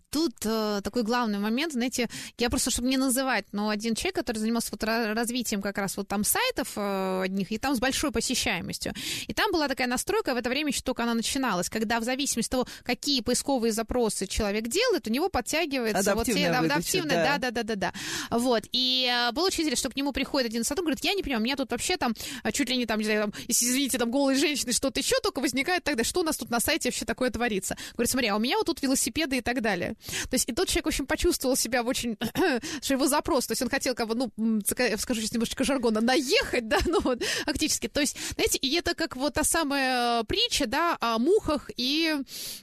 Тут 0.09 0.33
э, 0.45 0.81
такой 0.83 1.03
главный 1.03 1.39
момент, 1.39 1.73
знаете, 1.73 2.09
я 2.37 2.49
просто, 2.49 2.71
чтобы 2.71 2.87
не 2.87 2.97
называть, 2.97 3.45
но 3.51 3.69
один 3.69 3.95
человек, 3.95 4.15
который 4.15 4.37
занимался 4.37 4.69
вот 4.71 4.83
развитием 4.83 5.61
как 5.61 5.77
раз 5.77 5.97
вот 5.97 6.07
там 6.07 6.23
сайтов 6.23 6.73
э, 6.75 7.21
одних, 7.23 7.51
и 7.51 7.57
там 7.57 7.75
с 7.75 7.79
большой 7.79 8.11
посещаемостью. 8.11 8.93
И 9.27 9.33
там 9.33 9.51
была 9.51 9.67
такая 9.67 9.87
настройка, 9.87 10.33
в 10.33 10.37
это 10.37 10.49
время 10.49 10.71
еще 10.71 10.81
только 10.81 11.03
она 11.03 11.13
начиналась, 11.13 11.69
когда 11.69 11.99
в 11.99 12.03
зависимости 12.03 12.49
от 12.49 12.51
того, 12.51 12.67
какие 12.83 13.21
поисковые 13.21 13.71
запросы 13.71 14.27
человек 14.27 14.67
делает, 14.67 15.07
у 15.07 15.11
него 15.11 15.29
подтягивается 15.29 16.15
вот 16.15 16.25
те, 16.25 16.49
адаптивные, 16.49 17.17
да. 17.17 17.37
да, 17.37 17.51
да, 17.51 17.63
да, 17.63 17.75
да, 17.75 17.75
да. 17.75 18.37
Вот. 18.37 18.63
И 18.71 19.09
э, 19.09 19.31
было 19.31 19.47
очень 19.47 19.63
интересно, 19.63 19.81
что 19.81 19.89
к 19.89 19.95
нему 19.95 20.11
приходит 20.11 20.49
один 20.49 20.63
сотрудник, 20.63 20.81
говорит, 20.85 21.05
я 21.05 21.13
не 21.13 21.23
понимаю, 21.23 21.41
у 21.41 21.43
меня 21.45 21.55
тут 21.55 21.71
вообще 21.71 21.97
там 21.97 22.13
э, 22.43 22.51
чуть 22.51 22.69
ли 22.69 22.77
не 22.77 22.85
там, 22.85 22.99
не 22.99 23.05
знаю, 23.05 23.23
там, 23.23 23.33
извините, 23.47 23.97
там 23.97 24.11
голые 24.11 24.37
женщины, 24.37 24.73
что-то 24.73 24.99
еще 24.99 25.15
только 25.21 25.39
возникает 25.39 25.83
тогда, 25.83 26.03
что 26.03 26.21
у 26.21 26.23
нас 26.23 26.37
тут 26.37 26.49
на 26.49 26.59
сайте 26.59 26.89
вообще 26.89 27.05
такое 27.05 27.29
творится? 27.29 27.77
Говорит, 27.93 28.11
смотри, 28.11 28.27
а 28.29 28.35
у 28.35 28.39
меня 28.39 28.57
вот 28.57 28.65
тут 28.65 28.81
велосипеды 28.81 29.37
и 29.37 29.41
так 29.41 29.61
далее. 29.61 29.70
То 29.75 30.33
есть 30.33 30.49
и 30.49 30.53
тот 30.53 30.67
человек, 30.67 30.85
в 30.85 30.87
общем, 30.89 31.05
почувствовал 31.05 31.55
себя 31.55 31.83
в 31.83 31.87
очень, 31.87 32.17
что 32.81 32.93
его 32.93 33.07
запрос, 33.07 33.47
то 33.47 33.51
есть 33.51 33.61
он 33.61 33.69
хотел, 33.69 33.95
как 33.95 34.07
бы, 34.07 34.15
ну, 34.15 34.61
скажу 34.65 35.21
сейчас 35.21 35.33
немножечко 35.33 35.63
жаргона, 35.63 36.01
наехать, 36.01 36.67
да, 36.67 36.79
ну 36.85 36.99
вот, 37.01 37.23
фактически. 37.45 37.87
То 37.87 38.01
есть, 38.01 38.17
знаете, 38.35 38.57
и 38.57 38.75
это 38.75 38.93
как 38.95 39.15
вот 39.15 39.33
та 39.33 39.43
самая 39.43 40.23
притча, 40.23 40.67
да, 40.67 40.97
о 40.99 41.17
мухах 41.19 41.69
и, 41.77 42.15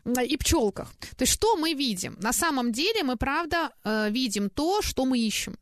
и 0.04 0.36
пчелках. 0.36 0.92
То 1.16 1.22
есть 1.22 1.32
что 1.32 1.56
мы 1.56 1.74
видим? 1.74 2.16
На 2.20 2.32
самом 2.32 2.72
деле 2.72 3.02
мы, 3.02 3.16
правда, 3.16 3.70
э, 3.84 4.10
видим 4.10 4.50
то, 4.50 4.82
что 4.82 5.04
мы 5.04 5.18
ищем. 5.18 5.56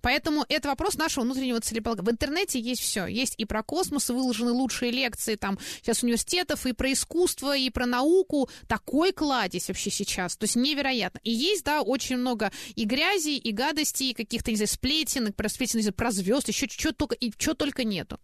Поэтому 0.00 0.44
это 0.48 0.68
вопрос 0.68 0.96
нашего 0.96 1.24
внутреннего 1.24 1.60
целеполагания. 1.60 2.08
В 2.08 2.12
интернете 2.12 2.60
есть 2.60 2.82
все. 2.82 3.06
Есть 3.06 3.34
и 3.38 3.44
про 3.44 3.62
космос, 3.62 4.08
выложены 4.10 4.52
лучшие 4.52 4.90
лекции 4.90 5.36
там 5.36 5.58
сейчас 5.82 6.02
университетов, 6.02 6.66
и 6.66 6.72
про 6.72 6.92
искусство, 6.92 7.56
и 7.56 7.70
про 7.70 7.86
науку. 7.86 8.48
Такой 8.66 9.12
кладезь 9.12 9.68
вообще 9.68 9.90
сейчас. 9.90 10.36
То 10.36 10.44
есть 10.44 10.56
невероятно. 10.56 11.20
И 11.22 11.30
есть, 11.30 11.64
да, 11.64 11.82
очень 11.82 12.16
много 12.16 12.52
и 12.74 12.84
грязи, 12.84 13.36
и 13.36 13.52
гадостей, 13.52 14.10
и 14.10 14.14
каких-то, 14.14 14.50
не 14.50 14.56
знаю, 14.56 14.68
сплетен, 14.68 15.32
про 15.32 15.48
сплетен, 15.48 15.78
не 15.78 15.82
знаю, 15.82 15.94
про 15.94 16.10
звезд, 16.10 16.48
еще 16.48 16.66
что 16.68 16.92
только, 16.92 17.14
и 17.14 17.32
что 17.36 17.54
только 17.54 17.84
нету. 17.84 18.20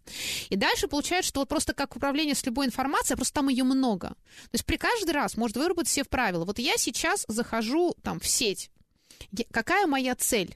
И 0.49 0.55
дальше 0.55 0.87
получается, 0.87 1.29
что 1.29 1.41
вот 1.41 1.49
просто 1.49 1.73
как 1.73 1.95
управление 1.95 2.35
с 2.35 2.45
любой 2.45 2.65
информацией, 2.65 3.15
просто 3.15 3.35
там 3.35 3.49
ее 3.49 3.63
много. 3.63 4.09
То 4.09 4.53
есть 4.53 4.65
при 4.65 4.77
каждый 4.77 5.11
раз 5.11 5.37
может 5.37 5.57
выработать 5.57 5.89
все 5.89 6.03
правила. 6.03 6.45
Вот 6.45 6.59
я 6.59 6.77
сейчас 6.77 7.25
захожу 7.27 7.95
там 8.03 8.19
в 8.19 8.27
сеть. 8.27 8.69
Какая 9.51 9.87
моя 9.87 10.15
цель? 10.15 10.55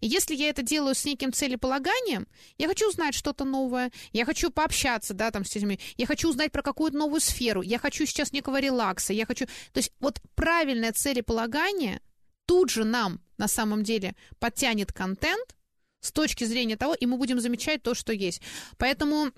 И 0.00 0.06
если 0.06 0.34
я 0.34 0.48
это 0.48 0.62
делаю 0.62 0.94
с 0.94 1.04
неким 1.04 1.32
целеполаганием, 1.32 2.26
я 2.58 2.68
хочу 2.68 2.88
узнать 2.88 3.14
что-то 3.14 3.44
новое, 3.44 3.90
я 4.12 4.24
хочу 4.24 4.50
пообщаться, 4.50 5.14
да, 5.14 5.30
там 5.30 5.44
с 5.44 5.54
этими, 5.56 5.78
я 5.96 6.06
хочу 6.06 6.30
узнать 6.30 6.52
про 6.52 6.62
какую-то 6.62 6.96
новую 6.96 7.20
сферу, 7.20 7.62
я 7.62 7.78
хочу 7.78 8.06
сейчас 8.06 8.32
некого 8.32 8.60
релакса, 8.60 9.12
я 9.12 9.26
хочу... 9.26 9.46
То 9.46 9.78
есть 9.78 9.92
вот 10.00 10.20
правильное 10.34 10.92
целеполагание 10.92 12.00
тут 12.46 12.70
же 12.70 12.84
нам 12.84 13.20
на 13.38 13.48
самом 13.48 13.84
деле 13.84 14.14
подтянет 14.38 14.92
контент 14.92 15.56
с 16.00 16.12
точки 16.12 16.44
зрения 16.44 16.76
того, 16.76 16.94
и 16.94 17.06
мы 17.06 17.16
будем 17.16 17.40
замечать 17.40 17.82
то, 17.82 17.94
что 17.94 18.12
есть. 18.12 18.42
Поэтому 18.78 19.30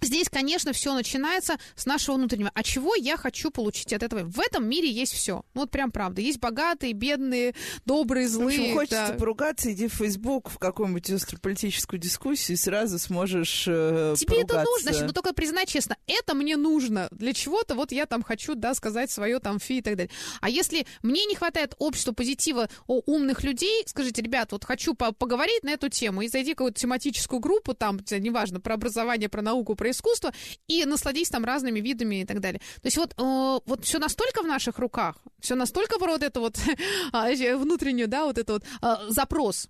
Здесь, 0.00 0.28
конечно, 0.28 0.72
все 0.72 0.94
начинается 0.94 1.58
с 1.74 1.86
нашего 1.86 2.16
внутреннего. 2.16 2.50
А 2.54 2.62
чего 2.62 2.94
я 2.94 3.16
хочу 3.16 3.50
получить 3.50 3.92
от 3.92 4.02
этого? 4.02 4.22
В 4.24 4.40
этом 4.40 4.68
мире 4.68 4.90
есть 4.90 5.12
все. 5.12 5.44
Ну, 5.54 5.62
вот 5.62 5.70
прям 5.70 5.90
правда. 5.90 6.20
Есть 6.20 6.38
богатые, 6.38 6.92
бедные, 6.92 7.54
добрые, 7.84 8.28
злые. 8.28 8.58
В 8.58 8.62
общем, 8.62 8.74
хочется 8.74 9.06
да. 9.08 9.14
поругаться, 9.14 9.72
иди 9.72 9.88
в 9.88 9.94
Facebook 9.94 10.50
в 10.50 10.58
какую-нибудь 10.58 11.10
острополитическую 11.10 11.98
дискуссию, 11.98 12.56
и 12.56 12.58
сразу 12.58 12.98
сможешь 12.98 13.64
э, 13.66 14.14
Тебе 14.18 14.36
поругаться. 14.36 14.60
это 14.60 14.70
нужно, 14.70 14.90
значит, 14.90 15.06
ну 15.06 15.12
только 15.12 15.32
признай 15.32 15.66
честно, 15.66 15.96
это 16.06 16.34
мне 16.34 16.56
нужно. 16.56 17.08
Для 17.10 17.32
чего-то 17.32 17.74
вот 17.74 17.92
я 17.92 18.06
там 18.06 18.22
хочу, 18.22 18.54
да, 18.54 18.74
сказать 18.74 19.10
свое 19.10 19.38
там 19.38 19.58
фи 19.58 19.78
и 19.78 19.82
так 19.82 19.96
далее. 19.96 20.10
А 20.40 20.48
если 20.48 20.86
мне 21.02 21.24
не 21.24 21.34
хватает 21.34 21.74
общества, 21.78 22.12
позитива, 22.12 22.68
о, 22.86 23.00
умных 23.06 23.44
людей, 23.44 23.82
скажите, 23.86 24.22
ребят, 24.22 24.52
вот 24.52 24.64
хочу 24.64 24.94
по 24.94 25.12
поговорить 25.12 25.62
на 25.62 25.70
эту 25.70 25.88
тему, 25.88 26.22
и 26.22 26.28
зайди 26.28 26.52
в 26.52 26.56
какую-то 26.56 26.80
тематическую 26.80 27.40
группу, 27.40 27.74
там, 27.74 28.00
неважно, 28.10 28.60
про 28.60 28.74
образование, 28.74 29.28
про 29.28 29.42
науку, 29.42 29.74
про 29.74 29.85
искусство, 29.90 30.32
и 30.68 30.84
насладись 30.84 31.28
там 31.28 31.44
разными 31.44 31.80
видами 31.80 32.22
и 32.22 32.24
так 32.24 32.40
далее. 32.40 32.60
То 32.82 32.86
есть 32.86 32.96
вот, 32.96 33.14
э, 33.16 33.60
вот 33.66 33.84
все 33.84 33.98
настолько 33.98 34.42
в 34.42 34.46
наших 34.46 34.78
руках, 34.78 35.16
все 35.40 35.54
настолько 35.54 35.98
вот 35.98 36.22
это 36.22 36.40
вот 36.40 36.58
а, 37.12 37.30
внутреннюю, 37.56 38.08
да, 38.08 38.24
вот 38.24 38.38
это 38.38 38.54
вот 38.54 38.64
э, 38.82 38.96
запрос, 39.08 39.68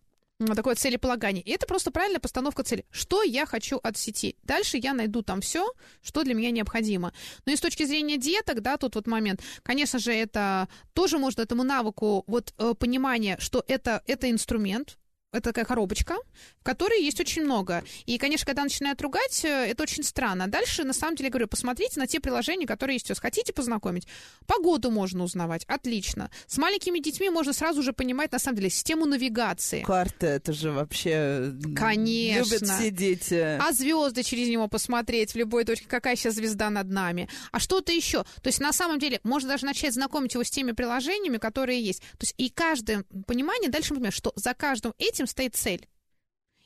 такое 0.54 0.74
целеполагание. 0.74 1.42
И 1.42 1.50
это 1.50 1.66
просто 1.66 1.90
правильная 1.90 2.20
постановка 2.20 2.62
цели. 2.62 2.84
Что 2.90 3.22
я 3.22 3.46
хочу 3.46 3.78
от 3.82 3.96
сети? 3.96 4.36
Дальше 4.42 4.76
я 4.76 4.92
найду 4.92 5.22
там 5.22 5.40
все, 5.40 5.72
что 6.02 6.24
для 6.24 6.34
меня 6.34 6.50
необходимо. 6.50 7.12
Но 7.46 7.52
и 7.52 7.56
с 7.56 7.60
точки 7.60 7.84
зрения 7.84 8.18
деток, 8.18 8.60
да, 8.60 8.76
тут 8.76 8.94
вот 8.96 9.06
момент, 9.06 9.40
конечно 9.62 9.98
же, 9.98 10.12
это 10.12 10.68
тоже 10.92 11.18
можно 11.18 11.42
этому 11.42 11.62
навыку 11.62 12.24
вот 12.26 12.52
э, 12.58 12.74
понимание, 12.78 13.36
что 13.40 13.64
это, 13.66 14.02
это 14.06 14.30
инструмент, 14.30 14.98
это 15.36 15.50
такая 15.50 15.64
коробочка, 15.64 16.16
в 16.60 16.64
которой 16.64 17.02
есть 17.02 17.20
очень 17.20 17.42
много. 17.42 17.84
И, 18.06 18.18
конечно, 18.18 18.46
когда 18.46 18.62
начинают 18.62 19.00
ругать, 19.02 19.44
э, 19.44 19.48
это 19.48 19.82
очень 19.82 20.02
странно. 20.02 20.48
Дальше, 20.48 20.84
на 20.84 20.92
самом 20.92 21.16
деле, 21.16 21.30
говорю, 21.30 21.48
посмотрите 21.48 21.98
на 22.00 22.06
те 22.06 22.20
приложения, 22.20 22.66
которые 22.66 22.96
есть 22.96 23.10
у 23.10 23.12
вас. 23.12 23.20
Хотите 23.20 23.52
познакомить? 23.52 24.06
Погоду 24.46 24.90
можно 24.90 25.24
узнавать. 25.24 25.64
Отлично. 25.64 26.30
С 26.46 26.58
маленькими 26.58 26.98
детьми 26.98 27.30
можно 27.30 27.52
сразу 27.52 27.82
же 27.82 27.92
понимать, 27.92 28.32
на 28.32 28.38
самом 28.38 28.56
деле, 28.56 28.70
систему 28.70 29.06
навигации. 29.06 29.82
Карта, 29.82 30.26
это 30.26 30.52
же 30.52 30.72
вообще... 30.72 31.52
Конечно. 31.76 32.56
Любят 32.56 32.68
все 32.68 32.90
дети. 32.90 33.58
А 33.60 33.72
звезды 33.72 34.22
через 34.22 34.48
него 34.48 34.68
посмотреть 34.68 35.32
в 35.32 35.36
любой 35.36 35.64
точке, 35.64 35.86
какая 35.88 36.16
сейчас 36.16 36.34
звезда 36.34 36.70
над 36.70 36.88
нами. 36.88 37.28
А 37.52 37.58
что-то 37.58 37.92
еще. 37.92 38.24
То 38.42 38.48
есть, 38.48 38.60
на 38.60 38.72
самом 38.72 38.98
деле, 38.98 39.20
можно 39.22 39.50
даже 39.50 39.66
начать 39.66 39.94
знакомить 39.94 40.34
его 40.34 40.44
с 40.44 40.50
теми 40.50 40.72
приложениями, 40.72 41.38
которые 41.38 41.82
есть. 41.82 42.00
То 42.00 42.22
есть, 42.22 42.34
и 42.38 42.48
каждое 42.48 43.04
понимание, 43.26 43.70
дальше 43.70 43.90
мы 43.90 43.96
понимаем, 43.96 44.12
что 44.12 44.32
за 44.36 44.54
каждым 44.54 44.94
этим 44.98 45.25
этим 45.26 45.30
стоит 45.30 45.54
цель. 45.54 45.88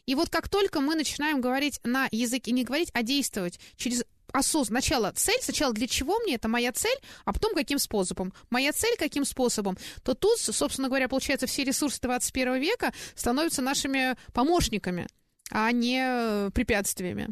И 0.06 0.14
вот 0.14 0.28
как 0.28 0.48
только 0.48 0.80
мы 0.80 0.94
начинаем 0.94 1.40
говорить 1.40 1.80
на 1.84 2.08
языке, 2.10 2.52
не 2.52 2.64
говорить, 2.64 2.90
а 2.92 3.02
действовать 3.02 3.60
через 3.76 4.04
осознанно. 4.32 4.80
Сначала 4.80 5.12
цель, 5.12 5.40
сначала 5.42 5.72
для 5.72 5.88
чего 5.88 6.18
мне 6.20 6.36
это 6.36 6.48
моя 6.48 6.72
цель, 6.72 6.96
а 7.24 7.32
потом 7.32 7.54
каким 7.54 7.78
способом. 7.78 8.32
Моя 8.48 8.72
цель 8.72 8.96
каким 8.96 9.24
способом, 9.24 9.76
то 10.04 10.14
тут, 10.14 10.38
собственно 10.38 10.88
говоря, 10.88 11.08
получается, 11.08 11.46
все 11.46 11.64
ресурсы 11.64 12.00
21 12.00 12.60
века 12.60 12.92
становятся 13.16 13.60
нашими 13.60 14.16
помощниками, 14.32 15.08
а 15.50 15.72
не 15.72 16.50
препятствиями. 16.52 17.28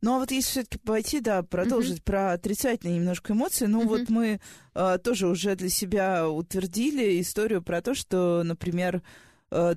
Ну 0.00 0.16
а 0.16 0.18
вот 0.18 0.30
если 0.30 0.50
все-таки 0.50 0.78
пойти, 0.78 1.20
да, 1.20 1.42
продолжить 1.42 1.98
uh-huh. 1.98 2.04
про 2.04 2.32
отрицательные 2.32 2.96
немножко 2.96 3.32
эмоции, 3.32 3.66
ну 3.66 3.82
uh-huh. 3.82 3.88
вот 3.88 4.08
мы 4.08 4.40
э, 4.74 4.98
тоже 5.02 5.26
уже 5.28 5.56
для 5.56 5.68
себя 5.68 6.28
утвердили 6.28 7.20
историю 7.20 7.62
про 7.62 7.80
то, 7.80 7.94
что, 7.94 8.42
например, 8.44 9.02
э, 9.50 9.76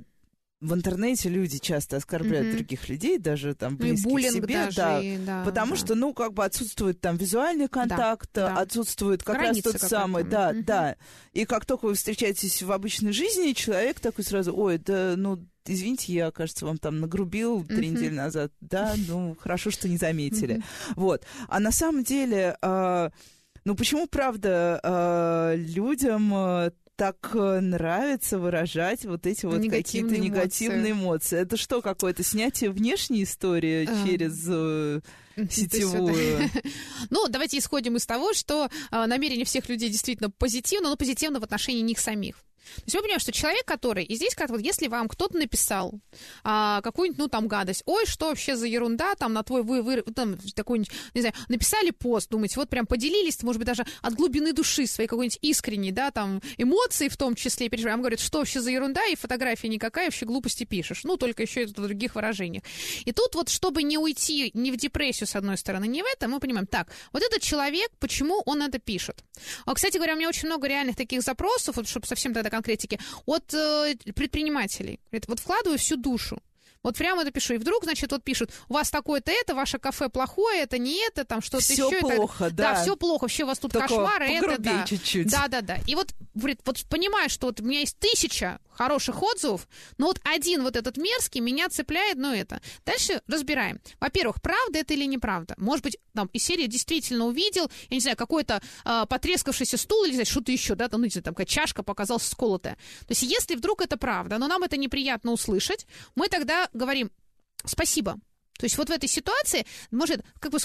в 0.60 0.74
интернете 0.74 1.30
люди 1.30 1.60
часто 1.60 1.97
оскорбляют 1.97 2.47
mm-hmm. 2.47 2.53
других 2.53 2.89
людей, 2.89 3.20
даже 3.20 3.53
там 3.53 3.74
ну 3.74 3.80
близких 3.80 4.12
ну, 4.12 4.20
себе, 4.20 4.53
даже, 4.55 4.78
да, 4.78 5.01
и, 5.01 5.18
да, 5.18 5.43
потому 5.43 5.72
да. 5.72 5.78
что, 5.78 5.95
ну, 5.95 6.14
как 6.14 6.34
бы 6.34 6.43
отсутствует 6.43 6.99
там 6.99 7.16
визуальный 7.16 7.68
контакт, 7.68 8.30
да, 8.34 8.55
да. 8.55 8.62
отсутствует 8.62 9.24
как 9.24 9.38
Граница 9.38 9.72
раз 9.72 9.82
тот 9.82 9.89
самый, 9.89 10.24
да, 10.24 10.51
mm-hmm. 10.51 10.64
да. 10.64 10.95
И 11.34 11.45
как 11.45 11.66
только 11.66 11.86
вы 11.86 11.93
встречаетесь 11.93 12.64
в 12.64 12.72
обычной 12.72 13.12
жизни, 13.12 13.53
человек 13.53 13.99
такой 13.99 14.24
сразу, 14.24 14.55
ой, 14.58 14.80
да, 14.80 15.14
ну, 15.16 15.45
извините, 15.66 16.14
я, 16.14 16.32
кажется, 16.32 16.66
вам 16.66 16.80
там 16.80 17.01
нагрубил 17.01 17.64
три 17.64 17.89
mm-hmm. 17.89 17.91
недели 17.91 18.14
назад, 18.14 18.51
да, 18.60 18.95
ну, 19.08 19.38
хорошо, 19.39 19.70
что 19.70 19.88
не 19.88 19.97
заметили, 19.97 20.55
mm-hmm. 20.55 20.93
вот. 20.95 21.24
А 21.49 21.60
на 21.60 21.72
самом 21.72 22.03
деле, 22.03 22.58
э, 22.60 23.10
ну, 23.64 23.76
почему, 23.76 24.08
правда, 24.08 24.80
э, 24.82 25.55
людям 25.58 26.34
э, 26.34 26.72
так 26.98 27.30
э, 27.36 27.60
нравится 27.62 28.39
выражать 28.39 29.06
вот 29.06 29.26
эти 29.28 29.45
вот 29.45 29.62
какие-то 29.70 30.18
негативные 30.18 30.91
эмоции. 30.91 31.39
Это 31.39 31.56
что, 31.56 31.82
какое-то 31.82 32.24
снятие 32.24 32.72
внешней 32.72 33.24
истории 33.24 33.88
а. 33.88 34.06
через 34.06 34.45
э, 34.50 35.02
сетевую. 35.50 36.50
Ну, 37.10 37.28
давайте 37.30 37.60
исходим 37.60 37.95
из 37.95 38.06
того, 38.06 38.34
что 38.34 38.66
э, 38.91 39.06
намерение 39.06 39.45
всех 39.45 39.70
людей 39.70 39.89
действительно 39.89 40.32
позитивно, 40.32 40.89
но 40.89 40.98
позитивно 40.98 41.39
в 41.39 41.43
отношении 41.43 41.82
них 41.82 42.00
самих. 42.00 42.43
То 42.76 42.84
есть 42.86 42.95
мы 42.95 43.01
понимаем, 43.01 43.20
что 43.20 43.32
человек, 43.32 43.65
который, 43.65 44.03
и 44.03 44.15
здесь 44.15 44.36
как 44.36 44.49
вот, 44.49 44.61
если 44.61 44.88
вам 44.88 45.07
кто-то 45.07 45.38
написал 45.38 45.99
а, 46.43 46.82
какую-нибудь, 46.82 47.20
ну, 47.20 47.28
там, 47.28 47.47
гадость, 47.47 47.84
ой, 47.86 48.05
что 48.05 48.30
вообще 48.30 48.55
за 48.55 48.68
ерунда, 48.68 49.15
там, 49.15 49.34
на 49.34 49.43
твой, 49.43 49.63
вы, 49.63 49.82
вы 49.82 50.01
там, 50.01 50.38
такой-нибудь, 50.38 50.91
не 51.13 51.22
знаю, 51.22 51.34
написали 51.47 51.91
пост, 51.91 52.30
думаете, 52.30 52.55
вот 52.57 52.70
прям 52.70 52.86
поделились, 52.86 53.41
может 53.43 53.59
быть, 53.59 53.68
даже 53.68 53.86
от 54.01 54.13
глубины 54.13 54.53
души 54.53 54.88
своей 54.88 55.07
какой-нибудь 55.07 55.39
искренней, 55.41 55.91
да, 55.91 56.11
там, 56.11 56.41
эмоции 56.57 57.07
в 57.07 57.18
том 57.18 57.36
числе, 57.36 57.70
переживаем, 57.70 57.99
говорят, 57.99 58.20
что 58.20 58.39
вообще 58.39 58.61
за 58.61 58.72
ерунда, 58.72 59.05
и 59.07 59.15
фотография 59.15 59.68
никакая, 59.68 60.05
вообще 60.05 60.26
глупости 60.26 60.63
пишешь, 60.63 61.03
ну, 61.03 61.18
только 61.18 61.43
еще 61.43 61.63
это 61.63 61.82
в 61.82 61.86
других 61.86 62.15
выражениях. 62.15 62.63
И 63.05 63.11
тут 63.11 63.36
вот, 63.36 63.49
чтобы 63.49 63.84
не 63.84 63.97
уйти 63.97 64.51
ни 64.53 64.72
в 64.72 64.78
депрессию, 64.78 65.28
с 65.28 65.36
одной 65.36 65.57
стороны, 65.57 65.88
не 65.88 66.03
в 66.03 66.05
это, 66.05 66.28
мы 66.28 66.39
понимаем, 66.39 66.68
так, 66.68 66.89
вот 67.13 67.24
этот 67.24 67.41
человек, 67.41 67.89
почему 67.99 68.41
он 68.45 68.61
это 68.61 68.80
пишет? 68.80 69.24
А, 69.65 69.74
кстати 69.74 69.97
говоря, 69.97 70.13
у 70.13 70.18
меня 70.18 70.30
очень 70.30 70.47
много 70.47 70.68
реальных 70.68 70.95
таких 70.95 71.22
запросов, 71.22 71.76
вот, 71.78 71.88
чтобы 71.88 72.05
совсем 72.07 72.34
тогда 72.34 72.49
конкретики, 72.58 72.99
от 73.26 73.53
э, 73.53 73.95
предпринимателей. 74.16 74.99
Говорит, 75.12 75.28
вот 75.28 75.39
вкладываю 75.39 75.78
всю 75.78 75.97
душу. 75.97 76.38
Вот 76.88 76.96
прямо 76.96 77.24
это 77.24 77.32
пишу. 77.32 77.56
И 77.56 77.58
вдруг, 77.58 77.84
значит, 77.84 78.10
вот 78.14 78.24
пишут, 78.24 78.50
у 78.70 78.76
вас 78.76 78.90
такое-то 78.90 79.30
это, 79.30 79.54
ваше 79.54 79.78
кафе 79.78 80.08
плохое, 80.08 80.62
это 80.62 80.78
не 80.78 81.06
это, 81.06 81.26
там 81.26 81.42
что-то 81.42 81.74
еще. 81.74 82.00
плохо, 82.00 82.46
это, 82.46 82.56
да. 82.56 82.74
Да, 82.76 82.82
все 82.82 82.96
плохо, 82.96 83.24
вообще 83.24 83.44
у 83.44 83.48
вас 83.48 83.60
тут 83.60 83.74
Только 83.74 83.90
кошмар, 83.90 84.22
это, 84.22 84.58
да. 84.58 84.86
чуть-чуть. 84.88 85.30
Да, 85.30 85.50
да, 85.50 85.60
да. 85.60 85.80
И 85.86 85.96
вот, 85.96 86.14
говорит, 86.34 86.62
вот 86.64 86.86
понимаешь, 86.90 87.32
что 87.32 87.48
вот 87.48 87.60
у 87.60 87.64
меня 87.66 87.82
есть 87.82 88.00
тысяча 88.00 88.60
хороших 88.78 89.22
отзывов, 89.22 89.68
но 89.98 90.08
вот 90.08 90.22
один 90.24 90.64
вот 90.64 90.76
этот 90.76 90.98
мерзкий 90.98 91.42
меня 91.42 91.68
цепляет, 91.68 92.18
ну 92.18 92.34
это. 92.34 92.62
Дальше 92.86 93.22
разбираем. 93.28 93.82
Во-первых, 94.00 94.42
правда 94.42 94.80
это 94.80 94.94
или 94.94 95.06
неправда? 95.06 95.56
Может 95.58 95.84
быть, 95.84 95.98
там 96.14 96.28
из 96.34 96.44
серии 96.44 96.68
действительно 96.68 97.26
увидел, 97.26 97.70
я 97.90 97.96
не 97.96 98.02
знаю, 98.02 98.16
какой-то 98.16 98.62
а, 98.86 99.06
потрескавшийся 99.06 99.78
стул 99.78 100.06
или 100.06 100.14
знаю, 100.14 100.26
что-то 100.26 100.52
еще, 100.52 100.76
да, 100.76 100.88
там, 100.88 101.02
ну, 101.02 101.06
не 101.06 101.12
знаю, 101.12 101.24
там 101.24 101.34
какая 101.34 101.48
чашка 101.48 101.84
показалась 101.84 102.28
сколотая. 102.28 102.76
То 102.76 103.12
есть 103.12 103.24
если 103.24 103.56
вдруг 103.56 103.82
это 103.82 103.98
правда, 103.98 104.38
но 104.38 104.48
нам 104.48 104.64
это 104.64 104.78
неприятно 104.78 105.32
услышать, 105.32 105.88
мы 106.16 106.30
тогда 106.30 106.70
говорим 106.78 107.11
спасибо. 107.65 108.19
То 108.57 108.65
есть 108.65 108.78
вот 108.78 108.89
в 108.89 108.91
этой 108.91 109.07
ситуации, 109.07 109.65
может, 109.91 110.21
как 110.39 110.51
бы, 110.51 110.57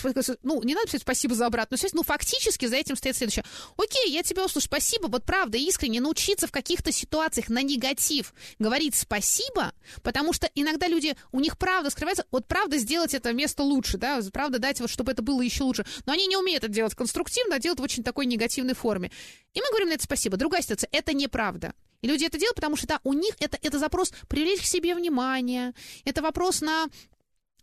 ну, 0.43 0.63
не 0.63 0.75
надо 0.75 0.87
писать 0.87 1.03
спасибо 1.03 1.35
за 1.35 1.47
обратную 1.47 1.79
связь, 1.79 1.93
но 1.93 2.03
фактически 2.03 2.67
за 2.67 2.77
этим 2.77 2.97
стоит 2.97 3.17
следующее. 3.17 3.45
Окей, 3.77 4.11
я 4.11 4.23
тебя 4.23 4.45
услышу, 4.45 4.67
спасибо, 4.67 5.09
вот 5.09 5.25
правда, 5.25 5.59
искренне 5.59 6.01
научиться 6.01 6.47
в 6.47 6.53
каких-то 6.53 6.91
ситуациях 6.91 7.49
на 7.49 7.63
негатив 7.63 8.33
говорить 8.59 8.95
спасибо, 8.95 9.73
потому 10.03 10.33
что 10.33 10.51
иногда 10.55 10.89
люди, 10.89 11.17
у 11.33 11.41
них 11.41 11.59
правда 11.59 11.91
скрывается, 11.91 12.25
вот 12.31 12.47
правда 12.47 12.79
сделать 12.79 13.15
это 13.15 13.33
место 13.33 13.63
лучше, 13.63 13.99
да, 13.99 14.21
правда 14.33 14.59
дать 14.59 14.81
вот, 14.81 14.91
чтобы 14.91 15.13
это 15.13 15.23
было 15.23 15.43
еще 15.43 15.65
лучше, 15.65 15.85
но 16.07 16.13
они 16.13 16.27
не 16.27 16.37
умеют 16.37 16.65
это 16.65 16.73
делать 16.73 16.95
конструктивно, 16.95 17.57
а 17.57 17.59
делают 17.59 17.81
в 17.81 17.83
очень 17.83 18.03
такой 18.03 18.27
негативной 18.27 18.75
форме. 18.75 19.11
И 19.53 19.61
мы 19.61 19.69
говорим 19.69 19.89
на 19.89 19.95
это 19.95 20.05
спасибо. 20.05 20.37
Другая 20.37 20.63
ситуация, 20.63 20.89
это 20.93 21.13
неправда. 21.13 21.75
И 22.03 22.09
люди 22.09 22.25
это 22.25 22.39
делают, 22.39 22.57
потому 22.57 22.77
что 22.77 22.87
да, 22.87 23.01
у 23.05 23.13
них 23.13 23.35
это, 23.41 23.59
это 23.63 23.79
запрос 23.79 24.13
привлечь 24.29 24.61
к 24.61 24.65
себе 24.65 24.95
внимание, 24.95 25.73
это 26.05 26.21
вопрос 26.21 26.61
на 26.61 26.87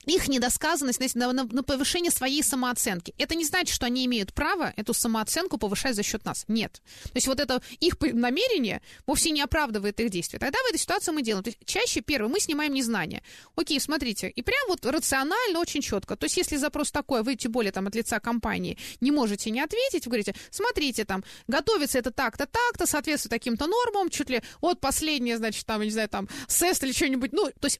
их 0.05 0.27
недосказанность, 0.27 0.97
знаете, 0.97 1.19
на, 1.19 1.31
на, 1.33 1.43
на 1.43 1.63
повышение 1.63 2.11
своей 2.11 2.43
самооценки. 2.43 3.13
Это 3.17 3.35
не 3.35 3.45
значит, 3.45 3.75
что 3.75 3.85
они 3.85 4.05
имеют 4.05 4.33
право 4.33 4.73
эту 4.75 4.93
самооценку 4.93 5.57
повышать 5.57 5.95
за 5.95 6.03
счет 6.03 6.25
нас. 6.25 6.45
Нет. 6.47 6.81
То 7.03 7.15
есть 7.15 7.27
вот 7.27 7.39
это 7.39 7.61
их 7.79 7.99
намерение 7.99 8.81
вовсе 9.05 9.31
не 9.31 9.41
оправдывает 9.41 9.99
их 9.99 10.09
действия. 10.09 10.39
Тогда 10.39 10.57
в 10.63 10.69
этой 10.69 10.79
ситуации 10.79 11.11
мы 11.11 11.21
делаем. 11.21 11.43
То 11.43 11.49
есть 11.49 11.59
чаще, 11.65 12.01
первое, 12.01 12.29
мы 12.29 12.39
снимаем 12.39 12.73
незнание. 12.73 13.23
Окей, 13.55 13.79
смотрите, 13.79 14.29
и 14.29 14.41
прям 14.41 14.67
вот 14.67 14.85
рационально, 14.85 15.59
очень 15.59 15.81
четко. 15.81 16.15
То 16.15 16.25
есть 16.25 16.37
если 16.37 16.55
запрос 16.55 16.91
такой, 16.91 17.23
вы 17.23 17.35
тем 17.35 17.51
более 17.51 17.71
там 17.71 17.87
от 17.87 17.95
лица 17.95 18.19
компании 18.19 18.77
не 19.01 19.11
можете 19.11 19.51
не 19.51 19.61
ответить, 19.61 20.05
вы 20.05 20.11
говорите, 20.11 20.35
смотрите, 20.49 21.05
там, 21.05 21.23
готовится 21.47 21.99
это 21.99 22.11
так-то, 22.11 22.45
так-то, 22.45 22.85
соответствует 22.85 23.31
таким-то 23.31 23.67
нормам, 23.67 24.09
чуть 24.09 24.29
ли 24.29 24.41
от 24.61 24.79
последнее, 24.79 25.37
значит, 25.37 25.65
там, 25.65 25.81
я 25.81 25.85
не 25.85 25.91
знаю, 25.91 26.09
там, 26.09 26.27
СЭС 26.47 26.81
или 26.83 26.91
что-нибудь, 26.91 27.31
ну, 27.33 27.49
то 27.59 27.65
есть 27.65 27.79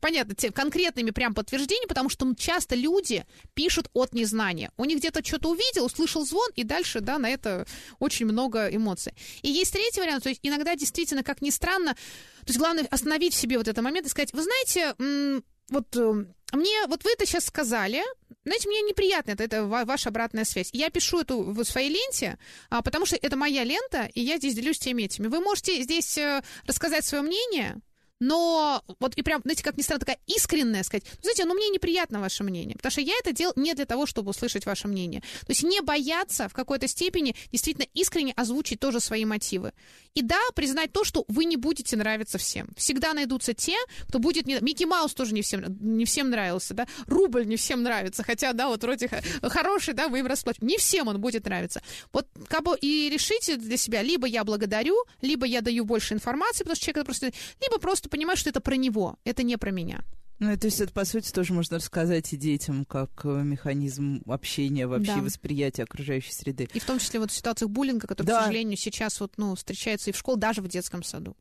понятно, 0.00 0.34
те, 0.34 0.50
конкретными 0.50 1.10
прям 1.10 1.34
подтверждениями, 1.34 1.88
потому 1.88 2.08
что 2.08 2.34
часто 2.34 2.74
люди 2.74 3.24
пишут 3.54 3.88
от 3.92 4.14
незнания. 4.14 4.70
У 4.76 4.84
них 4.84 4.98
где-то 4.98 5.24
что-то 5.24 5.50
увидел, 5.50 5.86
услышал 5.86 6.24
звон, 6.24 6.50
и 6.54 6.64
дальше, 6.64 7.00
да, 7.00 7.18
на 7.18 7.28
это 7.28 7.66
очень 7.98 8.26
много 8.26 8.68
эмоций. 8.68 9.12
И 9.42 9.50
есть 9.50 9.72
третий 9.72 10.00
вариант, 10.00 10.24
то 10.24 10.28
есть 10.28 10.40
иногда 10.42 10.74
действительно, 10.76 11.22
как 11.22 11.42
ни 11.42 11.50
странно, 11.50 11.94
то 11.94 12.46
есть 12.48 12.58
главное 12.58 12.86
остановить 12.90 13.34
в 13.34 13.36
себе 13.36 13.58
вот 13.58 13.68
этот 13.68 13.82
момент 13.82 14.06
и 14.06 14.10
сказать, 14.10 14.32
вы 14.32 14.42
знаете, 14.42 15.42
вот 15.70 15.96
э, 15.96 16.24
мне, 16.52 16.86
вот 16.88 17.04
вы 17.04 17.12
это 17.12 17.26
сейчас 17.26 17.44
сказали, 17.44 18.02
знаете, 18.44 18.68
мне 18.68 18.82
неприятно, 18.82 19.32
это, 19.32 19.44
это 19.44 19.64
ва- 19.64 19.84
ваша 19.84 20.08
обратная 20.08 20.44
связь. 20.44 20.70
Я 20.72 20.90
пишу 20.90 21.20
эту 21.20 21.42
в 21.42 21.64
своей 21.64 21.90
ленте, 21.90 22.38
а, 22.70 22.82
потому 22.82 23.06
что 23.06 23.16
это 23.16 23.36
моя 23.36 23.64
лента, 23.64 24.10
и 24.14 24.20
я 24.20 24.38
здесь 24.38 24.54
делюсь 24.54 24.78
теми 24.78 25.04
этими. 25.04 25.28
Вы 25.28 25.40
можете 25.40 25.80
здесь 25.82 26.18
э, 26.18 26.42
рассказать 26.66 27.04
свое 27.04 27.22
мнение, 27.22 27.80
но 28.20 28.82
вот 29.00 29.14
и 29.14 29.22
прям, 29.22 29.40
знаете, 29.42 29.64
как 29.64 29.76
ни 29.76 29.82
странно, 29.82 30.00
такая 30.00 30.18
искренняя 30.26 30.82
сказать, 30.82 31.04
«Ну, 31.16 31.22
знаете, 31.22 31.44
ну 31.46 31.54
мне 31.54 31.68
неприятно 31.70 32.20
ваше 32.20 32.44
мнение, 32.44 32.76
потому 32.76 32.92
что 32.92 33.00
я 33.00 33.14
это 33.18 33.32
делал 33.32 33.54
не 33.56 33.74
для 33.74 33.86
того, 33.86 34.06
чтобы 34.06 34.30
услышать 34.30 34.66
ваше 34.66 34.88
мнение. 34.88 35.20
То 35.20 35.50
есть 35.50 35.62
не 35.62 35.80
бояться 35.80 36.48
в 36.48 36.52
какой-то 36.52 36.86
степени 36.86 37.34
действительно 37.50 37.86
искренне 37.94 38.32
озвучить 38.32 38.78
тоже 38.78 39.00
свои 39.00 39.24
мотивы. 39.24 39.72
И 40.14 40.22
да, 40.22 40.40
признать 40.54 40.92
то, 40.92 41.04
что 41.04 41.24
вы 41.28 41.44
не 41.44 41.56
будете 41.56 41.96
нравиться 41.96 42.36
всем. 42.36 42.68
Всегда 42.76 43.14
найдутся 43.14 43.54
те, 43.54 43.76
кто 44.08 44.18
будет... 44.18 44.46
Не... 44.46 44.58
Микки 44.60 44.84
Маус 44.84 45.14
тоже 45.14 45.32
не 45.32 45.42
всем, 45.42 45.64
не 45.80 46.04
всем 46.04 46.30
нравился, 46.30 46.74
да? 46.74 46.86
Рубль 47.06 47.46
не 47.46 47.56
всем 47.56 47.82
нравится, 47.82 48.22
хотя, 48.22 48.52
да, 48.52 48.68
вот 48.68 48.82
вроде 48.82 49.08
хороший, 49.42 49.94
да, 49.94 50.08
вы 50.08 50.18
им 50.18 50.26
расплачиваете. 50.26 50.66
Не 50.66 50.78
всем 50.78 51.08
он 51.08 51.20
будет 51.20 51.44
нравиться. 51.44 51.80
Вот 52.12 52.28
как 52.48 52.64
бы 52.64 52.76
и 52.80 53.08
решите 53.08 53.56
для 53.56 53.76
себя, 53.76 54.02
либо 54.02 54.26
я 54.26 54.44
благодарю, 54.44 54.96
либо 55.22 55.46
я 55.46 55.60
даю 55.60 55.84
больше 55.84 56.14
информации, 56.14 56.64
потому 56.64 56.76
что 56.76 56.84
человек 56.84 57.06
просто... 57.06 57.32
Либо 57.60 57.78
просто 57.78 58.09
понимаю, 58.10 58.36
что 58.36 58.50
это 58.50 58.60
про 58.60 58.76
него, 58.76 59.16
это 59.24 59.42
не 59.42 59.56
про 59.56 59.70
меня. 59.70 60.04
Ну, 60.38 60.56
то 60.56 60.66
есть 60.68 60.80
это, 60.80 60.90
по 60.92 61.04
сути, 61.04 61.30
тоже 61.32 61.52
можно 61.52 61.76
рассказать 61.76 62.32
и 62.32 62.36
детям, 62.38 62.86
как 62.86 63.10
э, 63.24 63.28
механизм 63.42 64.22
общения, 64.26 64.86
вообще 64.86 65.16
Да. 65.16 65.20
восприятия 65.22 65.82
окружающей 65.82 66.32
среды. 66.32 66.66
И 66.72 66.80
в 66.80 66.84
том 66.86 66.98
числе 66.98 67.20
вот 67.20 67.30
в 67.30 67.34
ситуациях 67.34 67.70
буллинга, 67.70 68.06
который, 68.06 68.26
Да. 68.26 68.38
к 68.40 68.44
сожалению, 68.44 68.78
сейчас 68.78 69.20
вот, 69.20 69.34
ну, 69.36 69.54
встречается 69.54 70.08
и 70.08 70.12
в 70.14 70.16
школе, 70.16 70.38
даже 70.40 70.62
в 70.62 70.68
детском 70.68 71.02
саду. 71.02 71.36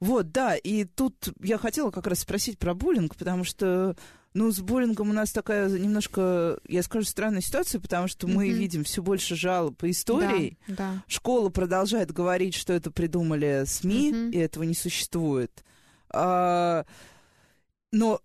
Вот, 0.00 0.32
да, 0.32 0.56
и 0.56 0.82
тут 0.84 1.28
я 1.40 1.58
хотела 1.58 1.92
как 1.92 2.08
раз 2.08 2.18
спросить 2.20 2.58
про 2.58 2.74
буллинг, 2.74 3.14
потому 3.14 3.44
что, 3.44 3.94
ну, 4.34 4.50
с 4.50 4.58
буллингом 4.58 5.10
у 5.10 5.12
нас 5.12 5.30
такая 5.30 5.68
немножко, 5.68 6.58
я 6.66 6.82
скажу, 6.82 7.06
странная 7.06 7.42
ситуация, 7.42 7.80
потому 7.80 8.08
что 8.08 8.26
мы 8.26 8.48
Мгм. 8.48 8.56
видим 8.58 8.82
все 8.82 9.00
больше 9.00 9.36
жалоб 9.36 9.76
по 9.76 9.88
истории. 9.88 10.58
Да, 10.66 10.74
да. 10.76 11.02
Школа 11.06 11.50
продолжает 11.50 12.10
говорить, 12.10 12.56
что 12.56 12.72
это 12.72 12.90
придумали 12.90 13.62
СМИ, 13.64 14.10
Мгм. 14.10 14.30
и 14.30 14.38
этого 14.38 14.64
не 14.64 14.74
существует. 14.74 15.62
А, 16.12 16.84
но 17.92 18.20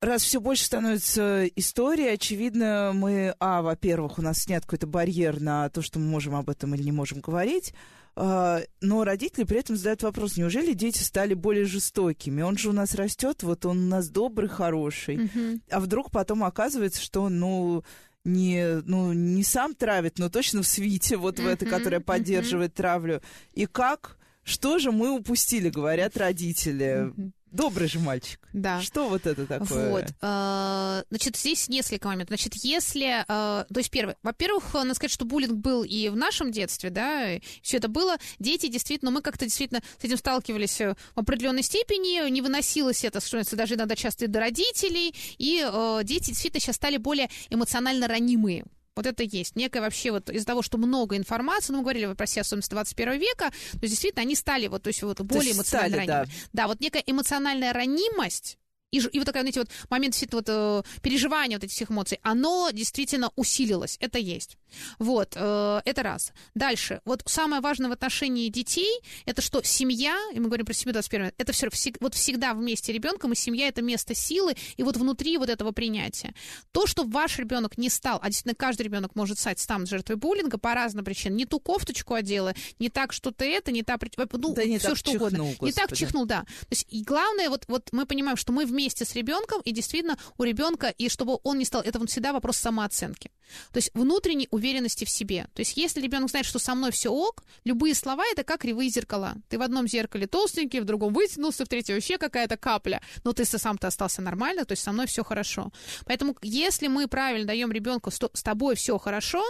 раз 0.00 0.22
все 0.22 0.40
больше 0.40 0.64
становится 0.64 1.46
историей, 1.46 2.10
очевидно, 2.10 2.92
мы, 2.94 3.34
а, 3.38 3.62
во-первых, 3.62 4.18
у 4.18 4.22
нас 4.22 4.38
снят 4.38 4.62
какой-то 4.62 4.86
барьер 4.86 5.40
на 5.40 5.68
то, 5.70 5.82
что 5.82 5.98
мы 5.98 6.06
можем 6.06 6.34
об 6.34 6.50
этом 6.50 6.74
или 6.74 6.82
не 6.82 6.92
можем 6.92 7.20
говорить, 7.20 7.72
а, 8.14 8.60
но 8.80 9.04
родители 9.04 9.44
при 9.44 9.58
этом 9.60 9.76
задают 9.76 10.02
вопрос, 10.02 10.36
неужели 10.36 10.74
дети 10.74 11.02
стали 11.02 11.34
более 11.34 11.64
жестокими? 11.64 12.42
Он 12.42 12.58
же 12.58 12.68
у 12.68 12.72
нас 12.72 12.94
растет, 12.94 13.42
вот 13.42 13.64
он 13.64 13.78
у 13.78 13.88
нас 13.88 14.08
добрый, 14.08 14.48
хороший, 14.48 15.30
а 15.70 15.80
вдруг 15.80 16.10
потом 16.10 16.44
оказывается, 16.44 17.00
что 17.00 17.28
ну, 17.28 17.84
не, 18.24 18.82
ну, 18.84 19.12
не 19.12 19.42
сам 19.42 19.74
травит, 19.74 20.18
но 20.18 20.28
точно 20.28 20.62
в 20.62 20.66
свите, 20.66 21.16
вот 21.16 21.38
в 21.38 21.46
этой, 21.46 21.68
которая 21.68 22.00
поддерживает 22.00 22.74
травлю. 22.74 23.22
И 23.54 23.66
как? 23.66 24.18
Что 24.44 24.78
же 24.78 24.90
мы 24.92 25.10
упустили, 25.10 25.70
говорят 25.70 26.16
родители. 26.16 27.12
Добрый 27.52 27.86
же 27.86 27.98
мальчик. 27.98 28.40
Да. 28.54 28.80
Что 28.80 29.10
вот 29.10 29.26
это 29.26 29.46
такое? 29.46 29.90
Вот. 29.90 30.04
э, 30.22 31.02
Значит, 31.10 31.36
здесь 31.36 31.68
несколько 31.68 32.08
моментов. 32.08 32.38
Значит, 32.38 32.54
если... 32.64 33.22
э, 33.22 33.24
То 33.26 33.78
есть, 33.78 33.90
первое. 33.90 34.16
Во-первых, 34.22 34.72
надо 34.72 34.94
сказать, 34.94 35.10
что 35.12 35.26
буллинг 35.26 35.52
был 35.52 35.84
и 35.84 36.08
в 36.08 36.16
нашем 36.16 36.50
детстве, 36.50 36.88
да, 36.88 37.26
все 37.60 37.76
это 37.76 37.88
было. 37.88 38.16
Дети 38.38 38.68
действительно, 38.68 39.10
мы 39.10 39.20
как-то 39.20 39.44
действительно 39.44 39.82
с 40.00 40.04
этим 40.04 40.16
сталкивались 40.16 40.80
э, 40.80 40.94
в 41.14 41.20
определенной 41.20 41.62
степени, 41.62 42.26
не 42.30 42.40
выносилось 42.40 43.04
это, 43.04 43.20
что 43.20 43.44
даже 43.54 43.74
иногда 43.74 43.96
часто 43.96 44.24
и 44.24 44.28
до 44.28 44.40
родителей, 44.40 45.14
и 45.36 45.62
э, 45.62 46.00
дети 46.04 46.28
действительно 46.28 46.60
сейчас 46.60 46.76
стали 46.76 46.96
более 46.96 47.28
эмоционально 47.50 48.08
ранимые. 48.08 48.64
Вот 48.94 49.06
это 49.06 49.22
есть. 49.22 49.56
Некое 49.56 49.80
вообще 49.80 50.10
вот 50.10 50.28
из-за 50.28 50.46
того, 50.46 50.62
что 50.62 50.76
много 50.78 51.16
информации, 51.16 51.72
ну, 51.72 51.78
мы 51.78 51.84
говорили 51.84 52.12
про 52.12 52.26
все 52.26 52.42
особенности 52.42 52.70
21 52.70 53.18
века, 53.18 53.50
то 53.50 53.78
есть 53.82 53.92
действительно 53.92 54.22
они 54.22 54.34
стали 54.34 54.66
вот, 54.66 54.82
то 54.82 54.88
есть 54.88 55.02
вот 55.02 55.20
более 55.20 55.48
есть 55.48 55.56
эмоционально 55.58 55.94
стали, 55.96 56.06
да. 56.06 56.18
ранимыми. 56.18 56.38
Да, 56.52 56.66
вот 56.66 56.80
некая 56.80 57.02
эмоциональная 57.06 57.72
ранимость, 57.72 58.58
и, 58.92 58.98
и 58.98 59.18
вот 59.18 59.24
такая, 59.24 59.42
знаете, 59.42 59.60
вот 59.60 59.68
момент 59.90 60.12
действительно 60.14 60.42
вот, 60.46 60.86
э, 60.86 61.00
переживания 61.00 61.56
вот 61.56 61.64
этих 61.64 61.90
эмоций, 61.90 62.18
оно 62.22 62.70
действительно 62.72 63.30
усилилось, 63.36 63.96
это 64.00 64.18
есть. 64.18 64.58
Вот, 64.98 65.32
э, 65.34 65.80
это 65.84 66.02
раз. 66.02 66.32
Дальше, 66.54 67.00
вот 67.04 67.22
самое 67.26 67.60
важное 67.62 67.88
в 67.88 67.92
отношении 67.92 68.48
детей, 68.48 69.00
это 69.24 69.42
что 69.42 69.62
семья, 69.62 70.16
и 70.34 70.38
мы 70.40 70.46
говорим 70.46 70.66
про 70.66 70.74
семью 70.74 70.92
21 70.92 71.24
века, 71.26 71.34
это 71.38 71.52
все, 71.52 71.68
вот 72.00 72.14
всегда 72.14 72.54
вместе 72.54 72.92
ребенком, 72.92 73.32
и 73.32 73.36
семья 73.36 73.68
это 73.68 73.82
место 73.82 74.14
силы, 74.14 74.54
и 74.76 74.82
вот 74.82 74.96
внутри 74.96 75.38
вот 75.38 75.48
этого 75.48 75.72
принятия. 75.72 76.34
То, 76.72 76.86
что 76.86 77.04
ваш 77.04 77.38
ребенок 77.38 77.78
не 77.78 77.88
стал, 77.88 78.18
а 78.22 78.26
действительно 78.26 78.54
каждый 78.54 78.82
ребенок 78.82 79.14
может 79.14 79.38
стать 79.38 79.64
там 79.66 79.86
жертвой 79.86 80.16
буллинга 80.16 80.58
по 80.58 80.74
разным 80.74 81.04
причинам, 81.04 81.38
не 81.38 81.46
ту 81.46 81.60
кофточку 81.60 82.14
одела, 82.14 82.54
не 82.78 82.90
так 82.90 83.12
что-то 83.12 83.44
это, 83.44 83.72
не 83.72 83.82
та, 83.82 83.98
ну, 84.32 84.54
Да 84.54 84.64
не 84.64 84.78
все 84.78 84.94
что 84.94 85.12
угодно. 85.12 85.38
чихнул, 85.38 85.66
Не 85.66 85.72
так 85.72 85.84
господи. 85.90 85.98
чихнул, 86.00 86.26
да. 86.26 86.40
То 86.42 86.66
есть 86.70 86.86
и 86.90 87.02
главное, 87.02 87.48
вот, 87.48 87.64
вот 87.68 87.88
мы 87.92 88.04
понимаем, 88.04 88.36
что 88.36 88.52
мы 88.52 88.66
вместе 88.66 88.81
с 88.90 89.14
ребенком, 89.14 89.60
и 89.62 89.72
действительно 89.72 90.18
у 90.38 90.44
ребенка, 90.44 90.88
и 90.88 91.08
чтобы 91.08 91.38
он 91.42 91.58
не 91.58 91.64
стал, 91.64 91.82
это 91.82 91.98
вот 91.98 92.10
всегда 92.10 92.32
вопрос 92.32 92.56
самооценки. 92.56 93.30
То 93.72 93.78
есть 93.78 93.90
внутренней 93.94 94.48
уверенности 94.50 95.04
в 95.04 95.10
себе. 95.10 95.46
То 95.54 95.60
есть 95.60 95.76
если 95.76 96.00
ребенок 96.00 96.30
знает, 96.30 96.46
что 96.46 96.58
со 96.58 96.74
мной 96.74 96.90
все 96.90 97.10
ок, 97.10 97.44
любые 97.64 97.94
слова 97.94 98.24
это 98.32 98.44
как 98.44 98.62
кривые 98.62 98.90
зеркала. 98.90 99.34
Ты 99.48 99.58
в 99.58 99.62
одном 99.62 99.86
зеркале 99.86 100.26
толстенький, 100.26 100.80
в 100.80 100.84
другом 100.84 101.12
вытянулся, 101.12 101.64
в 101.64 101.68
третьем 101.68 101.96
вообще 101.96 102.18
какая-то 102.18 102.56
капля. 102.56 103.02
Но 103.24 103.32
ты 103.32 103.44
сам-то 103.44 103.88
остался 103.88 104.22
нормально, 104.22 104.64
то 104.64 104.72
есть 104.72 104.82
со 104.82 104.92
мной 104.92 105.06
все 105.06 105.22
хорошо. 105.22 105.70
Поэтому 106.06 106.36
если 106.42 106.88
мы 106.88 107.06
правильно 107.08 107.46
даем 107.46 107.72
ребенку, 107.72 108.10
с 108.10 108.42
тобой 108.42 108.76
все 108.76 108.98
хорошо, 108.98 109.44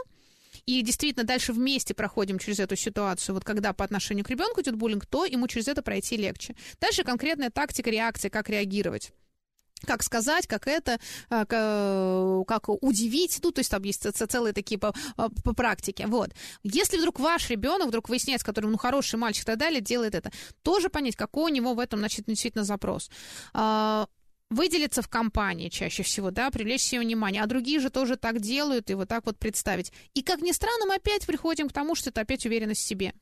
и 0.66 0.82
действительно 0.82 1.24
дальше 1.24 1.52
вместе 1.52 1.94
проходим 1.94 2.38
через 2.38 2.60
эту 2.60 2.76
ситуацию, 2.76 3.34
вот 3.34 3.44
когда 3.44 3.72
по 3.72 3.84
отношению 3.84 4.24
к 4.24 4.30
ребенку 4.30 4.60
идет 4.60 4.76
буллинг, 4.76 5.06
то 5.06 5.24
ему 5.24 5.48
через 5.48 5.68
это 5.68 5.82
пройти 5.82 6.16
легче. 6.16 6.54
Дальше 6.80 7.04
конкретная 7.04 7.50
тактика 7.50 7.90
реакции, 7.90 8.28
как 8.28 8.48
реагировать. 8.48 9.12
Как 9.84 10.02
сказать, 10.02 10.46
как 10.46 10.66
это, 10.66 10.98
а, 11.30 11.44
как 11.44 12.68
удивить, 12.68 13.38
ну, 13.42 13.50
то 13.50 13.60
есть 13.60 13.70
там 13.70 13.82
есть 13.82 14.06
целые 14.12 14.52
такие 14.52 14.78
по, 14.78 14.94
а, 15.16 15.28
по 15.28 15.54
практике, 15.54 16.06
вот. 16.06 16.30
Если 16.62 16.98
вдруг 16.98 17.20
ваш 17.20 17.50
ребенок, 17.50 17.88
вдруг 17.88 18.08
выясняется, 18.08 18.46
который, 18.46 18.66
ну, 18.66 18.78
хороший 18.78 19.18
мальчик 19.18 19.44
и 19.44 19.46
так 19.46 19.58
далее, 19.58 19.80
делает 19.80 20.14
это, 20.14 20.30
тоже 20.62 20.88
понять, 20.88 21.16
какой 21.16 21.50
у 21.50 21.54
него 21.54 21.74
в 21.74 21.78
этом, 21.78 22.00
значит, 22.00 22.26
действительно 22.26 22.64
запрос 22.64 23.10
а, 23.54 24.06
выделиться 24.52 25.02
в 25.02 25.08
компании 25.08 25.68
чаще 25.68 26.02
всего, 26.02 26.30
да, 26.30 26.50
привлечь 26.50 26.82
себе 26.82 27.00
внимание, 27.00 27.42
а 27.42 27.46
другие 27.46 27.80
же 27.80 27.90
тоже 27.90 28.16
так 28.16 28.40
делают, 28.40 28.90
и 28.90 28.94
вот 28.94 29.08
так 29.08 29.26
вот 29.26 29.38
представить. 29.38 29.92
И, 30.14 30.22
как 30.22 30.42
ни 30.42 30.52
странно, 30.52 30.86
мы 30.86 30.96
опять 30.96 31.26
приходим 31.26 31.68
к 31.68 31.72
тому, 31.72 31.94
что 31.94 32.10
это 32.10 32.20
опять 32.20 32.46
уверенность 32.46 32.82
в 32.82 32.86
себе. 32.86 33.14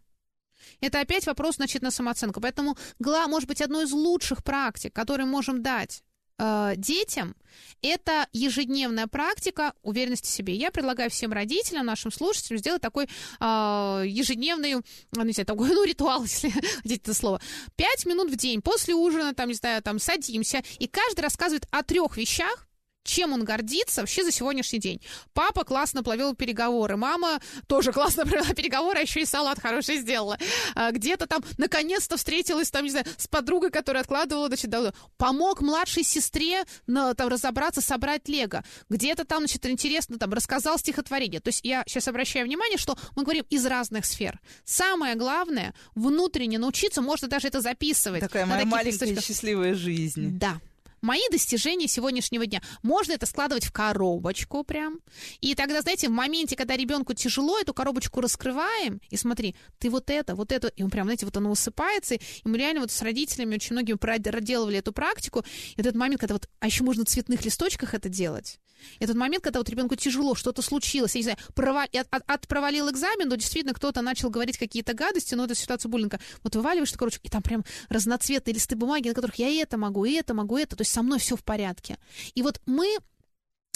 Это 0.80 1.00
опять 1.00 1.26
вопрос, 1.26 1.56
значит, 1.56 1.82
на 1.82 1.90
самооценку. 1.90 2.40
Поэтому, 2.40 2.76
может 2.98 3.48
быть, 3.48 3.62
одной 3.62 3.84
из 3.84 3.92
лучших 3.92 4.44
практик, 4.44 4.92
которые 4.92 5.26
можем 5.26 5.62
дать 5.62 6.02
э, 6.40 6.74
детям 6.76 7.34
это 7.82 8.26
ежедневная 8.32 9.06
практика 9.06 9.74
уверенности 9.82 10.26
в 10.26 10.30
себе. 10.30 10.54
Я 10.54 10.70
предлагаю 10.70 11.10
всем 11.10 11.32
родителям, 11.32 11.86
нашим 11.86 12.12
слушателям 12.12 12.58
сделать 12.58 12.82
такой 12.82 13.04
э, 13.04 14.04
ежедневный, 14.06 14.74
ну, 15.12 15.22
не 15.22 15.32
знаю, 15.32 15.46
такой, 15.46 15.68
ну, 15.70 15.84
ритуал, 15.84 16.22
если 16.24 16.50
хотите 16.50 16.96
это 16.96 17.14
слово. 17.14 17.40
Пять 17.76 18.06
минут 18.06 18.30
в 18.30 18.36
день 18.36 18.60
после 18.62 18.94
ужина, 18.94 19.34
там, 19.34 19.48
не 19.48 19.54
знаю, 19.54 19.82
там, 19.82 19.98
садимся, 19.98 20.62
и 20.78 20.86
каждый 20.86 21.20
рассказывает 21.20 21.66
о 21.70 21.82
трех 21.82 22.16
вещах, 22.16 22.66
чем 23.04 23.32
он 23.32 23.44
гордится 23.44 24.02
вообще 24.02 24.24
за 24.24 24.32
сегодняшний 24.32 24.78
день. 24.78 25.00
Папа 25.32 25.64
классно 25.64 26.02
провел 26.02 26.34
переговоры, 26.34 26.96
мама 26.96 27.40
тоже 27.66 27.92
классно 27.92 28.24
провела 28.26 28.52
переговоры, 28.54 28.98
а 28.98 29.02
еще 29.02 29.20
и 29.20 29.26
салат 29.26 29.58
хороший 29.60 29.96
сделала. 29.98 30.38
А, 30.74 30.90
где-то 30.90 31.26
там 31.26 31.42
наконец-то 31.58 32.16
встретилась 32.16 32.70
там, 32.70 32.84
не 32.84 32.90
знаю, 32.90 33.06
с 33.16 33.26
подругой, 33.26 33.70
которая 33.70 34.02
откладывала, 34.02 34.48
значит, 34.48 34.70
давно. 34.70 34.92
помог 35.16 35.60
младшей 35.60 36.04
сестре 36.04 36.64
на, 36.86 37.14
там, 37.14 37.28
разобраться, 37.28 37.80
собрать 37.80 38.28
лего. 38.28 38.64
Где-то 38.88 39.24
там, 39.24 39.40
значит, 39.40 39.66
интересно, 39.66 40.18
там, 40.18 40.32
рассказал 40.32 40.78
стихотворение. 40.78 41.40
То 41.40 41.48
есть 41.48 41.60
я 41.62 41.84
сейчас 41.86 42.08
обращаю 42.08 42.46
внимание, 42.46 42.78
что 42.78 42.96
мы 43.16 43.22
говорим 43.22 43.44
из 43.50 43.64
разных 43.66 44.04
сфер. 44.04 44.40
Самое 44.64 45.14
главное, 45.14 45.74
внутренне 45.94 46.58
научиться, 46.58 47.02
можно 47.02 47.28
даже 47.28 47.48
это 47.48 47.60
записывать. 47.60 48.20
Такая 48.20 48.46
моя 48.46 48.64
маленькая 48.64 49.20
счастливая 49.20 49.74
жизнь. 49.74 50.38
Да, 50.38 50.60
мои 51.02 51.22
достижения 51.30 51.88
сегодняшнего 51.88 52.46
дня. 52.46 52.60
Можно 52.82 53.12
это 53.12 53.26
складывать 53.26 53.64
в 53.64 53.72
коробочку 53.72 54.64
прям. 54.64 55.00
И 55.40 55.54
тогда, 55.54 55.82
знаете, 55.82 56.08
в 56.08 56.12
моменте, 56.12 56.56
когда 56.56 56.76
ребенку 56.76 57.14
тяжело, 57.14 57.58
эту 57.58 57.74
коробочку 57.74 58.20
раскрываем, 58.20 59.00
и 59.10 59.16
смотри, 59.16 59.56
ты 59.78 59.90
вот 59.90 60.10
это, 60.10 60.34
вот 60.34 60.52
это, 60.52 60.68
и 60.68 60.82
он 60.82 60.90
прям, 60.90 61.06
знаете, 61.06 61.26
вот 61.26 61.36
оно 61.36 61.50
высыпается, 61.50 62.14
и 62.14 62.20
мы 62.44 62.58
реально 62.58 62.82
вот 62.82 62.90
с 62.90 63.02
родителями 63.02 63.54
очень 63.54 63.74
многими 63.74 63.96
проделывали 63.96 64.78
эту 64.78 64.92
практику, 64.92 65.44
и 65.76 65.80
этот 65.80 65.94
момент, 65.94 66.20
когда 66.20 66.34
вот, 66.34 66.48
а 66.58 66.66
еще 66.66 66.84
можно 66.84 67.04
в 67.04 67.08
цветных 67.08 67.44
листочках 67.44 67.94
это 67.94 68.08
делать. 68.08 68.58
Этот 68.98 69.16
момент, 69.16 69.44
когда 69.44 69.60
вот 69.60 69.68
ребенку 69.68 69.96
тяжело, 69.96 70.34
что-то 70.34 70.62
случилось, 70.62 71.14
я 71.14 71.18
не 71.18 71.22
знаю, 71.24 71.38
провал, 71.54 71.86
от, 71.92 72.22
от, 72.26 72.48
провалил 72.48 72.90
экзамен, 72.90 73.28
но 73.28 73.36
действительно 73.36 73.74
кто-то 73.74 74.02
начал 74.02 74.30
говорить 74.30 74.58
какие-то 74.58 74.94
гадости, 74.94 75.34
но 75.34 75.44
это 75.44 75.54
ситуация 75.54 75.88
буллинга. 75.88 76.18
Вот 76.42 76.54
вываливаешь, 76.56 76.92
короче, 76.92 77.18
и 77.22 77.28
там 77.28 77.42
прям 77.42 77.64
разноцветные 77.88 78.54
листы 78.54 78.76
бумаги, 78.76 79.08
на 79.08 79.14
которых 79.14 79.36
я 79.36 79.48
и 79.48 79.56
это 79.56 79.76
могу, 79.76 80.04
и 80.04 80.12
это 80.12 80.34
могу, 80.34 80.56
и 80.56 80.62
это. 80.62 80.76
То 80.76 80.82
есть 80.82 80.92
со 80.92 81.02
мной 81.02 81.18
все 81.18 81.36
в 81.36 81.44
порядке. 81.44 81.98
И 82.34 82.42
вот 82.42 82.60
мы 82.66 82.96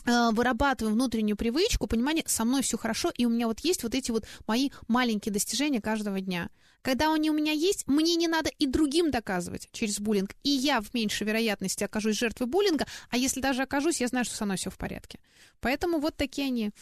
вырабатываем 0.07 0.95
внутреннюю 0.95 1.37
привычку, 1.37 1.87
понимание, 1.87 2.25
со 2.27 2.45
мной 2.45 2.63
все 2.63 2.77
хорошо, 2.77 3.13
и 3.17 3.27
у 3.27 3.31
меня 3.31 3.47
вот 3.47 3.61
есть 3.61 3.83
вот 3.83 3.95
эти 3.95 4.11
вот 4.11 4.27
мои 4.47 4.71
маленькие 4.89 5.33
достижения 5.33 5.81
каждого 5.81 6.21
дня. 6.21 6.51
Когда 6.83 7.13
они 7.13 7.31
у 7.31 7.33
меня 7.33 7.53
есть, 7.53 7.87
мне 7.87 8.15
не 8.15 8.29
надо 8.29 8.51
и 8.51 8.67
другим 8.67 9.11
доказывать 9.11 9.71
через 9.73 10.01
буллинг. 10.01 10.37
И 10.43 10.51
я 10.51 10.83
в 10.83 10.93
меньшей 10.93 11.27
вероятности 11.27 11.83
окажусь 11.83 12.19
жертвой 12.19 12.47
буллинга, 12.47 12.87
а 13.09 13.17
если 13.17 13.41
даже 13.41 13.63
окажусь, 13.63 14.03
я 14.03 14.09
знаю, 14.09 14.27
что 14.27 14.37
со 14.37 14.45
мной 14.45 14.59
все 14.59 14.69
в 14.69 14.77
порядке. 14.77 15.19
Поэтому 15.61 15.99
вот 15.99 16.15
такие 16.15 16.49
они 16.49 16.73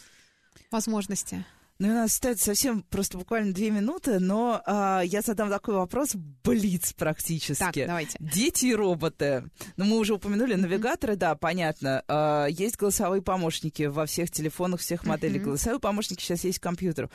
возможности. 0.71 1.45
Ну, 1.79 1.89
у 1.89 1.91
нас 1.91 2.11
остается 2.11 2.45
совсем 2.45 2.83
просто 2.83 3.17
буквально 3.17 3.53
две 3.53 3.71
минуты, 3.71 4.19
но 4.19 4.61
а, 4.65 5.01
я 5.01 5.21
задам 5.21 5.49
такой 5.49 5.75
вопрос, 5.75 6.15
блиц 6.15 6.93
практически. 6.93 7.57
Так, 7.59 7.75
давайте. 7.75 8.17
Дети 8.19 8.67
и 8.67 8.75
роботы. 8.75 9.49
Ну, 9.75 9.85
мы 9.85 9.97
уже 9.97 10.13
упомянули 10.13 10.53
навигаторы, 10.53 11.15
да, 11.15 11.35
понятно. 11.35 12.03
А, 12.07 12.45
есть 12.45 12.77
голосовые 12.77 13.21
помощники 13.21 13.83
во 13.83 14.05
всех 14.05 14.29
телефонах, 14.29 14.81
всех 14.81 15.05
моделей. 15.05 15.39
Mm-hmm. 15.39 15.43
Голосовые 15.43 15.79
помощники 15.79 16.21
сейчас 16.21 16.43
есть 16.43 16.59
в 16.59 16.61
компьютерах 16.61 17.09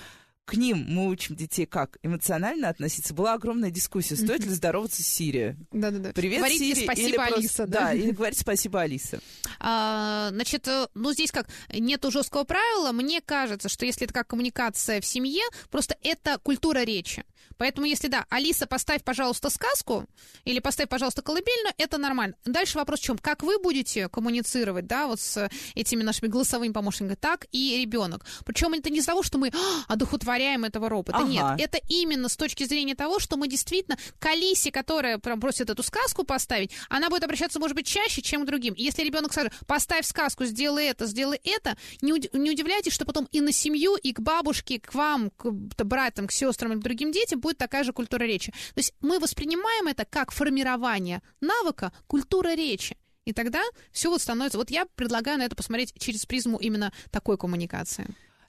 к 0.49 0.55
ним 0.55 0.87
мы 0.89 1.09
учим 1.09 1.37
детей 1.37 1.67
как 1.67 1.99
эмоционально 2.03 2.71
относиться. 2.71 3.13
Была 3.13 3.35
огромная 3.35 3.71
дискуссия, 3.71 4.17
стоит 4.17 4.47
ли 4.47 4.51
здороваться 4.51 5.03
с 5.03 5.07
Сири. 5.07 5.59
Да-да-да. 5.73 6.13
Привет, 6.15 6.39
Говорите 6.39 6.75
Сири. 6.75 6.85
спасибо, 6.85 7.09
или 7.09 7.17
Алиса. 7.17 7.39
Просто, 7.39 7.67
да, 7.67 7.93
или 7.93 8.13
говорить 8.13 8.39
спасибо, 8.39 8.81
Алиса. 8.81 9.21
А, 9.61 10.31
значит, 10.31 10.67
э, 10.67 10.89
ну 10.95 11.13
здесь 11.13 11.33
как, 11.33 11.49
нету 11.71 12.11
жесткого 12.11 12.45
правила. 12.45 12.93
Мне 12.93 13.21
кажется, 13.21 13.69
что 13.69 13.85
если 13.85 14.07
это 14.07 14.15
как 14.15 14.29
коммуникация 14.29 15.03
в 15.03 15.05
семье, 15.05 15.43
просто 15.71 15.99
это 16.03 16.39
культура 16.43 16.79
речи. 16.79 17.25
Поэтому, 17.59 17.87
если 17.87 18.09
да, 18.09 18.25
Алиса, 18.31 18.67
поставь, 18.67 19.03
пожалуйста, 19.03 19.51
сказку, 19.51 20.07
или 20.45 20.61
поставь, 20.61 20.89
пожалуйста, 20.89 21.23
колыбельную, 21.23 21.75
это 21.77 21.99
нормально. 21.99 22.37
Дальше 22.45 22.79
вопрос 22.79 23.01
в 23.01 23.03
чем? 23.03 23.19
Как 23.19 23.43
вы 23.43 23.59
будете 23.59 24.09
коммуницировать, 24.09 24.87
да, 24.87 25.09
вот 25.09 25.21
с 25.21 25.51
этими 25.75 26.03
нашими 26.03 26.29
голосовыми 26.29 26.73
помощниками, 26.73 27.17
так 27.17 27.47
и 27.51 27.81
ребенок. 27.81 28.25
Причем 28.45 28.75
это 28.75 28.91
не 28.91 28.99
из-за 28.99 29.09
того, 29.09 29.23
что 29.23 29.39
мы 29.39 29.51
а, 29.89 29.97
одухотворяем 30.39 30.65
этого 30.65 30.89
робота. 30.89 31.19
Ага. 31.19 31.29
Нет, 31.29 31.61
это 31.61 31.79
именно 31.89 32.29
с 32.29 32.37
точки 32.37 32.65
зрения 32.65 32.95
того, 32.95 33.19
что 33.19 33.37
мы 33.37 33.49
действительно 33.49 33.99
к 34.19 34.27
Алисе, 34.27 34.71
которая 34.71 35.19
прям 35.19 35.41
просит 35.41 35.71
эту 35.71 35.83
сказку 35.83 36.25
поставить, 36.25 36.71
она 36.89 37.09
будет 37.11 37.25
обращаться, 37.25 37.59
может 37.59 37.77
быть, 37.77 37.87
чаще, 37.87 38.23
чем 38.23 38.43
к 38.43 38.47
другим. 38.47 38.75
Если 38.77 39.03
ребенок 39.03 39.33
скажет, 39.33 39.53
поставь 39.67 40.07
сказку, 40.07 40.45
сделай 40.45 40.87
это, 40.87 41.07
сделай 41.07 41.41
это, 41.45 41.77
не, 42.01 42.13
уд- 42.13 42.37
не 42.37 42.51
удивляйтесь, 42.51 42.93
что 42.93 43.05
потом 43.05 43.29
и 43.33 43.41
на 43.41 43.53
семью, 43.53 43.97
и 43.97 44.13
к 44.13 44.21
бабушке, 44.21 44.81
к 44.81 44.95
вам, 44.95 45.31
к 45.31 45.51
братьям, 45.85 46.27
к 46.27 46.33
сестрам 46.33 46.73
и 46.73 46.77
к 46.77 46.81
другим 46.81 47.13
детям 47.13 47.41
будет 47.41 47.59
такая 47.59 47.85
же 47.85 47.93
культура 47.93 48.25
речи. 48.25 48.53
То 48.75 48.79
есть 48.79 48.95
мы 49.01 49.19
воспринимаем 49.19 49.89
это 49.89 50.05
как 50.05 50.31
формирование 50.31 51.23
навыка 51.41 51.93
культуры 52.07 52.55
речи. 52.55 52.97
И 53.25 53.33
тогда 53.35 53.63
все 53.93 54.09
вот 54.09 54.23
становится... 54.23 54.57
Вот 54.57 54.71
я 54.71 54.87
предлагаю 54.95 55.39
на 55.39 55.43
это 55.43 55.55
посмотреть 55.55 55.93
через 55.99 56.25
призму 56.25 56.57
именно 56.57 56.93
такой 57.11 57.37
коммуникации. 57.37 58.07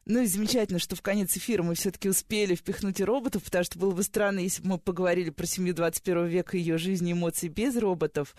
Ну 0.10 0.22
и 0.22 0.26
замечательно, 0.26 0.80
что 0.80 0.96
в 0.96 1.04
конец 1.04 1.38
эфира 1.38 1.62
мы 1.62 1.76
все-таки 1.76 2.10
успели 2.10 2.56
впихнуть 2.56 3.00
и 3.00 3.04
роботов, 3.04 3.44
потому 3.44 3.64
что 3.64 3.78
было 3.78 3.92
бы 3.92 4.02
странно, 4.02 4.40
если 4.40 4.64
бы 4.64 4.70
мы 4.70 4.78
поговорили 4.80 5.30
про 5.30 5.46
семью 5.46 5.76
21 5.76 6.26
века, 6.26 6.58
ее 6.58 6.80
жизни 6.80 7.12
эмоции 7.12 7.48
без 7.48 7.78
роботов. 7.78 8.36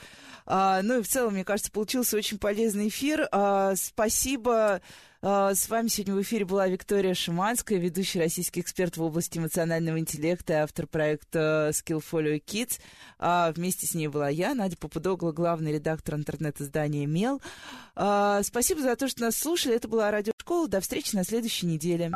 А, 0.47 0.83
ну 0.83 0.99
и 0.99 1.03
в 1.03 1.07
целом, 1.07 1.35
мне 1.35 1.45
кажется, 1.45 1.71
получился 1.71 2.17
очень 2.17 2.39
полезный 2.39 2.89
эфир. 2.89 3.29
А, 3.31 3.77
спасибо 3.77 4.83
с 5.23 5.69
вами 5.69 5.89
сегодня 5.89 6.15
в 6.15 6.23
эфире 6.23 6.47
была 6.47 6.67
Виктория 6.67 7.13
Шиманская, 7.13 7.79
ведущий 7.79 8.19
российский 8.19 8.63
эксперт 8.63 8.97
в 8.97 9.03
области 9.03 9.37
эмоционального 9.37 9.99
интеллекта 9.99 10.55
и 10.55 10.57
автор 10.57 10.87
проекта 10.87 11.73
Skillfolio 11.75 12.43
Kids. 12.43 12.81
А, 13.19 13.53
вместе 13.53 13.87
с 13.87 13.95
ней 13.95 14.09
была 14.09 14.31
я, 14.31 14.55
Надя 14.55 14.79
Попудогла, 14.79 15.33
главный 15.33 15.75
редактор 15.75 16.15
интернет-издания 16.15 17.05
«Мел». 17.05 17.43
А, 17.95 18.43
спасибо 18.43 18.81
за 18.81 18.97
то, 18.97 19.09
что 19.09 19.21
нас 19.21 19.37
слушали. 19.37 19.77
Это 19.77 19.89
была 19.89 20.11
радиошкола. 20.11 20.69
До 20.69 20.81
встречи 20.81 21.15
на 21.15 21.23
следующей 21.23 21.67
неделе. 21.67 22.11